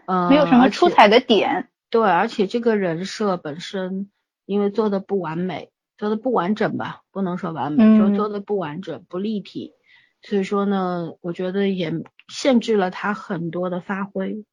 [0.05, 1.69] 嗯、没有什么出彩的点。
[1.89, 4.09] 对，而且这个人设本身
[4.45, 9.73] 因为做的不完美，做的不完整吧，不能说完美，就嗯做的不完整、不立体，
[10.21, 11.93] 所以说呢，我觉得也
[12.29, 14.45] 限制了他很多的发挥。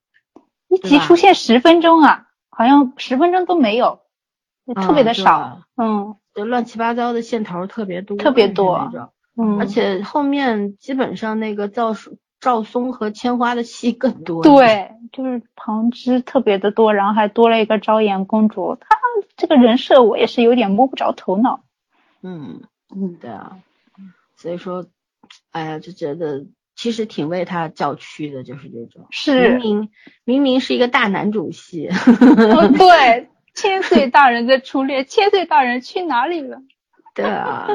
[0.68, 2.26] 一集出现十分钟啊，
[2.56, 4.00] 好像十分钟都没有，
[4.74, 5.62] 特别的少。
[5.76, 8.90] 嗯就乱七八糟的线头特别多，特别多
[9.36, 18.98] 嗯，而且后面基本上那个赵叔赵松和千花的戏更多。，对，就是旁支特别的多，然后还多了一个昭颜公主，她
[19.36, 21.60] 这个人设我也是有点摸不着头脑。
[22.20, 22.62] 嗯，
[22.92, 23.58] 嗯，对啊，
[24.36, 24.86] 所以说，
[25.52, 26.46] 哎呀，就觉得
[26.84, 29.06] 其实挺为他叫屈的，就是这种。
[29.10, 29.90] 是明明
[30.24, 36.60] 明明是一个大男主戏，哦 对，千岁大人的初恋，千岁大人去哪里了？
[37.16, 37.68] 对啊，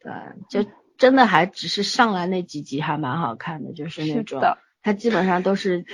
[0.00, 0.12] 对，
[0.48, 0.68] 就
[0.98, 5.84] 真的还只是上来那几集还蛮好看的，就是那种的，他基本上都是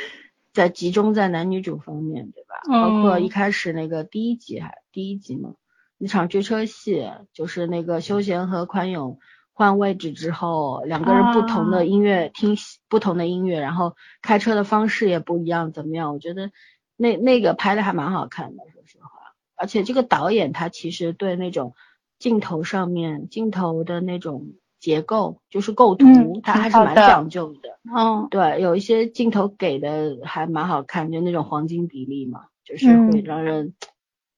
[0.55, 2.63] 在集中在男女主方面，对吧？
[2.73, 5.51] 包括嗯一开始那个第一集还第一集嘛，
[5.99, 9.19] 一场追车戏，就是那个休闲和宽永
[9.59, 12.57] 换位置之后，两个人不同啊的音乐、听
[12.89, 16.13] 不同的音乐，然后开车的方式也不一样，怎么样？
[16.13, 16.53] 我觉得
[16.97, 19.11] 那那个拍的还蛮好看的，说实话。
[19.57, 21.75] 而且这个导演他其实对那种
[22.21, 27.81] 镜头上面镜头的那种结构，就是构图，嗯他还是蛮讲究的。
[27.93, 33.75] 嗯对，有一些镜头给的还蛮好看，就那种黄金比例嘛，就是会嗯让人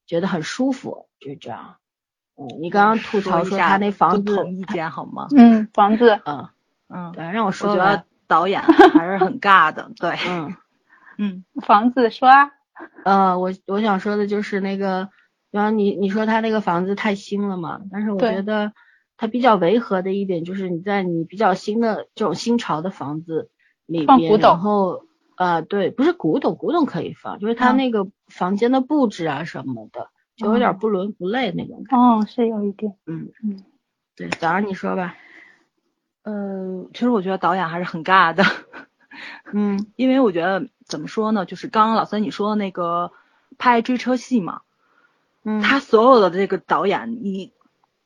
[0.06, 1.76] 觉得很舒服，就这样。
[2.40, 5.28] 嗯，你刚刚吐槽一下说他那房子，不同意见好吗？
[5.36, 6.48] 嗯，房子嗯，
[6.88, 8.62] 嗯，对，让我我说我觉得导演
[8.94, 10.56] 还是很尬的，对，嗯，
[11.18, 12.50] 嗯 房子说啊，
[13.04, 15.10] 呃，我我想说的就是那个，
[15.50, 18.72] 然后你你说他那个房子太新了嘛，但是我觉得
[19.18, 23.50] 它比较违和的一点就是你在你比较新的这种新潮的房子
[23.84, 25.02] 里边，古董然后
[25.36, 30.08] 呃对，不是古董，古董可以放，就是它嗯那个房间的布置啊什么的，
[30.40, 32.22] 就有点嗯不伦不类那种感觉。
[32.22, 33.62] 哦，是有一点，嗯嗯，
[34.16, 35.14] 对，早上你说吧。
[36.22, 38.44] 呃，其实我觉得导演还是很尬的，
[39.52, 43.12] 嗯因为我觉得怎么说呢，就是刚刚老三你说的那个
[43.58, 44.62] 拍追车戏嘛，
[45.44, 47.52] 嗯，他所有的这个导演，你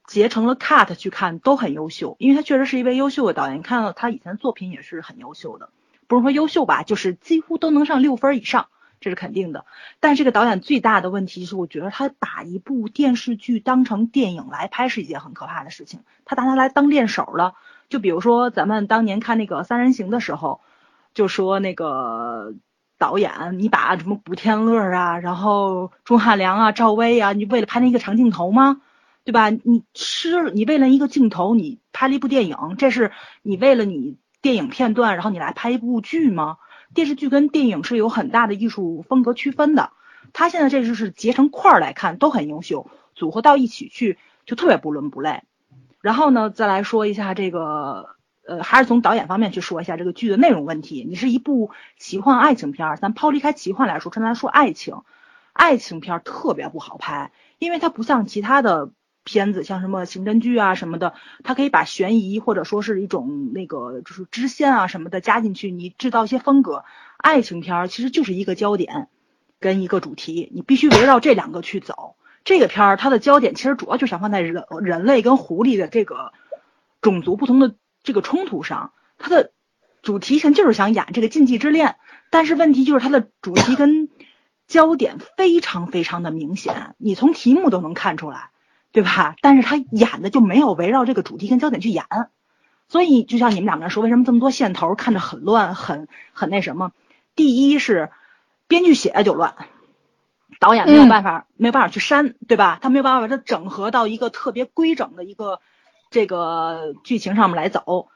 [0.07, 3.59] 截成了 cut 去看都很优秀，因为他确实是一位优秀的导演。
[3.59, 5.71] 你看到他以前作品也是很优秀的，
[6.07, 8.69] 不是说优秀吧，就是几乎都能上六分以上，
[9.05, 9.67] 这是肯定的。
[10.01, 17.55] 但这个导演最大的问题是，我觉得他把一部电视剧当成电影来拍是一件很可怕的事情，他拿它来当练手了。
[17.91, 20.63] 就比如说咱们当年看那个《三人行》的时候，
[21.13, 22.55] 就说那个
[22.97, 28.81] 导演，你把什么古天乐啊，然后钟汉良啊、赵薇啊，你为了拍那一个长镜头吗？
[29.23, 29.51] 对吧？
[29.51, 33.13] 你吃你为了一个镜头，你拍了一部电影，这是
[33.43, 36.57] 你为了你电影片段，然后你来拍一部剧吗？
[36.95, 39.91] 电视剧跟电影是有很大的艺术风格区分的。
[40.33, 45.43] 他现在这就是结成块儿来看都很优秀，组合到一起去就特别不伦不类。
[46.01, 48.17] 然后呢，再来说一下这个，
[48.47, 51.05] 呃，还是从导演方面去说一下这个剧的内容问题。
[51.09, 55.03] 你是一部奇幻爱情片，咱抛离开奇幻来说，纯来说爱情，
[55.53, 58.91] 爱情片特别不好拍，因为它不像其他的
[59.25, 66.85] 片子，像什么刑侦剧啊什么的，它可以把悬疑或者说是一种那个就是支线啊什么的加进去，你制造一些风格。
[67.17, 69.09] 爱情片儿其实就是一个焦点
[69.59, 72.17] 跟一个主题，你必须围绕这两个去走。
[72.45, 76.33] 这个片儿它的焦点其实主要就想放在人人类跟狐狸的这个
[77.01, 79.53] 种族不同的这个冲突上，它的
[80.03, 81.97] 主题性就是想演这个禁忌之恋，
[82.31, 84.11] 但是问题就是它的主题跟
[84.67, 88.51] 焦点非常非常的明显，你从题目都能看出来，
[88.95, 89.35] 对吧？
[89.41, 92.07] 但是他演的就没有围绕这个主题跟焦点去演，
[92.89, 96.93] 所以就像你们两个人说，为什么这么多线头看着很乱，很很那什么？
[97.35, 98.13] 第一是
[98.69, 99.57] 编剧写的就乱，
[100.61, 102.79] 导演没有办法、没有办法去删，对吧？
[102.81, 105.59] 他没有办法把它整合到一个特别规整的一个
[106.11, 108.07] 这个剧情上面来走。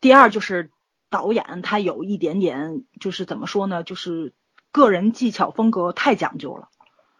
[0.00, 0.72] 第二就是
[1.10, 4.32] 导演他有一点点就是怎么说呢，就是
[4.72, 6.70] 个人技巧风格太讲究了。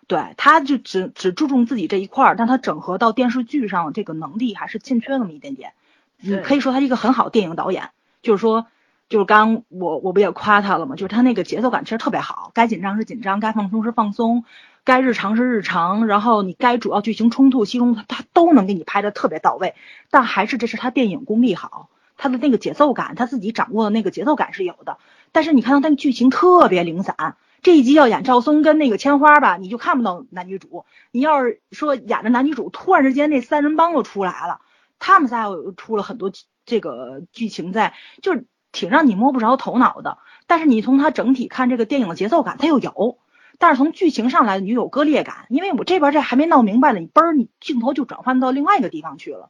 [0.07, 5.73] 对，他就只只注重自己这一块儿，但他整合到电视剧上这个能力还是欠缺那么一点点。
[6.21, 7.91] 你可以说他是一个很好的电影导演，
[8.23, 8.67] 就是说，
[9.09, 10.97] 就是刚我我不也夸他了吗？
[10.97, 14.45] 就是他那个节奏感其实特别好，该紧张是紧张，该放松是放松，
[14.85, 19.75] 该日常是日常，然后你该主要剧情冲突、戏中他他都能给你拍的特别到位。
[20.11, 24.99] 但还是这是他电影功力好，他的那个节奏感，他自己掌握的那个节奏感是有的。
[25.33, 30.85] 但是你看到他的剧情特别零散，这一集要演赵松跟那个千花吧，你就看不到男女主。
[31.11, 34.61] 你要是说演着男女主，突然之间那三人帮又出来了，
[34.99, 36.31] 他们仨又出了很多
[36.67, 40.19] 这个剧情在，就是挺让你摸不着头脑的。
[40.47, 43.19] 但是你从它整体看这个电影的节奏感，它又有。
[43.59, 49.49] 但是从剧情上来，你有割裂感，因为我这边这还没闹明白呢，你嘣儿你镜头就转换到另外一个地方去了，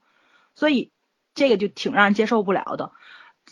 [0.54, 0.92] 所以
[1.34, 2.92] 这个就挺让人接受不了的。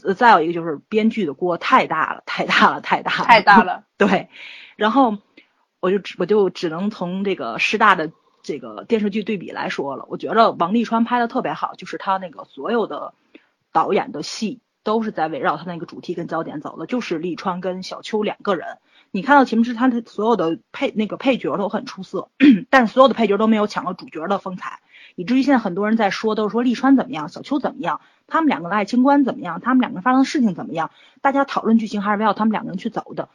[0.05, 3.85] 呃，再有一个就是编剧的锅太大了，太大了，太大了，太大了。
[3.97, 4.29] 对，
[4.77, 5.19] 然后
[5.81, 8.13] 我就只我就只能从这个师大的
[8.43, 10.07] 这个电视剧对比来说了。
[10.09, 13.15] 我觉得王沥川拍的特别好，就是他那个所有的
[13.73, 18.79] 导演的戏都是在围绕他那个主题跟焦点走的，就是沥川跟小秋两个人。
[19.15, 22.31] 你看到秦明之他的所有的配那个配角都很出色，
[22.71, 24.81] 但是所有的配角都没有抢到主角的风采，
[25.17, 30.91] 以至于现在很多人在说，都是说沥川怎么样，小秋怎么样，他们两个的爱情观怎么样，他们两个人发生的事情怎么样，
[31.21, 33.29] 大家讨论剧情还是围绕他们两个人去走的。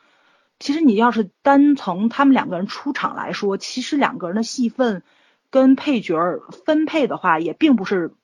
[0.59, 5.03] 其实你要是单从他们两个人出场来说，其实两个人的戏份
[5.51, 6.17] 跟配角
[6.65, 8.15] 分配的话，也并不是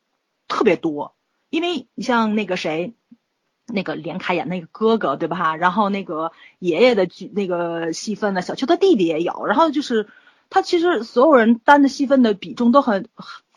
[0.47, 1.13] 特别多。
[1.51, 2.95] 因为你像那个谁，
[3.67, 5.55] 那个连凯演那个哥哥，对吧？
[5.55, 9.45] 然后那个爷爷的剧那个戏份呢，小秋他弟弟也有。
[9.45, 10.07] 然后就是
[10.49, 13.07] 他其实所有人担的戏份的比重都很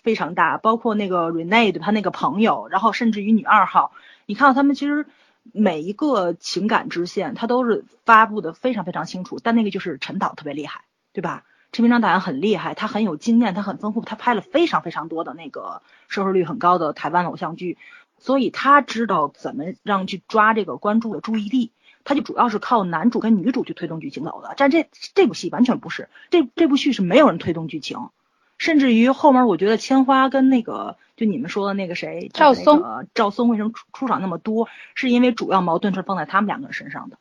[0.03, 3.93] 非常大，包括那个 Rene 他那个朋友，然后甚至于女二号，
[4.27, 5.07] 你看到他们其实。
[5.53, 9.39] 每一个情感支线，他都是发布的非常非常清楚。
[9.41, 11.45] 但那个就是陈导特别厉害，对吧？
[11.71, 17.79] 陈明章导演很厉害，他很有经验，他很丰富，他拍了非常非常多的那个收视率很高的台湾偶像剧，
[18.19, 21.73] 所以他知道怎么让去抓这个观众的注意力。
[22.05, 24.55] 他就主要是靠男主跟女主去推动剧情走的。
[24.57, 28.11] 但这这部戏完全不是，这这部剧是没有人推动剧情，
[28.59, 30.97] 甚至于后面我觉得千花跟那个。
[31.17, 34.69] 就你们说的那个谁，赵松，赵松为什么出出场那么多？
[34.95, 37.17] 是因为主要矛盾是放在他们两个人身上的。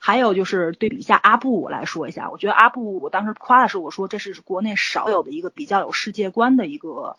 [0.00, 7.16] 还有就是对比一下阿布，我来说一下，我觉得阿布，我当时夸的时候我说这是国内少有的一个比较有世界观的一个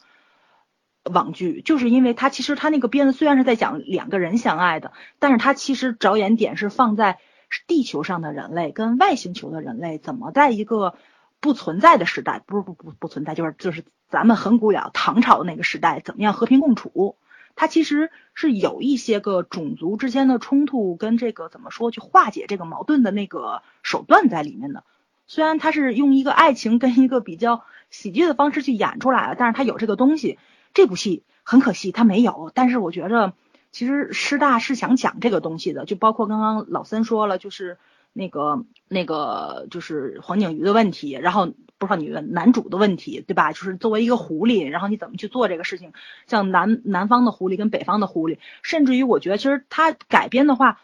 [1.04, 7.20] 网剧，就是因为他其实他那个编的虽然是在讲两个人相爱的，但是他其实着眼点是放在
[7.68, 10.96] 地球上的人类跟外星球的人类怎么在一个
[11.40, 13.84] 不存在的时代，不是不不不存在，就是就是。
[14.12, 17.16] 咱们很古老唐朝的那个时代，怎么样和平共处？
[17.56, 24.84] 它其实是有一些个种族之间的冲突跟这个怎么说去化解这个矛盾的那个手段在里面的。
[25.28, 30.38] 虽然它是用一个爱情跟一个比较喜剧的方式去演出来了，但是它有这个东西。
[30.74, 33.34] 这部戏很可惜它没有，但是我觉着
[33.72, 37.78] 其实师大是想讲这个东西的，就包括刚刚老森说了，就是
[38.14, 41.54] 那个那个就是黄景瑜的问题，然后。
[41.82, 43.54] 不知道你问男主的问题，对吧？
[43.54, 45.94] 就是作为一个狐狸，然后你怎么去做这个事情？
[46.28, 50.80] 像南南方的狐狸跟北方的狐狸，甚至于我觉得，其实他改编的话，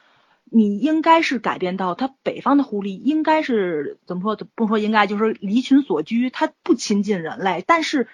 [0.45, 4.35] 你应该是改编到他北方的狐狸应该是怎么说？
[4.55, 7.63] 不说应该，就是离群所居，他不亲近人类。
[7.67, 8.07] 但是，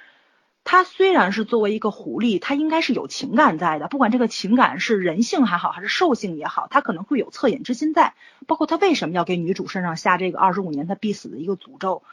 [0.66, 3.88] 他虽然是作为一个狐狸，他应该是有情感在的。
[3.88, 8.14] 不管这个情感是人性还好，还是兽性也好，他可能会有恻隐之心在。
[8.48, 12.04] 包括他为什么要给女主身上下这个二十五年他必死的一个诅咒？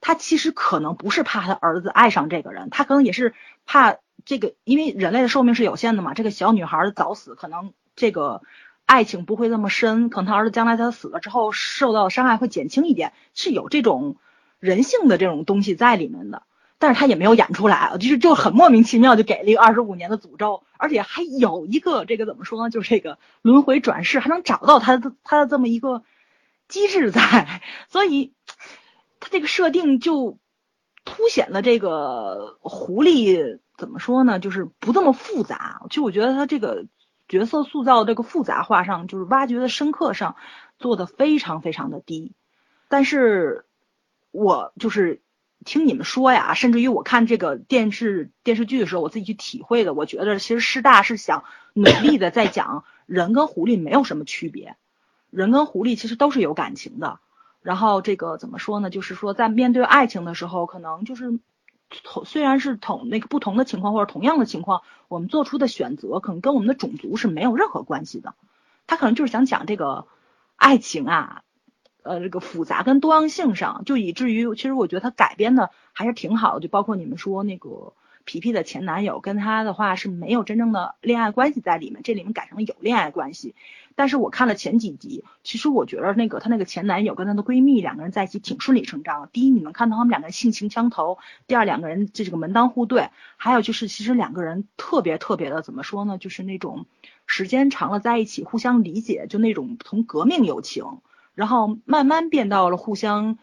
[0.00, 3.34] 他其实可能不是怕他儿子爱上这个人，他可能也是
[3.66, 6.14] 怕这个，因为人类的寿命是有限的嘛。
[6.14, 8.40] 这个小女孩早死，可能这个
[8.86, 14.16] 爱情不会那么深，可能他儿子将来他死了之后受到的伤害会减轻一点，是有这种
[14.58, 16.44] 人性的这种东西在里面的。
[16.80, 22.70] 但是他也没有演出来，就是就很莫名其妙就给了一个二十五年的诅咒，而且还有一个这个怎么说呢？
[22.70, 26.02] 就是这个轮回转世还能找到他的他的这么一个
[26.66, 28.32] 机制在，所以。
[29.22, 30.38] 他这个设定就
[31.04, 35.82] 凸显了这个狐狸怎么说呢，就是不这么复杂。
[35.90, 36.86] 就我觉得他这个
[37.28, 40.36] 角色塑造这个复杂化上，就是挖掘的深刻上
[40.78, 42.32] 做的非常非常的低。
[42.88, 43.66] 但是，
[44.30, 45.20] 我就是
[45.64, 54.76] 听你们说呀，甚至于我看这个电视电视剧的时候，我自己去体会的，我觉得其实师大是想努力的在讲 人跟狐狸没有什么区别，
[55.30, 57.18] 人跟狐狸其实都是有感情的。
[57.62, 58.88] 然后这个怎么说呢？
[58.88, 61.38] 就是说在面对爱情的时候，可能就是
[62.04, 68.34] 同虽然是同那个不同的情况或者同样的情况，我们做出的选择可能跟我们的种族是没有任何关系的。
[68.86, 70.06] 他可能就是想讲这个
[70.56, 71.42] 爱情啊，
[72.02, 76.60] 呃，这个复杂跟多样性上，就以至于其实我觉得他改编的还是挺好的。
[76.60, 77.92] 就包括你们说那个
[78.24, 83.54] 皮皮的前男友跟他的话是没有真正的恋爱关系在里面，这里面改成了有恋爱关系。
[83.96, 89.28] 但是我看了前几集，其实我觉得那个她那个前男友跟她的闺蜜两个人在一起挺顺理成章。
[89.30, 96.16] 第一，你能看到他们两个人性情相投；第二，两个人这这个门当户对；还有就是，其实两个人特别特别的怎么说呢？
[96.16, 96.86] 就是那种
[97.26, 101.00] 时间长了在一起，互相理解，就那种从革命友情，
[101.40, 103.38] 然后慢慢变到了互相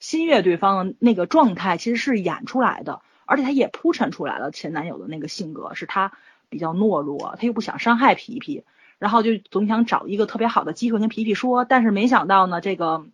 [0.00, 6.12] 心悦对方的那个状态，其实是演出来的，而且他也铺陈出来了前男友的那个性格，是他
[6.48, 8.64] 比较懦弱，他又不想伤害皮皮。
[8.98, 13.04] 然后就总想找一个特别好的机会跟皮皮说，但是没想到呢，这个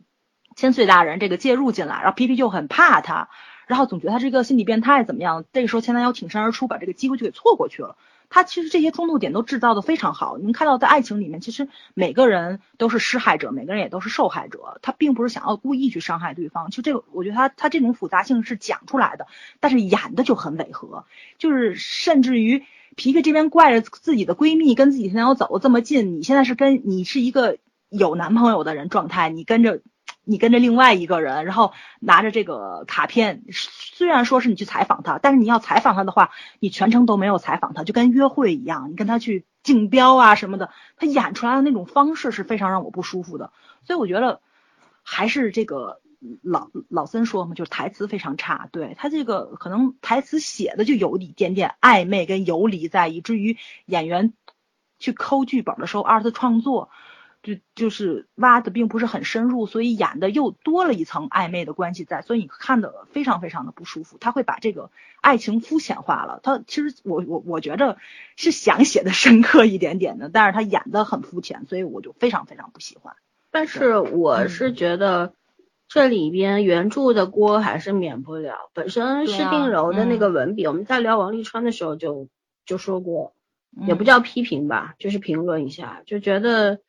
[0.54, 3.28] 千岁大人这个介入进来，然后皮皮就很怕他，
[3.66, 5.44] 然后总觉得他是一个心理变态怎么样？
[5.52, 7.96] 这个时候前男友挺身而出，把这个机会就给错过去了。
[8.30, 16.70] 他其实这些冲突点都制造的非常好，你们看到在爱情里面，其实每个人都是施害者，每个人也都是受害者，他并不是想要故意去伤害对方。
[16.70, 19.26] 就这个，我觉得他他这种复杂性是讲出来的，
[19.60, 21.04] 但是演的就很违和，
[21.38, 22.64] 就是甚至于。
[22.96, 27.58] 皮皮这边怪着自己的闺蜜跟自己前男友走这么近，你现在是跟你是一个
[27.90, 29.82] 有男朋友的人状态，你跟着
[30.28, 36.30] 你跟着另外一个人，然后拿着这个卡片，虽然说是你去采访他，但是你要采访他的话，
[36.60, 43.52] 你全程都没有采访他，就跟约会一样，你跟他去竞标啊什么的，他演出来的那种方式是非常让我不舒服的，
[43.84, 44.40] 所以我觉得
[45.02, 46.00] 还是这个。
[46.42, 53.56] 老老森说嘛，就是台词非常差，对他这个可能台词写的就有一点点暧昧跟游离在，以至于
[53.86, 54.32] 演员
[54.98, 56.90] 去抠剧本的时候，二次创作
[57.42, 64.18] 就就是挖的并不是很深入，所以演的又多了一层暧昧的关系在，所以你看的非常非常的不舒服。
[64.18, 64.90] 他会把这个
[65.20, 67.98] 爱情肤浅化了，他其实我我我觉得
[68.36, 73.14] 是想写的深刻一点点的，但是他演的很肤浅，所以我就非常非常不喜欢。
[73.50, 75.32] 但是我是觉得。
[75.90, 82.28] 这里边原著的锅还是免不了，本身施定柔的那个文笔，我们在聊王沥川的时候就
[82.66, 83.32] 就说过，
[83.86, 86.80] 也不叫批评吧，就是评论一下，就觉得，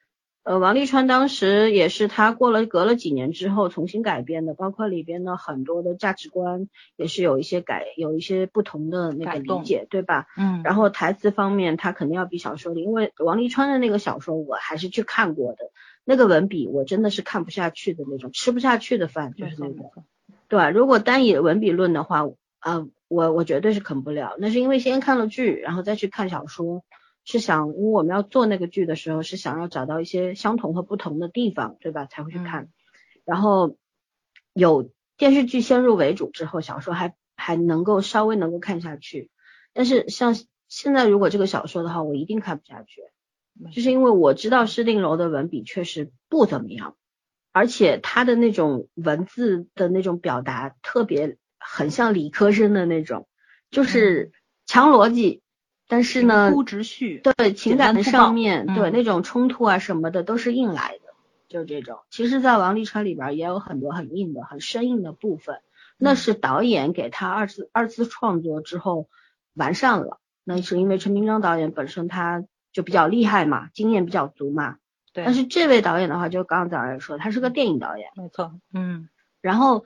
[0.49, 10.26] 呃，王沥川当时也是他过了隔了几年之后重新改编的，包括里边的很多的价值观也是有一些改，有一些不同的那个理解，对吧？
[10.35, 10.63] 嗯。
[10.63, 15.59] 然后台词方面，他肯定要比小说里，因为王沥川的那个小说我还是去看过的。
[16.03, 19.91] 那个文笔我真的是看不下去的那种，吃不下去的饭就是那种，
[20.47, 22.27] 对如果单以文笔论的话，
[22.57, 24.34] 啊，我我绝对是啃不了。
[24.39, 26.81] 那是因为先看了剧，然后再去看小说，
[27.26, 32.06] 是想因为我们要做那个剧的时候，是想要找到一些相同和不同的地方，对吧？
[32.06, 32.70] 才会去看。
[33.26, 33.78] 然后
[34.54, 39.30] 有电视剧先入为主之后，小说还还能够稍微能够看下去。
[39.74, 40.36] 但是像
[40.68, 43.02] 现在如果这个小说的话，我一定看不下去。
[43.74, 46.96] 就是因为我知道施定柔的文笔确实不怎么样，
[47.52, 53.28] 而且他的那种文字的那种表达特别很像理科生的那种，
[53.70, 54.32] 就是
[54.66, 55.41] 强逻辑，
[55.90, 61.14] 但是呢，直叙，对情感上面，对那种冲突啊什么的都是硬来的，
[61.49, 61.99] 就这种。
[62.10, 65.60] 其实，在王沥川里边也有很多很硬的、很生硬的部分，
[65.98, 69.10] 那是导演给他二次二次创作之后
[69.53, 70.22] 完善了。
[70.45, 72.45] 那是因为陈明章导演本身他。
[72.72, 74.78] 就比较厉害嘛，经验比较足嘛。
[75.11, 75.26] 对。
[75.26, 78.10] 但是这位导演的话，就刚刚早上也说，他是个电影导演。
[78.16, 78.53] 没错。
[78.72, 79.10] 嗯。
[79.41, 79.86] 然后，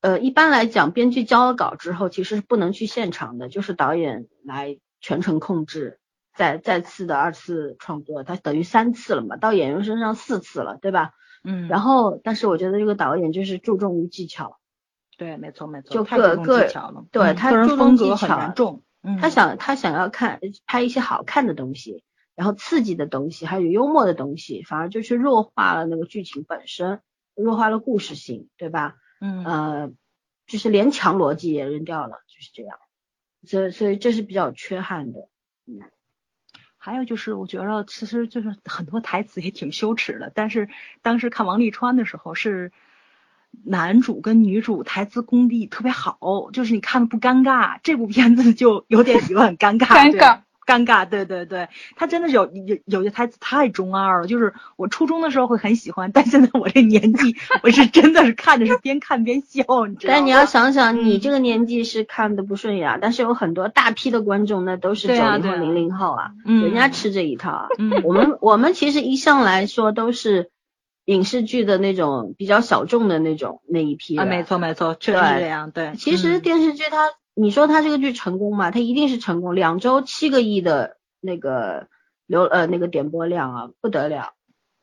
[0.00, 5.98] 呃，一般来讲，编剧交了稿之后，其实是不能去现场的，就是导演来全程控制，
[6.34, 11.12] 再再次的二次创作，他等于三次了嘛，到演员身上四次了，对吧？
[11.42, 11.68] 嗯。
[11.68, 14.58] 然后，但是我觉得这个导演就是注重于技巧。
[15.16, 15.92] 对，没错没错。
[15.92, 16.70] 就各个
[17.10, 18.82] 对他注重技巧重。
[19.20, 22.04] 他想他想要看拍一些好看的东西，
[22.34, 27.00] 然后刺激的东西，还有幽默的东西，反而就是弱化了那个剧情本身，
[27.34, 28.96] 弱化了故事性，对吧？
[29.20, 29.90] 嗯呃，
[30.46, 32.78] 就是连强逻辑也扔掉了，就是这样。
[33.44, 35.28] 所以所以这是比较缺憾的。
[35.66, 35.80] 嗯，
[36.76, 40.68] 还有就是我觉得其实就是很多台词也挺羞耻的，但是
[41.02, 42.72] 当时看王沥川的时候是。
[43.64, 47.80] 男主跟女主台词功底特别好，就是你看的不尴尬。
[47.82, 60.18] 这部片子就有点有点尴尬，尴尬尴尬，对对对，他真的是有有有些台词太中二了，就是我初中的时候会很喜欢，但现在我这年纪，我是真的是看着是边看边笑，你知道吗？
[60.18, 67.68] 但你要想想，你嗯这个年纪是看的不顺眼啊，但是有很多大批的观众那都是九零后、零零后啊，嗯人家吃这一套啊。
[67.78, 70.50] 嗯我们我们其实一向来说都是
[71.06, 75.92] 影视剧的那种比较小众的那种那一批啊，没错没错，确实是这样，对。
[75.96, 77.08] 其实嗯电视剧它，
[77.40, 78.70] 你说他这个剧成功吗？
[78.70, 81.88] 他一定是成功，两周七个亿的那个
[82.26, 84.34] 流呃那个点播量啊，不得了，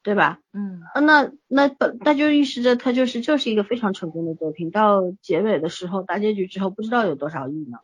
[0.02, 0.40] 对吧？
[0.54, 7.78] 嗯啊，那那本那就预示着它就是就是一个非常成功的作品，到结尾的时候大结局之后不知道有多少亿呢。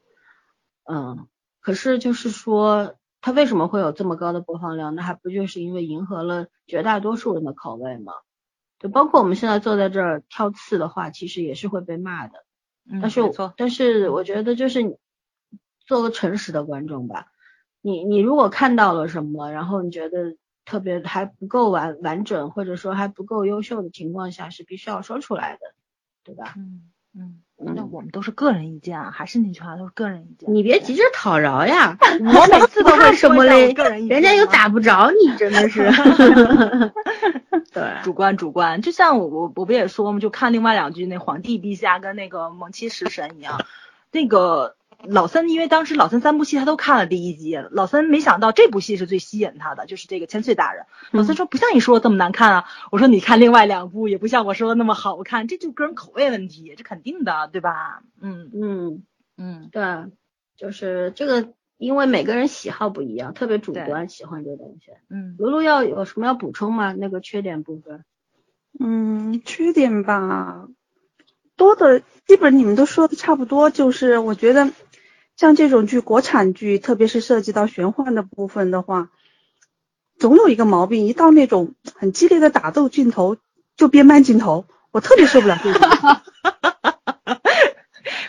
[0.85, 1.27] 嗯，
[1.61, 4.95] 可是就是说它为什么会有这么高的播放量？
[4.95, 8.13] 那还不就是因为迎合了绝大多数人的口味吗？
[8.79, 12.43] 就包括我们现在坐在这儿挑刺的话，其实也是会被骂的。
[12.89, 13.21] 嗯，但是
[13.57, 14.97] 但是我觉得就是
[15.85, 17.27] 做个诚实的观众吧。
[17.81, 20.35] 你你如果看到了什么，然后你觉得
[20.65, 25.59] 特别还不够完完整，或者说还不够优秀的情况下，是必须要说出来的，
[26.23, 26.53] 对吧？
[26.57, 26.83] 嗯
[27.15, 30.53] 嗯，嗯那我们都是个人意见啊，还是那句话，都是个人意见。
[30.53, 33.73] 你别急着讨饶呀， 我每次都会怕什么嘞
[34.07, 35.89] 人家又打不着你，真的是。
[37.73, 43.65] 对，主观主观，就像我我我不也说嘛，就看另外两句那皇帝陛下跟那个蒙七食神一样，
[44.11, 44.75] 那个
[45.05, 50.85] 老三因为当时老三三部戏他都看了第一集，老三没想到这部戏是最吸引他的，就是这个千岁大人。
[51.11, 58.03] 老三说不像你说的这么难看啊，我说你看另外两部也不像我说的那么好看，这就个人口味问题，这肯定的，对吧？
[58.21, 58.49] 嗯。
[58.53, 59.03] 嗯，
[59.37, 59.69] 嗯。
[59.71, 59.83] 对，
[60.55, 61.49] 就是这个，
[61.83, 64.91] 因为每个人喜好不一样，特别主观喜欢这个东西。
[65.09, 66.93] 嗯露露要有什么要补充吗？
[66.93, 68.05] 那个缺点部分？
[68.79, 70.69] 嗯，缺点吧，
[71.57, 74.71] 多的基本你们都说的差不多，就是我觉得
[75.35, 79.09] 像这种剧，国产剧，特别是涉及到玄幻的部分的话，
[80.17, 83.35] 总有一个毛病，一到那种很激烈的打斗镜头
[83.75, 85.81] 就变慢镜头，我特别受不了这种。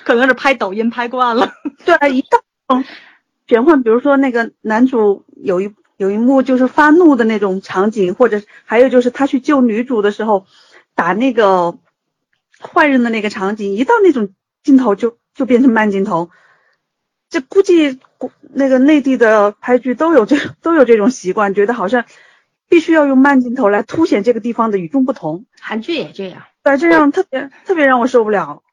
[0.05, 1.53] 可能是拍抖音拍惯了。
[1.85, 2.43] 对，一到
[3.47, 10.47] 玄幻，比如说那个男主有一有一幕就是发怒的那种场景，或者还有就是他去救女主的时候
[10.95, 11.79] 打那个
[12.61, 14.31] 坏人的那个场景，一到那种
[14.63, 16.31] 镜头就就变成慢镜头。
[17.29, 22.05] 这估计国那个内地的拍剧都有这都有这种习惯，觉得好像
[22.69, 26.43] 必须要用慢镜头来凸显这个地方的与众不同，韩剧也这样。
[26.63, 28.64] 对，这样特别特别让我受不了。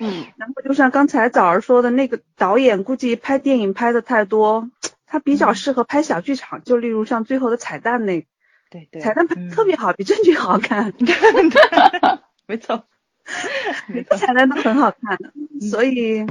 [0.00, 4.70] 嗯，然后就像刚才早儿说的那个导演，估计拍电影拍的太多，
[5.06, 8.26] 他比较适合拍小剧场，就例如像最后的彩蛋那
[8.70, 10.92] 对对彩蛋拍特别好，比正剧好看，
[12.46, 12.84] 没错，
[13.88, 14.16] 每次。
[14.16, 15.32] 彩蛋都很好看的，
[15.68, 16.26] 所以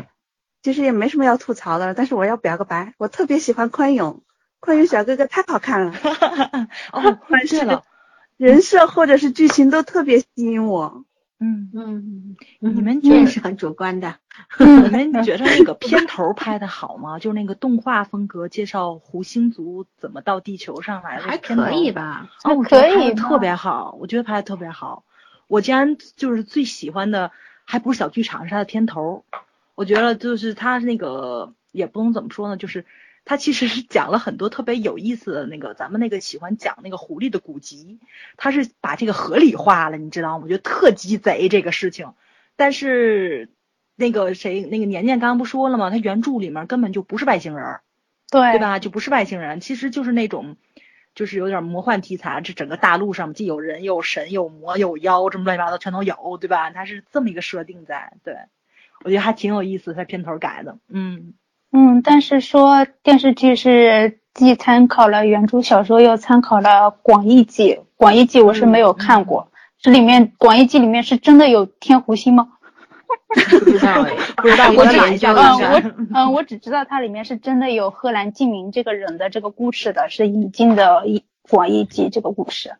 [0.61, 1.93] 其实也没什么要吐槽的。
[1.93, 4.23] 但是我要表个白，我特别喜欢宽永，
[4.59, 5.93] 宽永小哥哥太好看了，
[6.93, 7.83] 哦，管是对了，
[8.37, 11.03] 人设或者是剧情都特别吸引我。
[11.39, 14.15] 嗯，嗯，你们这觉得也是很主观的。
[14.57, 17.19] 你们 觉得那个片头拍的好吗？
[17.19, 21.91] 就是那个动画风格，介绍胡星族怎么到地球上来的，还可以？
[21.91, 22.29] 吧？
[22.43, 25.03] 哦，我觉得可以特别好，我觉得拍的特别好。
[25.47, 27.31] 我竟然就是最喜欢的，
[27.65, 29.23] 还不是小剧场，是它的片头。
[29.75, 32.83] 我觉得就是它那个也不能怎么说呢，就是
[33.29, 37.99] 它其实是讲了很多特别有意思的那个，咱们那个喜欢讲那个狐狸的古籍，
[38.37, 40.43] 他是把这个合理化了，你知道吗？
[40.43, 42.13] 我觉得特鸡贼这个事情，
[42.55, 43.49] 但是
[43.97, 45.89] 那个谁，那个年年刚刚不说了吗？
[45.89, 47.81] 他原著里面根本就不是外星人。
[48.31, 48.59] 对对？
[48.59, 48.79] 吧？
[48.79, 50.55] 就不是外星人，其实就是那种，
[51.13, 52.39] 就是有点魔幻题材。
[52.41, 56.69] 这整个大陆上既有人，又有神，又有魔，又有妖，这么乱七八糟全都有，对吧？
[56.71, 58.35] 他是这么一个设定在，对
[59.03, 61.33] 我觉得还挺有意思，它片头改的，嗯
[61.71, 67.79] 嗯，但是说电视剧是既参考了原著小说，又参考了广义记。
[67.95, 72.49] 广义记我是没有看过，这里面广义记里面是真的有天狐星吗？
[73.33, 75.81] 不知道哎，不知道我嗯，下我
[76.13, 82.71] 嗯，我只知道它里面是真的有贺兰静明这个人的这个故事的，是引进的一广义记这个故事。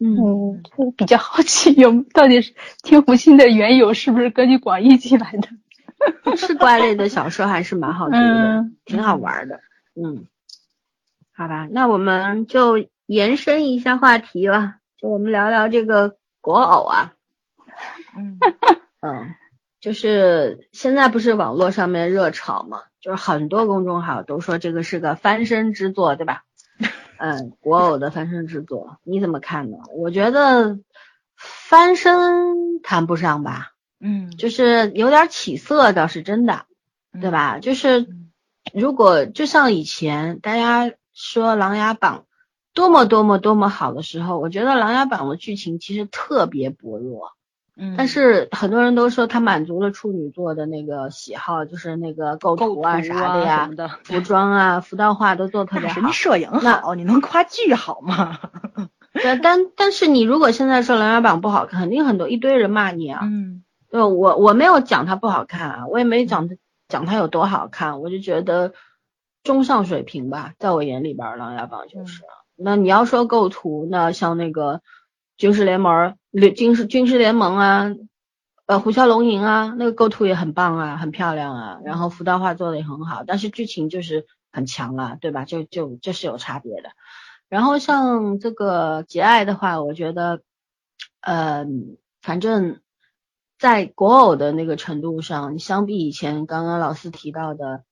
[0.00, 0.62] 嗯，
[0.96, 2.52] 比较好奇有到底是
[2.82, 5.48] 天狐星的缘由是不是根据广义记来的？
[6.36, 9.60] 是怪类的小说还是蛮好听的，嗯挺好玩的。
[9.94, 10.26] 嗯，
[11.34, 17.12] 好吧，那我们就延伸一下话题吧，就我们聊聊这个国偶啊。
[18.16, 18.38] 嗯
[19.00, 19.34] 嗯，
[19.80, 26.44] 就是现在不是网络上面热炒嘛，就是很多公众号都说这个是个翻身之作，对吧？
[27.18, 29.78] 嗯，国偶的翻身之作，你怎么看呢？
[29.96, 30.78] 我觉得
[31.36, 36.66] 翻身谈不上吧，嗯，就是有点起色倒是真的，
[37.20, 37.58] 对吧？
[37.58, 38.20] 就是嗯
[38.72, 42.20] 如果就像以前大家说《琅琊榜》
[42.72, 47.32] 多么多么多么好的时候，我觉得《琅琊榜》的剧情其实特别薄弱，
[47.76, 53.70] 嗯，但是很多人都说它满足了处女座的那个喜好，就是那个构构图啊图啥的呀
[54.02, 56.12] 服装啊、服道化都做特别好那是你。
[56.12, 58.38] 摄影好，你能夸剧好吗？
[59.12, 63.20] 对，但但是你如果现在说《琅琊榜》不好看，肯定很多一堆人骂你啊。
[63.24, 63.62] 嗯
[63.94, 66.56] 对，我我没有讲它不好看啊，我也没讲它
[66.88, 68.74] 讲它有多好看，我就觉得
[69.44, 72.24] 中上水平吧，在我眼里边儿，《琅琊榜》就是。
[72.56, 74.82] 那你要说构图，那像那个
[75.36, 77.94] 军事联盟、联军事军事联盟啊，
[78.66, 85.44] 呃，虎啸龙吟啊，那个构图也很棒啊，很漂亮啊，然后服道化做的也很好，但是剧情就是很强啊，对吧？
[85.44, 86.90] 就就这是有差别的。
[87.48, 90.42] 然后像这个节爱的话，我觉得，
[91.20, 91.64] 呃，
[92.22, 92.80] 反正
[93.64, 97.82] 在国偶的那个程度上，相比以前刚刚老四提到的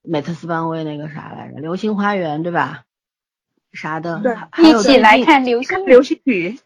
[0.00, 2.84] 美特斯邦威那个啥来着，《流星花园》对吧？
[3.74, 4.34] 啥的，对
[4.64, 6.58] 一起来看流星流星雨，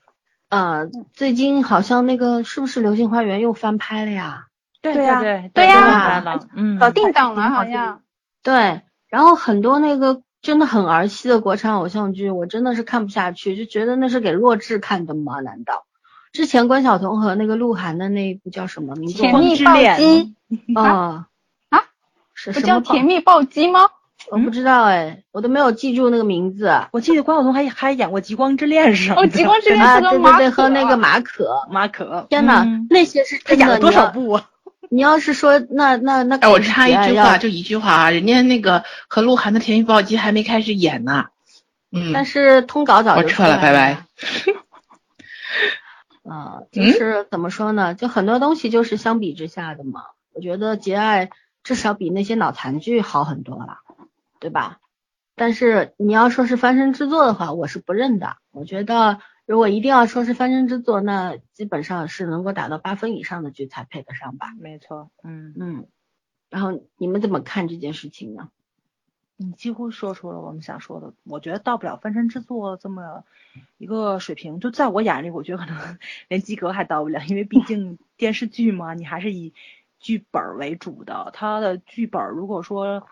[0.49, 4.47] 呃，最近好像那个是不是《流星花园》又翻拍了呀？
[4.81, 8.03] 对对呀对对呀嗯，搞定档了好像。
[8.45, 15.41] 对，然后很多那个真的很儿戏的国产偶像剧，我真的是看不下去，就觉得那是给弱智看的吗？
[15.41, 15.85] 难道？
[16.33, 19.19] 之前关晓彤和那个鹿晗的那一部叫什么名字？
[19.19, 20.35] 甜蜜暴击
[20.75, 21.27] 啊
[21.69, 21.85] 啊，
[22.35, 23.81] 是什么暴甜蜜暴击吗？
[24.31, 26.67] 我不知道哎，我都没有记住那个名字。
[26.69, 29.23] 啊，我记得关晓彤还还演过《极光之恋》什么的。
[29.23, 31.67] 哦，极光之恋对是个马对对，和那个马可。
[31.71, 33.65] 马可，天呐，嗯那些是真的。
[33.65, 33.91] 他演了多？
[33.93, 34.49] 少部啊？
[34.89, 41.27] 你要是说那那那，哎，我插一句话，就一句话啊，人家那个和鹿晗的《甜蜜暴击》还没开始演呢。
[41.91, 44.05] 嗯，但是通稿早就我撤了拜拜。
[46.23, 47.95] 啊，就是怎么说呢？
[47.95, 50.05] 就很多东西就是相比之下的嘛。
[50.33, 51.27] 我觉得《节爱》
[51.63, 53.79] 至少比那些脑残剧好很多了，
[54.41, 54.79] 对吧？
[55.35, 58.37] 但是你要说是翻身之作的话，我是不认的。
[58.51, 64.49] 我觉得如果一定要说是翻身之作，那基本上是能够打到八分以上的剧才配得上吧。
[64.61, 65.87] 没错，嗯，嗯，
[66.51, 68.51] 然后你们怎么看这件事情呢？
[69.43, 71.13] 你几乎说出了我们想说的。
[71.25, 73.25] 我觉得到不了翻身之作这么
[73.79, 75.99] 一个水平，就在我眼里，我觉得可能
[76.29, 79.53] 连及格还到不了，因为毕竟 电视剧嘛，你还是以
[79.99, 81.31] 剧本儿为主的。
[81.35, 83.07] 它的剧本儿如果说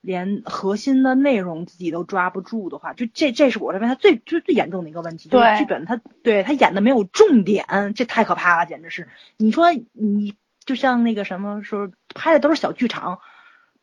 [0.00, 9.08] 连核心的内容自己都抓不住的话，就这这是我认为它最最最严重的一个问题，就是对剧本它对它演的没有重点，这太可怕了，简直是。
[9.36, 10.34] 你说你
[10.64, 13.20] 就像那个什么说拍的都是小剧场。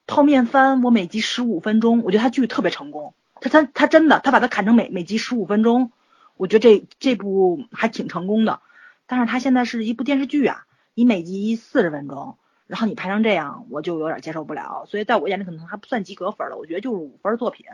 [0.08, 3.14] 泡面番我每集十五分钟，我觉得他剧特别成功。
[3.42, 5.92] 他他他真的，他把它砍成每每集十五分钟，
[6.38, 8.62] 我觉得这这部还挺成功的。
[9.08, 12.38] 但是他现在是一部电视剧啊，你每集四十分钟，
[12.68, 14.86] 然后你拍成这样，我就有点接受不了。
[14.88, 17.66] 所以在我眼里可能还不算及格分了，我觉得就是五分作品。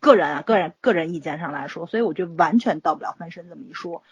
[0.00, 4.02] 个人啊，个人个人意见上来说，所以我觉得完全到不了翻身这么一说。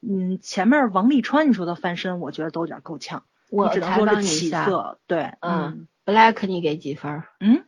[0.00, 3.24] 嗯，前面王沥川你说的翻身，我觉得都有点够呛。
[3.50, 7.64] 我只能说是起，色，对，嗯，Black 你给几分嗯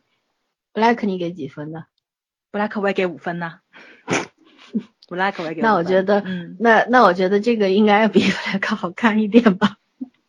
[0.73, 1.85] ？Black 你给几分呢
[2.51, 3.59] ？，Black 我也给五分呢。
[5.07, 5.61] Black 我也给。
[5.61, 9.77] 那我觉得，嗯那那我觉得这个应该比 Black 好看一点吧。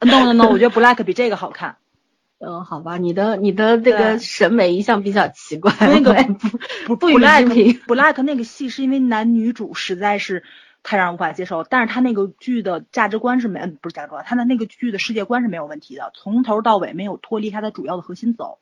[0.00, 1.76] ，no no no，我觉得 Black 比这个好看。
[2.40, 6.48] 嗯，好吧，你的你的这个审美一向比较奇怪，那个不
[6.94, 7.18] 不不。
[7.18, 10.44] Black 那个戏是因为男女主实在是
[10.82, 18.58] 太让人无法接受，但是他那个剧的价值观是没，嗯不是价值观，他的那个剧的世界观是没有问题的，从头到尾没有脱离他的主要的核心走。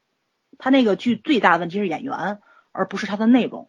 [0.58, 2.38] 他那个剧最大的问题是演员，
[2.72, 3.68] 而不是他的内容。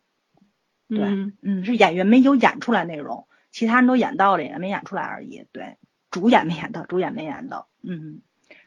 [0.87, 5.45] 对嗯嗯，是演员没有演出来内容，其他人都演到了，演员没演出来而已。
[5.51, 5.75] 对，
[6.09, 7.67] 主演没演到，主演没演到。
[7.83, 8.21] 嗯，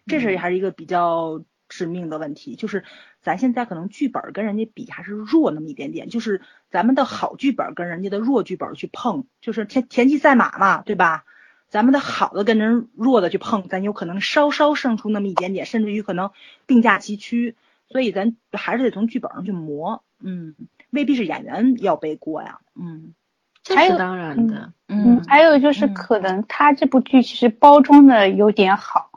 [0.07, 2.85] 这是还是一个比较致命的问题，就是
[3.23, 6.41] 咱现在可能剧本跟人家比还是弱那么一点点，就是
[6.71, 11.25] 咱们的好剧本跟人家的弱剧本去碰，就是田田忌赛马嘛，对吧？
[11.69, 16.31] 咱们的好的跟人弱的去碰，咱有可能稍稍胜出那么一点点，甚至于可能
[16.67, 17.55] 并驾齐驱。
[17.89, 20.55] 所以咱还是得从剧本上去磨，嗯，
[20.91, 23.15] 未必是演员要背锅呀，嗯
[23.63, 24.73] 这是当然的。
[24.89, 29.10] 嗯，还有就是嗯可能他这部剧其实包装的有点好，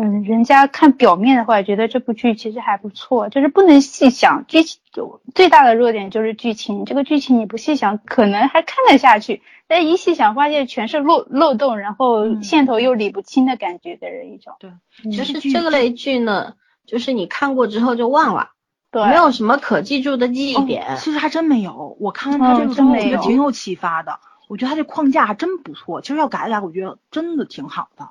[0.00, 14.70] 嗯，人家看表面的话觉得这部剧其实还不错，就是不能细想剧情，就最大的弱点就是剧情，这个剧情你不细想可能还看得下去，但一细想发现全是漏漏洞，然后嗯线头又理不清的感觉给人一种，对，
[15.04, 16.54] 嗯其实这个类剧呢，
[16.86, 18.50] 就是你看过之后就忘了，
[18.92, 20.96] 对，没有什么可记住的记忆哦点。
[20.98, 24.20] 其实还真没有，我看完他这个之后，真没有觉得挺有启发的。
[24.48, 26.00] 我觉得他这框架还真不错。
[26.00, 28.10] 其实要改改，我觉得真的挺好的。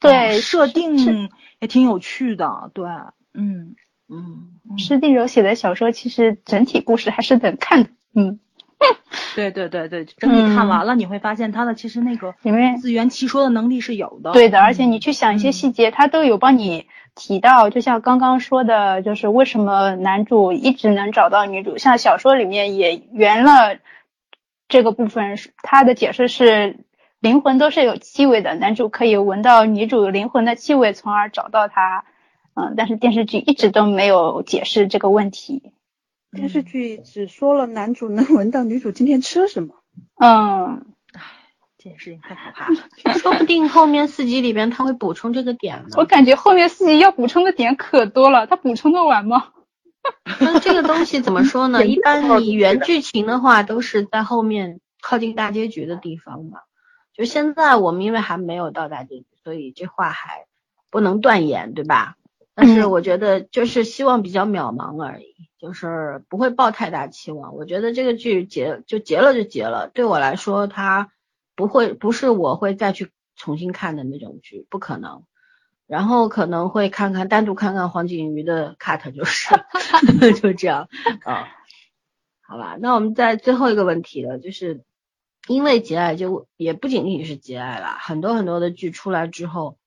[0.00, 1.28] 对嗯设定
[1.60, 2.70] 也挺有趣的。
[2.74, 2.88] 对，
[3.34, 3.76] 嗯
[4.08, 8.40] 嗯，嗯施定柔写的小说其实整体故事还是能看的，嗯，
[9.36, 14.32] 对对对对，整体看完了，你会发现他的其实那个里面自圆其说的能力是有的。
[14.32, 23.76] 对的，而且你去想一些嗯细节，他都有帮你提到，就像刚刚说的，就是为什么男主一直能找到女主，像小说里面也圆了
[24.68, 26.78] 这个部分，他的解释是
[27.20, 32.04] 灵魂都是有气味的，男主可以闻到女主灵魂的气味，从而找到她。
[32.54, 35.72] 嗯，但是电视剧一直都没有解释这个问题。
[36.32, 39.74] 电视剧只说了男主能闻到女主今天吃了什么。
[40.18, 40.84] 嗯，
[41.78, 43.18] 这件事情太可怕了。
[43.18, 45.88] 说不定后面四集里边他会补充这个点呢。
[45.96, 49.48] 我感觉后面四集要补充的点可多了，他补充得完吗？
[50.40, 51.84] 那这个东西怎么说呢？
[51.86, 56.60] 一般你原剧情的话，都是在后面靠近大结局的地方嘛。
[57.20, 60.46] 就现在我们因为还没有到达结局，所以这话还
[60.88, 62.16] 不能断言，对吧？
[62.54, 67.54] 但是嗯我觉得就是希望比较渺茫而已，就是不会抱太大期望。
[67.56, 71.12] 我觉得这个剧结就结了就结了，对我来说它
[71.54, 75.24] 不会不是我会再去重新看的那种剧，不可能。
[75.86, 79.54] 然后可能会看看单独看看黄景瑜的 cut，就是
[80.40, 80.88] 就这样
[81.24, 81.48] 啊，
[82.40, 82.78] 好吧。
[82.80, 84.84] 那我们在最后一个问题了，就是
[85.50, 89.78] 因为节爱就也不仅仅是节爱啦，很多很多的剧出来之后，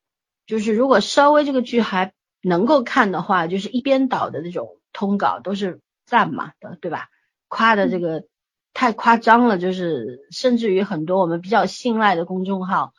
[0.45, 2.11] 就是如果稍微这个剧还
[2.41, 7.07] 能够看的话，就是一边倒的那种通稿都是赞嘛的，对吧？
[7.47, 8.25] 夸的这个
[8.73, 12.93] 太夸张了，就是甚至于很多我们比较信赖的公众号。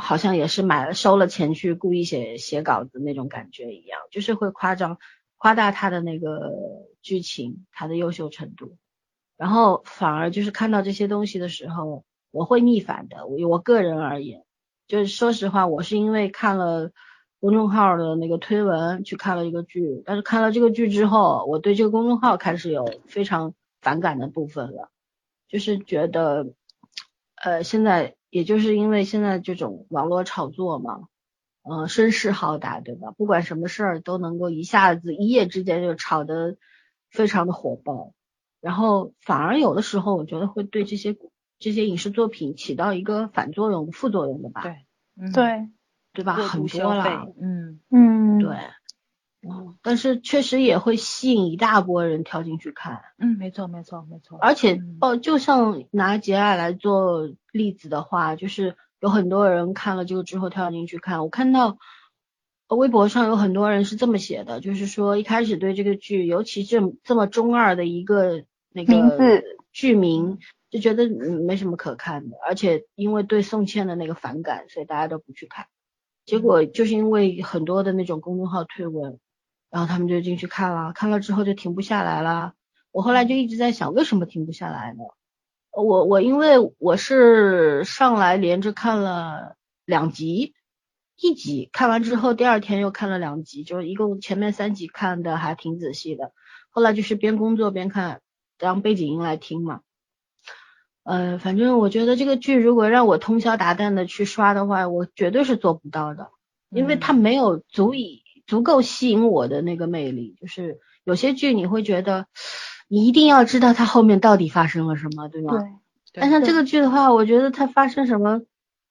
[0.00, 4.98] 好像也是买了收了钱去故意写写稿子那种感觉一样，就是会夸张
[5.38, 6.52] 夸大他的那个
[7.02, 8.76] 剧情，他的优秀程度，
[9.38, 13.26] 然后反而就是看到这些东西的时候，我会逆反的。
[13.26, 14.44] 我我个人而言，
[14.86, 16.90] 就是说实话，我是因为看了
[17.40, 24.90] 公众号的那个推文去看了一个剧，但是看了这个剧之后，我对这个公众号开始有非常反感的部分了，
[25.48, 26.48] 就是觉得，
[27.36, 28.14] 呃，现在。
[28.30, 31.08] 也就是因为现在这种网络炒作嘛，
[31.62, 33.10] 嗯、声势浩大，对吧？
[33.12, 36.58] 不管什么事儿都能够一下子一夜之间就炒得
[37.08, 38.12] 非常的火爆，
[38.60, 41.16] 然后反而有的时候我觉得会对这些
[41.58, 44.62] 这些影视作品起到一个反作用、副作用的吧？
[44.62, 44.76] 对，
[45.20, 45.68] 嗯，对，
[46.12, 46.34] 对吧？
[46.34, 48.56] 很多了，，嗯，嗯，对，
[49.42, 53.00] 嗯，但是确实也会吸引一大波人跳进去看。
[53.18, 54.38] 嗯，没错，没错，没错。
[54.40, 61.22] 而且嗯哦，就像拿节爱来做例子的话，就是有很多人看了这个之后跳进去看。
[61.22, 61.78] 我看到
[62.68, 70.38] 呃微博上有很多人是这么写的，就是说一开始对这个剧，尤其这么这么中二的一个那名个字剧名，
[70.70, 75.66] 就觉得嗯没什么可看的，而且因为对宋茜的那个反感，所以大家都不去看。
[76.24, 79.18] 结果就是因为很多的那种公众号推文，
[79.70, 82.52] 然后他们就进去看了，看了之后就停不下来了。
[82.90, 84.98] 我后来就一直在想，为什么停不下来呢？
[85.70, 90.54] 我我因为我是上来连着看了两集，
[91.16, 96.32] 一集看完之后，第二天又看了两集，就是一共前面三集看的还挺仔细的。
[96.70, 98.20] 后来就是边工作边看，
[98.58, 99.80] 当背景音来听嘛。
[101.04, 106.28] 呃，反正我觉得这个剧如果让我通宵达旦的去刷的话，我绝对是做不到的，
[106.70, 110.36] 因为它没有足以足够吸引我的那个魅力。
[110.40, 112.26] 就是有些剧你会觉得。
[112.90, 115.58] 你一定要知道它后面到底发生了什么，对吗？
[115.58, 115.68] 对。
[116.14, 118.40] 但像这个剧的话，我觉得它发生什么，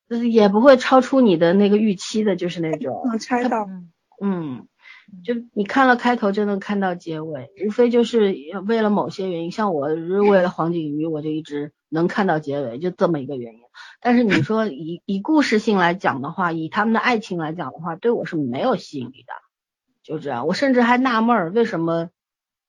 [0.08, 3.66] 就是也不会超出你的那个预期的，就是那种，能猜到。
[3.66, 3.90] 嗯
[4.22, 4.68] 嗯，
[5.24, 8.36] 就你看了开头就能看到结尾，无非就是
[8.68, 13.60] 为了某些原因，像我是为了黄景瑜，我就一直能看到结尾，就这么一个原因。
[14.02, 19.34] 但是你说 以以故事性来讲的话，以他们的爱情来讲的话，对我是没有吸引力的，
[20.04, 20.48] 就这样。
[20.48, 22.10] 我甚至还纳闷儿，为什么？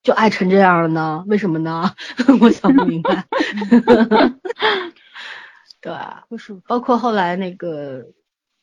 [0.01, 1.25] 就爱成这样了呢？
[1.27, 1.93] 为什么呢？
[2.41, 3.27] 我想不明白。
[5.83, 5.93] 对，
[6.31, 8.07] 就是包括后来那个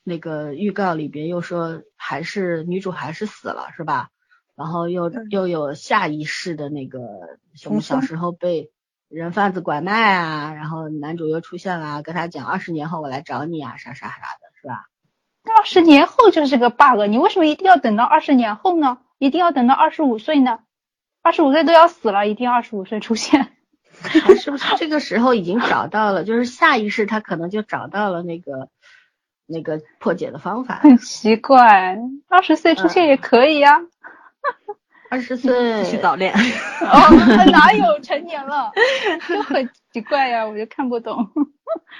[0.05, 4.09] 那个预告里边又说，还是女主还是死了，是吧？
[4.55, 6.99] 然后又又有下一世的那个
[7.55, 8.71] 什么小时候被
[9.09, 14.85] 人贩子拐卖啊，然后男主又出现了，跟他讲二十年后我来找你啊，啥啥啥的，是吧？
[15.57, 18.99] 二十年后就是个 bug，你为什么一定要等到二十年后呢？
[19.17, 20.59] 一定要等到二十五岁呢？
[21.21, 23.51] 二十五岁都要死了，一定要二十五岁出现？
[24.37, 26.23] 是不是这个时候已经找到了？
[26.23, 28.69] 就是下一世他可能就找到了那个
[29.47, 30.75] 那个破解的方法。
[30.75, 31.97] 很奇怪，
[32.27, 33.79] 二十岁出现也可以呀、
[35.09, 36.33] 二十岁早恋。
[36.81, 38.71] 哦，哪有成年了？
[39.27, 41.29] 就很奇怪呀，我就看不懂。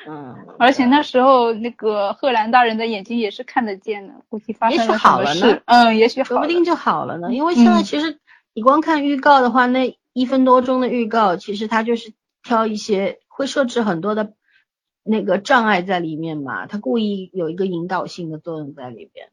[0.08, 7.32] 嗯， 而且那时候那个贺兰大人的眼睛也是看得见的，估计发生了什么好了呢事，嗯，也许好，说不定就好了呢。
[7.32, 8.20] 因为现在嗯其实
[8.54, 12.14] 你光看预告的话，那一分多钟的预告，其实它就是
[12.44, 14.34] 挑一些会设置很多的
[15.08, 19.30] 那个障碍在里面嘛，他故意有一个引导性的作用在里边。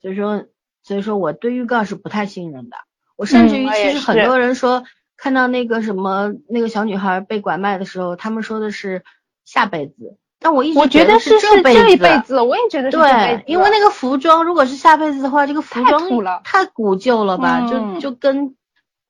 [0.00, 0.46] 所以说，
[0.82, 2.76] 所以说我对预告是不太信任的。
[3.14, 4.82] 我甚至于其实很多人说
[5.16, 9.04] 看到那个什么那个小女孩被拐卖的时候，他们说的是
[9.44, 18.56] 下辈子，但我一直我觉得得是这辈这一子辈子，我也觉得是这辈对子，，因为那个服装如果是下辈子的话，这个服太装太古旧了吧，嗯就就跟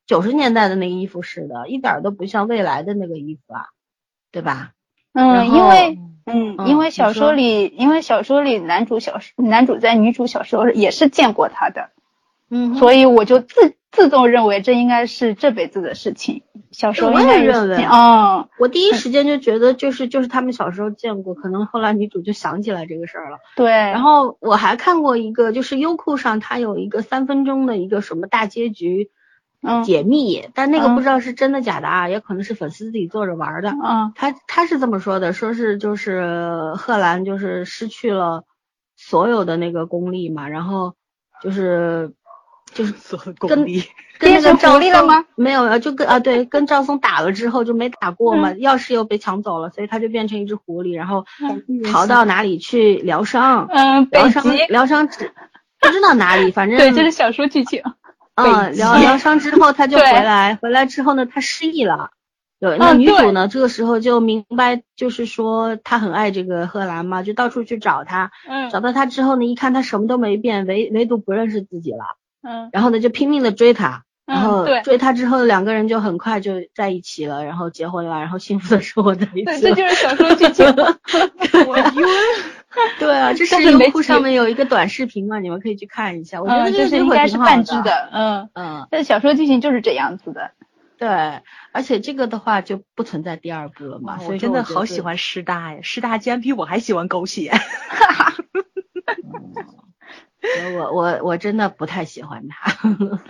[0.06, 3.68] 九十年代的那个衣服似的，一点都不像未来的那个衣服啊，
[4.30, 4.72] 对吧？
[5.12, 11.90] 然嗯，因为嗯，嗯因为小说说里，因为小说里男主小时男主在女主小时候也是见过她的，
[12.50, 16.42] 嗯所以我就自自动认为这应该是这辈子的事情。
[16.70, 23.36] 小时候我应该是也认为嗯，我第一时间就觉得就是就是他们小时候见过，可能后来女主就想起来这个事儿了。
[23.56, 29.21] 对，然后我还看过一个，就是优酷上它有一个三分钟的一个什么大结局嗯
[29.84, 33.70] 解密，但那个嗯不知道是真的假的啊，也可能是粉丝自己做着玩儿的。
[33.70, 38.44] 嗯他他是这么说的，说是就是贺兰就是失去了
[38.96, 40.94] 所有的那个功力嘛，然后
[41.42, 42.12] 就是
[42.72, 43.84] 就是所有跟功力，
[44.18, 45.24] 跟那个赵松了吗？
[45.36, 51.24] 没有，就跟啊对，跟赵松打了之后就没打过嘛，钥匙又被抢走了，所以他就变成一只狐狸，然后
[51.92, 55.32] 逃到哪里去疗伤，嗯，北疗伤极，疗伤只
[55.80, 57.82] 不知道哪里，反 正对，这是小说剧情。
[58.34, 62.10] 嗯，疗疗伤之后他就回来，回来之后呢，他失忆了。
[62.60, 68.30] 对，那女主呢，这个时候就明白，就是说她很爱这个贺兰嘛，就到处去找他。
[68.48, 72.04] 嗯找到他之后呢，一看他什么都没变，唯唯独不认识自己了。
[72.42, 74.04] 嗯然后呢，就拼命的追他。
[74.24, 79.58] 然后嗯，对追他之后，两个人就很快就在一起了，然后结婚了，然后幸福的生活在一，起了。
[79.60, 80.64] 这就是小说剧情。
[81.66, 82.06] 我晕。
[82.98, 86.40] 对啊，这是优酷上面有一个短视频嘛，你们可以去看一下。
[86.40, 88.08] 我觉得嗯，这就是应该是半支的。
[88.12, 90.50] 嗯， 嗯，但小说剧情就是这样子的。
[90.98, 91.08] 对，
[91.72, 97.52] 而且这个的话就不存在第二部了嘛，所以真的好喜欢师大呀，师大竟然比我还喜欢狗血。
[100.76, 102.72] 我我我真的不太喜欢他，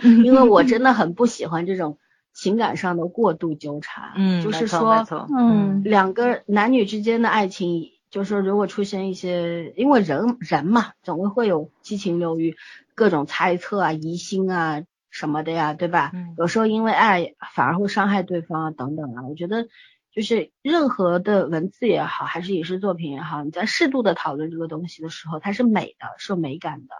[0.01, 1.97] 因为我真的很不喜欢这种
[2.33, 4.13] 情感上的过度纠缠。
[4.17, 5.05] 嗯，就是说
[5.35, 12.55] 嗯两个男女之间的爱情，就是说如果出现一些，因为人人嘛，总会会有七情六欲，
[12.93, 16.11] 各种猜测啊、疑心啊什么的呀，对吧？
[16.13, 19.23] 嗯有时候因为爱反而会伤害对方啊，等等啊。
[19.27, 19.67] 我觉得
[20.11, 26.93] 就是任何的文字也好，还是影视作品也好，你在适度的讨论这个东西的时候，它是美的，是有美感的，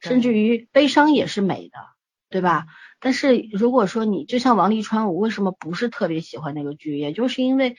[0.00, 1.78] 甚至于悲伤也是美的，
[2.30, 2.66] 对吧？
[2.98, 7.76] 但是如果说你就像王沥川，我为什么不是特别喜欢那个剧，也就是因为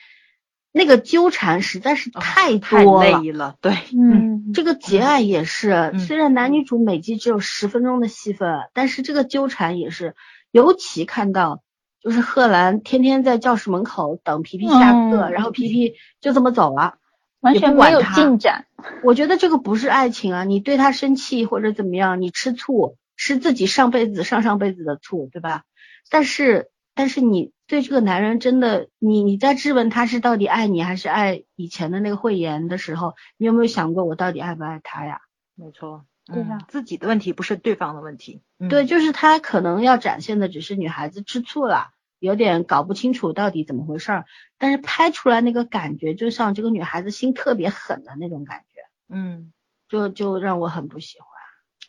[0.72, 3.20] 那个纠缠实在是太太多了。
[3.20, 10.14] 累了，对，嗯，这个结爱也是，嗯虽然男女主每集只有十分钟的戏份，但是这个纠缠也是，
[10.50, 11.62] 尤其看到
[12.00, 16.94] 就是贺兰天天在教室门口等皮皮下课，嗯然后皮皮就这么走了。
[17.40, 18.66] 完全没有进展。
[19.02, 25.62] 我觉得这个不是爱情啊，你对他生气或者怎么样，你吃醋是自己上辈子、上上辈子的醋，对吧？
[26.10, 35.20] 但是，但是你对这个男人真的，你你在质问他是到底爱你还是爱以前的那个慧妍的时候，你有没有想过我到底爱不爱他呀？
[35.54, 38.42] 没错，对呀嗯自己的问题不是对方的问题。
[38.58, 44.24] 嗯对，，就是他可能要展现的只是女孩子吃醋了，有点搞不清楚到底怎么回事儿，
[44.58, 49.52] 但是拍出来那个感觉，就像这个女孩子心特别狠的那种感觉，嗯，
[49.88, 51.28] 就就让我很不喜欢。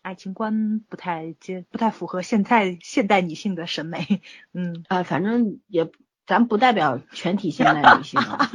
[0.01, 4.21] 爱情观不太接，不太符合现在现代女性的审美。
[4.53, 5.89] 嗯，啊，反正也
[6.25, 8.49] 咱不代表全体现代女性啊，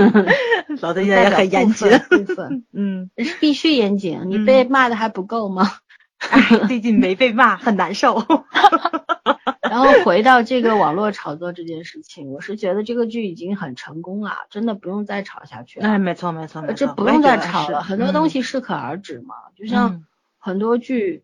[0.80, 1.90] 老子现在也很严谨。
[1.98, 4.22] 部分嗯，必须严谨。
[4.26, 5.70] 你被骂的还不够吗？
[6.18, 8.22] 哎，最近没被骂，很难受。
[9.68, 15.88] 然后回到这个网络炒作这件事情，我是觉得这个剧已经很成功了，真的不用再炒下去了。
[15.88, 19.34] 哎，没错没错没错，这不用再炒了，很多东嗯西适可而止嘛。
[19.56, 20.04] 就像嗯
[20.44, 21.22] 很多剧，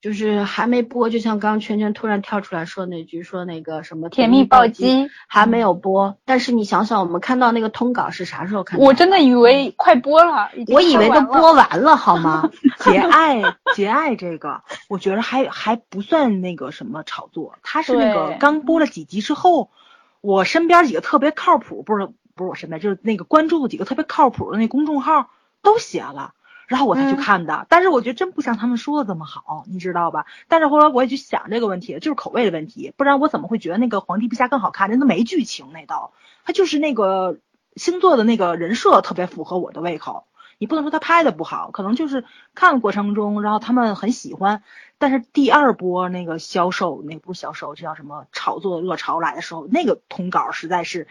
[0.00, 8.86] 就是还没播，就像刚刚圈圈突然跳出来说那句，说那个什么甜蜜暴击，还没有播，但是你想想，我们看到那个通稿是啥时候看到？
[8.86, 12.48] 我真的以为快播了，我以为都播完了，好吗？
[12.78, 13.42] 节爱
[13.74, 19.72] 节爱这个，我觉得还还不算那个什么炒作，他是那个刚播了几集之后，
[20.20, 22.06] 我身边几个特别靠谱，不是
[22.36, 25.28] 不是我身边，就是那个关注的几个特别靠谱的那公众号
[25.60, 26.34] 都写了。
[26.70, 30.26] 然后我才去嗯看的，但是我觉得真不像他们说的这么好，你知道吧？
[30.46, 34.88] 但是后来我也去想这个问题，就是口味的问题，不然我怎么会觉得那个皇帝陛下更好看？
[34.88, 36.12] 人都没剧情那都，
[36.44, 37.38] 他就是那个
[37.74, 40.26] 星座的那个人设特别符合我的胃口。
[40.58, 42.24] 你不能说他拍的不好，可能就是
[42.54, 44.62] 看的过程中，然后他们很喜欢，
[44.98, 51.08] 但是第二波那个销售，那不是销售，这叫什么炒作的热潮来的时候，那个通稿实在是。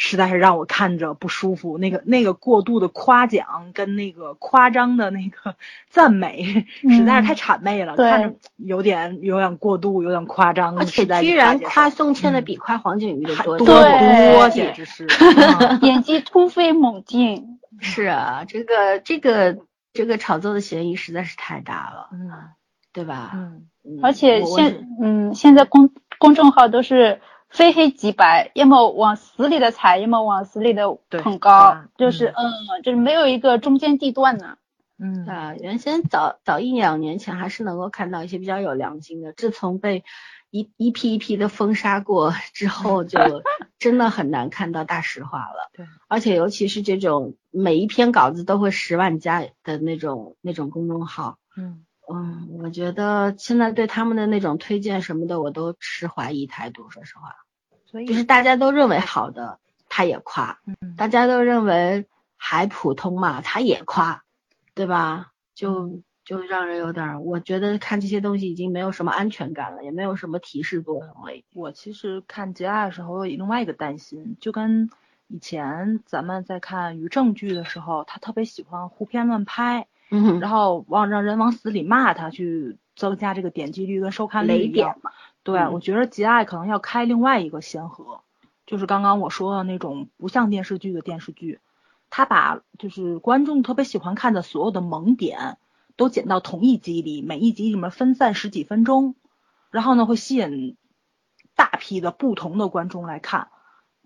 [0.00, 5.56] 实在是让我看着不舒服，那个那个过度的夸奖跟那个夸张的那个
[5.90, 15.04] 赞美，实在是太谄媚了，对看着有点有点过度，有点夸张，而且实在是居然夸宋茜的比夸黄景瑜的多，还多多，简直是。
[15.04, 17.58] 嗯 演技突飞猛进。
[17.80, 19.58] 是啊，这个这个
[19.92, 22.30] 这个炒作的嫌疑实在是太大了，嗯
[22.92, 23.32] 对吧？
[23.34, 34.56] 嗯，嗯而且现嗯，现在公公众号都是非黑即白，要么往死里的踩，要么往死里的对捧高嗯，就是嗯，就是没有一个中间地段呢。
[35.00, 40.04] 嗯啊，原先早早一两年前还是能够看到一些比较有良心的，自从被
[40.50, 43.18] 一一批一批的封杀过之后，就
[43.78, 45.70] 真的很难看到大实话了。
[45.72, 56.88] 对，而且尤其是这种每一篇稿子都会十万加的那种那种公众号，嗯嗯，我觉得现在对他们的那种推荐什么的，我都持怀疑态度。
[56.90, 57.34] 说实话，
[57.84, 59.58] 所以就是大家都认为好的，
[59.88, 62.06] 他也夸；嗯大家都认为
[62.36, 64.24] 还普通嘛，他也夸，
[64.74, 65.32] 对吧？
[65.54, 71.42] 就就让人有点儿，我觉得看这些东西已经没有什么安全感了，也没有什么提示作用了。
[71.54, 74.88] 我其实看《结爱》的时候，我有另外一个担心，就跟
[75.26, 85.10] 以前咱们在看于正剧的时候，他特别喜欢胡编乱拍，嗯然后往让人往死里骂他，去增加这个点击率跟收看率雷一样点嘛，
[85.42, 85.72] 对，嗯。
[85.72, 88.22] 我觉得《结爱》可能要开另外一个先河，
[88.66, 91.60] 就是刚刚我说的那种不像电视剧的电视剧，
[92.10, 95.58] 他把就是观众特别喜欢看的所有的萌点
[95.96, 99.14] 都剪到同一集里，每一集里面分散十几分钟，
[99.70, 100.76] 然后呢会吸引
[101.54, 103.48] 大批的不同的观众来看。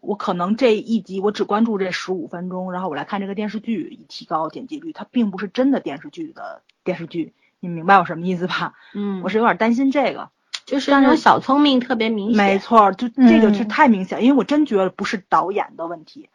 [0.03, 4.93] 我可能这一集我只关注这十五分钟，然后我来看这个电视剧，以提高点击率。
[4.93, 8.75] 它并不是真的电视剧的电视剧，你明白我什么意思吧？
[8.95, 10.29] 嗯，我是有点担心这个。
[10.65, 16.29] 就是那种小聪明特别明显，没错，就这个是嗯太明显，因为我真觉得不是导演的问题，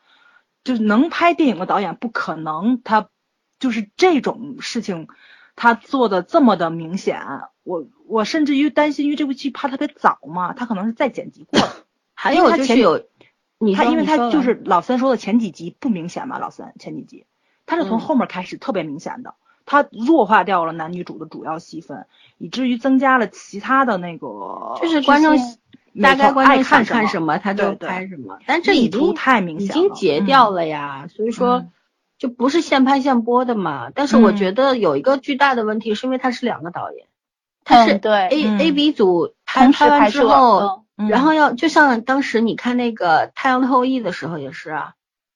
[0.64, 3.08] 就是能拍电影的导演不可能他
[3.60, 5.08] 就是这种事情
[5.56, 7.22] 他做的这么的明显，
[7.64, 11.70] 我我甚至于担心，因为这部剧拍特别早嘛，他可能是再剪辑过的，
[12.14, 13.06] 还有就是有，
[13.60, 17.26] 你他因为他就是老三说的前几集不明显嘛，老三前几集。
[17.66, 18.00] 他是从嗯。
[18.00, 19.36] 后面开始特别明显的。
[19.66, 22.06] 他弱化掉了男女主的主要戏份，
[22.38, 25.38] 以至于增加了其他的那个，就是观众
[26.02, 30.26] 大概观众想看看什么他就拍什么，但这已意图经太明显了经截嗯。
[30.26, 31.72] 掉了呀，所以说嗯。
[32.18, 33.92] 就不是现拍现播的嘛。
[33.94, 34.38] 但是我嗯。
[34.38, 37.08] 觉得有一个巨大的问题，是因为他是两个导演，
[37.66, 38.60] 他是 A 嗯。
[38.60, 44.94] A B 组拍同时拍摄之后，嗯嗯然后要就像当时你看那个《太阳的后裔》的时候也是啊，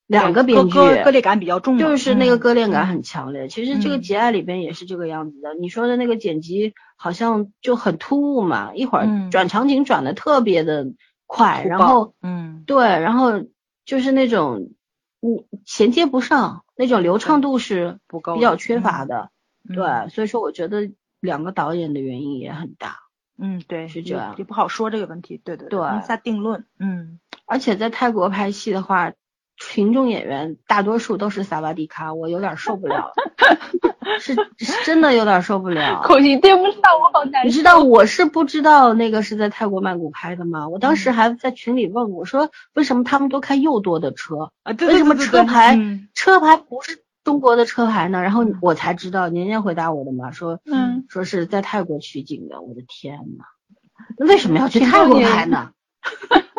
[0.07, 3.47] 两个对编剧割裂感比较重嘛，就是那个嗯割裂感很强烈。
[3.47, 5.53] 其实这个嗯结爱里边也是这个样子的。
[5.53, 10.87] 你说的那个剪辑好像就很突兀嘛，一会儿嗯转场景转的特别的
[11.27, 13.43] 快，然后嗯对，然后
[13.85, 14.71] 就是那种
[15.19, 19.29] 你衔接不上，那种流畅度是不够比较缺乏的。
[19.69, 22.97] 嗯对，所以说我觉得两个导演的原因也很大。
[23.41, 29.11] 嗯对是这样也也不好说这个问题，对对对下定论，嗯而且在泰国拍戏的话，
[29.57, 33.11] 群众演员大多数都是萨瓦迪卡，我有点受不了，
[34.19, 36.01] 是是真的有点受不了。
[36.03, 37.47] 口型对不上，我好难受。
[37.47, 40.69] 你知道我是不知道那个是在泰国曼谷拍的吗？
[40.69, 44.51] 我当时还在群里问我说，为什么他们都开又多的车？
[44.63, 48.21] 啊对为什么车牌嗯车牌不是中国的车牌呢？
[48.21, 52.61] 然后我才知道，年年回答我的嘛，说嗯说是在泰国取景的。
[52.61, 53.45] 我的天呐，
[54.17, 55.71] 那为什么要去泰国拍呢？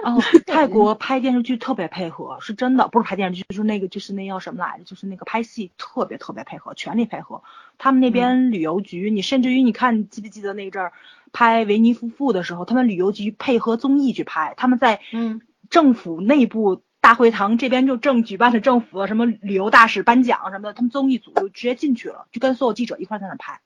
[0.04, 7.42] 哦， 泰国拍电视剧特别配合，是真的，不是拍电视剧，就是那个就是那叫什么来着，就是那个拍戏特别特别配合，全力配合。
[7.78, 10.92] 他们那边旅游局，你甚至于你看，你记不记得那阵儿
[11.32, 15.40] 拍维尼夫妇的时候，他们旅游局配合综艺去拍，他们在嗯
[15.70, 23.60] 政府内部大会堂这边就正举办着政府什么旅游大使颁奖什么的，他们综艺组就直接进去了，就跟所有记者一块儿在那儿拍。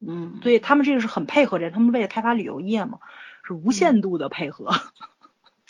[0.00, 3.00] 嗯，所以他们这个是很配合的，他们为了开发旅游业嘛，
[3.44, 4.70] 是无限度的配合。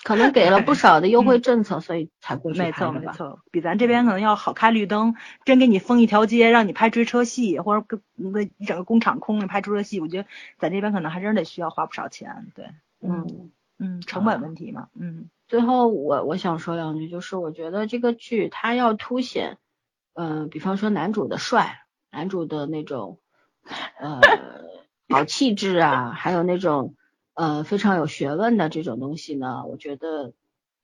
[0.02, 3.00] 可能给了不少的优惠政策， 所以才过去没拍的吧。
[3.00, 5.14] 错没错，比咱这边可能要好开绿灯，
[5.44, 10.28] 真给你封一条街，让你拍追车戏，或者跟那一整个工厂空着拍追车戏，我觉得
[10.58, 12.46] 咱这边可能还真得需要花不少钱。
[12.54, 12.66] 对，
[13.02, 13.50] 嗯，
[13.80, 19.58] 嗯，成本问题嘛，嗯最后我我想说两句，就是我觉得这个剧它要凸显，
[20.14, 21.82] 嗯、比方说男主的帅，
[22.12, 23.18] 男主的那种，
[23.98, 24.20] 呃，
[25.08, 26.94] 好气质啊，还有那种
[27.34, 30.34] 呃非常有学问的这种东西呢，我觉得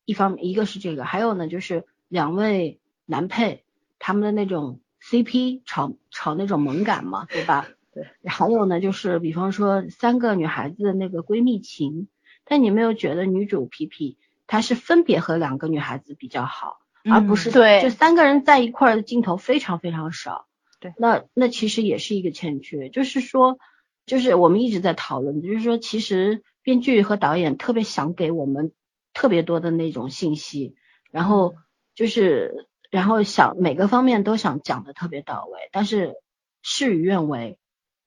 [0.04, 3.64] 一方面一个是这个，还有呢就是两位男配
[3.98, 7.68] 他们的那种 CP 炒炒那种萌感嘛，对吧？
[7.92, 8.08] 对。
[8.24, 12.08] 还有呢，就是比方说三个女孩子的那个闺蜜情，
[12.46, 14.16] 但你没有觉得女主皮皮
[14.46, 20.46] 她是分别和两个女孩子比较好，而不是对就三个人在一块儿的镜头非常非常少。
[20.78, 23.58] 对那那其实也是一个欠缺，就是说，
[24.04, 28.72] 就是我们一直在讨论，就是说，其实编剧和导演特别想给我们
[29.14, 30.76] 特别多的那种信息，
[31.10, 31.54] 然后
[31.94, 36.14] 就是然后想每个方面都想讲的特别到位，但是
[36.62, 37.58] 事与愿违，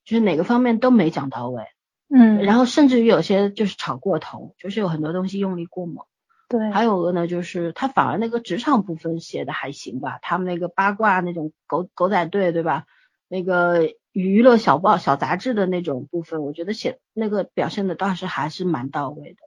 [0.06, 1.64] 就是哪个方面都没讲到位，
[2.10, 6.06] 嗯，然后甚至于有些就是炒过头，就是有很多东西用力过猛。
[6.48, 12.86] 对，还有个呢，就是他反而那个职场部分写的还行吧，他们那个八卦那种狗狗仔队，对吧？
[13.28, 19.38] 那个娱乐小报、小杂志的那种部分，我觉得写那个表现的倒是还是蛮到位的。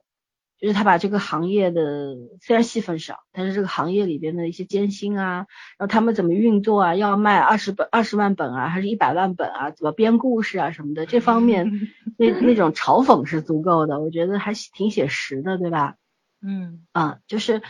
[0.63, 5.45] 就是他把这个行业的虽然戏份少，但是这个行业里边的一些艰辛啊，
[5.77, 11.69] 然后他们怎么运作啊，要卖二十本、二十万本啊，还是一百万本啊，怎么编故事啊什么的，这方面
[12.17, 15.95] 那那种嘲讽是足够的，我觉得还挺写实的，对吧？
[16.41, 17.61] 嗯啊，就是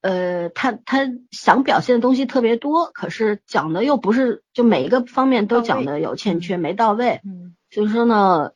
[0.00, 7.20] 呃，他他想表现的东西特别多，可是讲的又不是就每一个方面都讲的有欠缺，没到位。
[7.24, 8.50] 嗯所以说呢，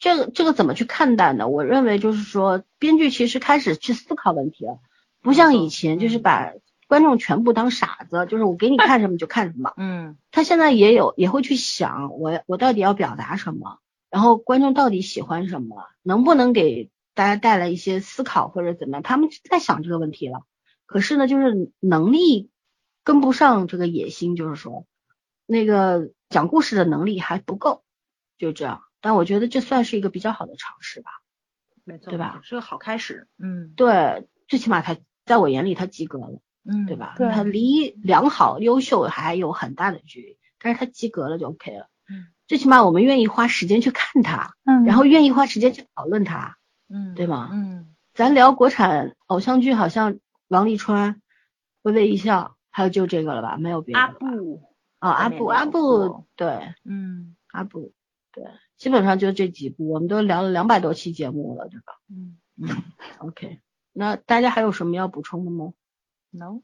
[0.00, 1.46] 这个这个怎么去看待呢？
[1.46, 4.80] 我认为就是说，编剧其实开始去思考问题了，
[5.20, 6.54] 不像以前就是把
[6.88, 9.74] 观众全部当傻子，就是我给你看什么就看什么。
[9.76, 13.78] 嗯他现在也有也会去想，我我到底要表达什么，
[14.08, 19.02] 然后观众到底喜欢什么，能不能给大家带来一些思考或者怎么样？
[19.02, 20.40] 他们在想这个问题了。
[20.86, 22.48] 可是呢，就是能力
[23.04, 24.86] 跟不上这个野心，就是说
[25.46, 27.84] 那个讲故事的能力还不够，
[28.38, 28.80] 就这样。
[29.00, 31.10] 但我觉得这算是一个比较好的尝试吧。
[31.84, 32.40] 没错，对吧？
[32.42, 33.26] 是个好开始。
[33.38, 36.40] 嗯对，最起码他在我眼里他及格了。
[36.64, 36.96] 嗯，对？
[36.96, 37.14] 吧？
[37.16, 41.88] 对他离良好、优秀还有很大的距离，但是他及格了就 OK 了。
[42.08, 46.58] 嗯，最起码我们愿意花时间去看他，嗯，然后愿意花时间去讨论他。
[46.88, 50.18] 嗯，对吗嗯咱聊国产偶像剧，好像
[50.48, 51.22] 王沥川、
[51.82, 53.56] 微微一笑，还有就这个了吧？
[53.56, 54.62] 没有别的阿了吧布，
[54.98, 57.94] 啊，阿布，阿布，对，嗯阿布，
[58.32, 58.44] 对，
[58.80, 62.00] 基本上就这几部，我们都聊了两百多期节目了，对吧？
[62.08, 62.38] 嗯。
[62.62, 62.68] 嗯
[63.18, 63.58] ，OK，
[63.92, 65.72] 那大家还有什么要补充的吗
[66.30, 66.60] ？，no，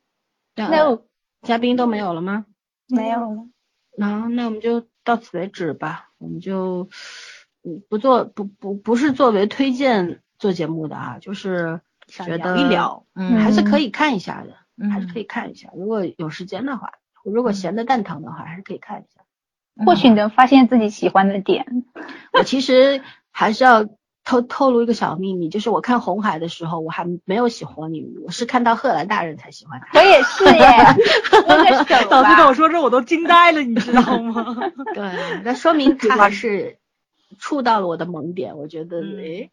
[0.55, 1.07] 那没有
[1.43, 2.47] 嘉宾都没有了吗？
[2.89, 3.49] 没有了，
[3.97, 6.89] 那那我们就到此为止吧，我们就
[7.63, 14.91] 嗯不做不不不是作为推荐做节目的啊，就是想觉得聊一聊，嗯还是可以看一下的，嗯。
[14.91, 16.93] 还是可以看一下，如果有时间的话，
[17.25, 19.23] 如果闲的蛋疼的话，还是可以看一下。
[19.85, 21.85] 或许能发现自己喜欢的点。
[22.33, 23.87] 我其实还是要
[24.25, 29.99] 透透露一个小秘密，就是我看红海的时候，我还没有喜欢你，我是看到贺兰大人才喜欢他。
[29.99, 30.61] 我也是耶，
[31.47, 34.57] 那个手导师跟我，说这我都惊呆了，你知道吗？
[34.95, 36.79] 对，那说明他还是
[37.39, 38.57] 触到了我的萌点。
[38.57, 39.51] 我觉得，嗯诶，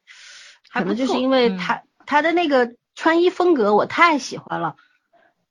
[0.70, 4.76] 还不错可能就是因为嗯他、他的那个穿衣风格我太喜欢了。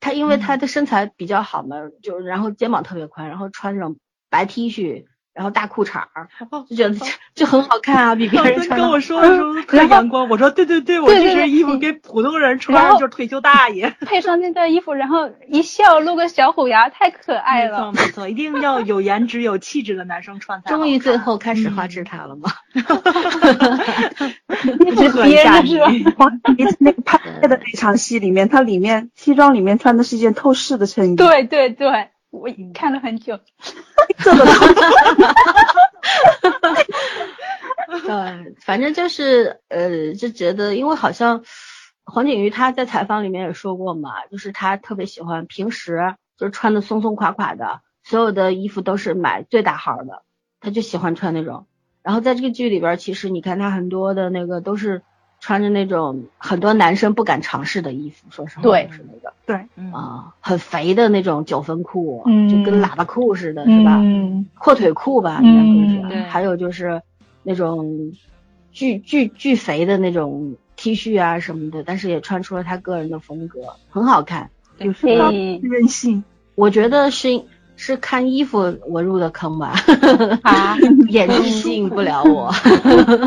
[0.00, 3.98] 他因为他的身材比较好嘛，就然后肩膀特别宽，然后穿那种
[4.32, 5.04] 白 T 恤，
[5.34, 6.28] 然后大裤衩儿，
[6.68, 6.96] 就觉得
[7.34, 13.94] 就很好看啊，比别人穿得跟我说 的时候特阳光，我说对对对， 我这身衣服给普通人穿就是退休大爷。
[14.00, 17.92] 配上那件衣服，然后一笑露个小虎牙，太可爱没错了。
[17.92, 20.70] 没错，一定要有颜值、有气质的男生穿才。
[20.70, 22.50] 终于最后开始花枝他了嘛。
[24.86, 25.86] 一直憋着是吧？
[26.16, 33.38] 黄一在那个拍的那场戏里面，他里面西装里面穿的是一件透视的衬衣，对对对，我看了很久。
[34.18, 34.44] 这个
[38.04, 41.44] 对，反正就是呃，就觉得，因为好像
[42.04, 50.22] 黄景瑜他在采访里面也说过嘛，就是他特别喜欢平时就是穿的松松垮垮的，所有的衣服都是买最大号的，
[50.58, 51.66] 他就喜欢穿那种。
[52.02, 55.02] 然后在这个剧里边，其实你看他很多的那个都是
[55.42, 63.98] 穿着那种很多男生不敢尝试的衣服，说实话，对是那个对，嗯啊，很肥的那种九分裤，嗯就跟喇叭裤似的，是吧？
[64.00, 66.00] 嗯，阔腿裤吧，应该会是。
[66.00, 67.02] 嗯对还有就是
[67.42, 68.12] 那种
[68.70, 73.60] 巨巨巨肥的那种 T 恤啊什么的，但是也穿出了他个人的风格，
[73.90, 74.48] 很好看。
[74.78, 76.22] 有时候嘿任性，
[76.54, 77.28] 我觉得是
[77.74, 79.74] 是看衣服我入的坑吧，
[80.44, 80.76] 啊，
[81.10, 82.52] 眼睛吸引不了我。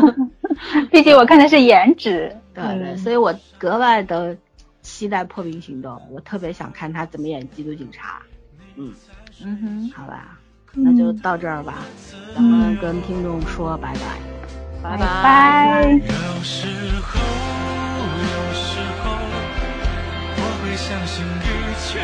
[0.90, 2.34] 毕竟我看的是颜值。
[2.54, 4.36] 对对，嗯所以我格外的
[4.82, 8.20] 期待《破冰行动》，我特别想看他怎么演缉毒警察。
[8.76, 8.92] 嗯，
[9.44, 10.38] 嗯哼，好吧，
[10.72, 11.78] 那就到这儿吧，
[12.34, 14.00] 咱们跟听众说拜拜。
[14.82, 15.90] 拜拜拜。
[15.92, 16.66] 有时
[17.02, 17.20] 候，
[18.22, 19.10] 有时候，
[20.36, 21.48] 我会相信一
[21.80, 22.00] 切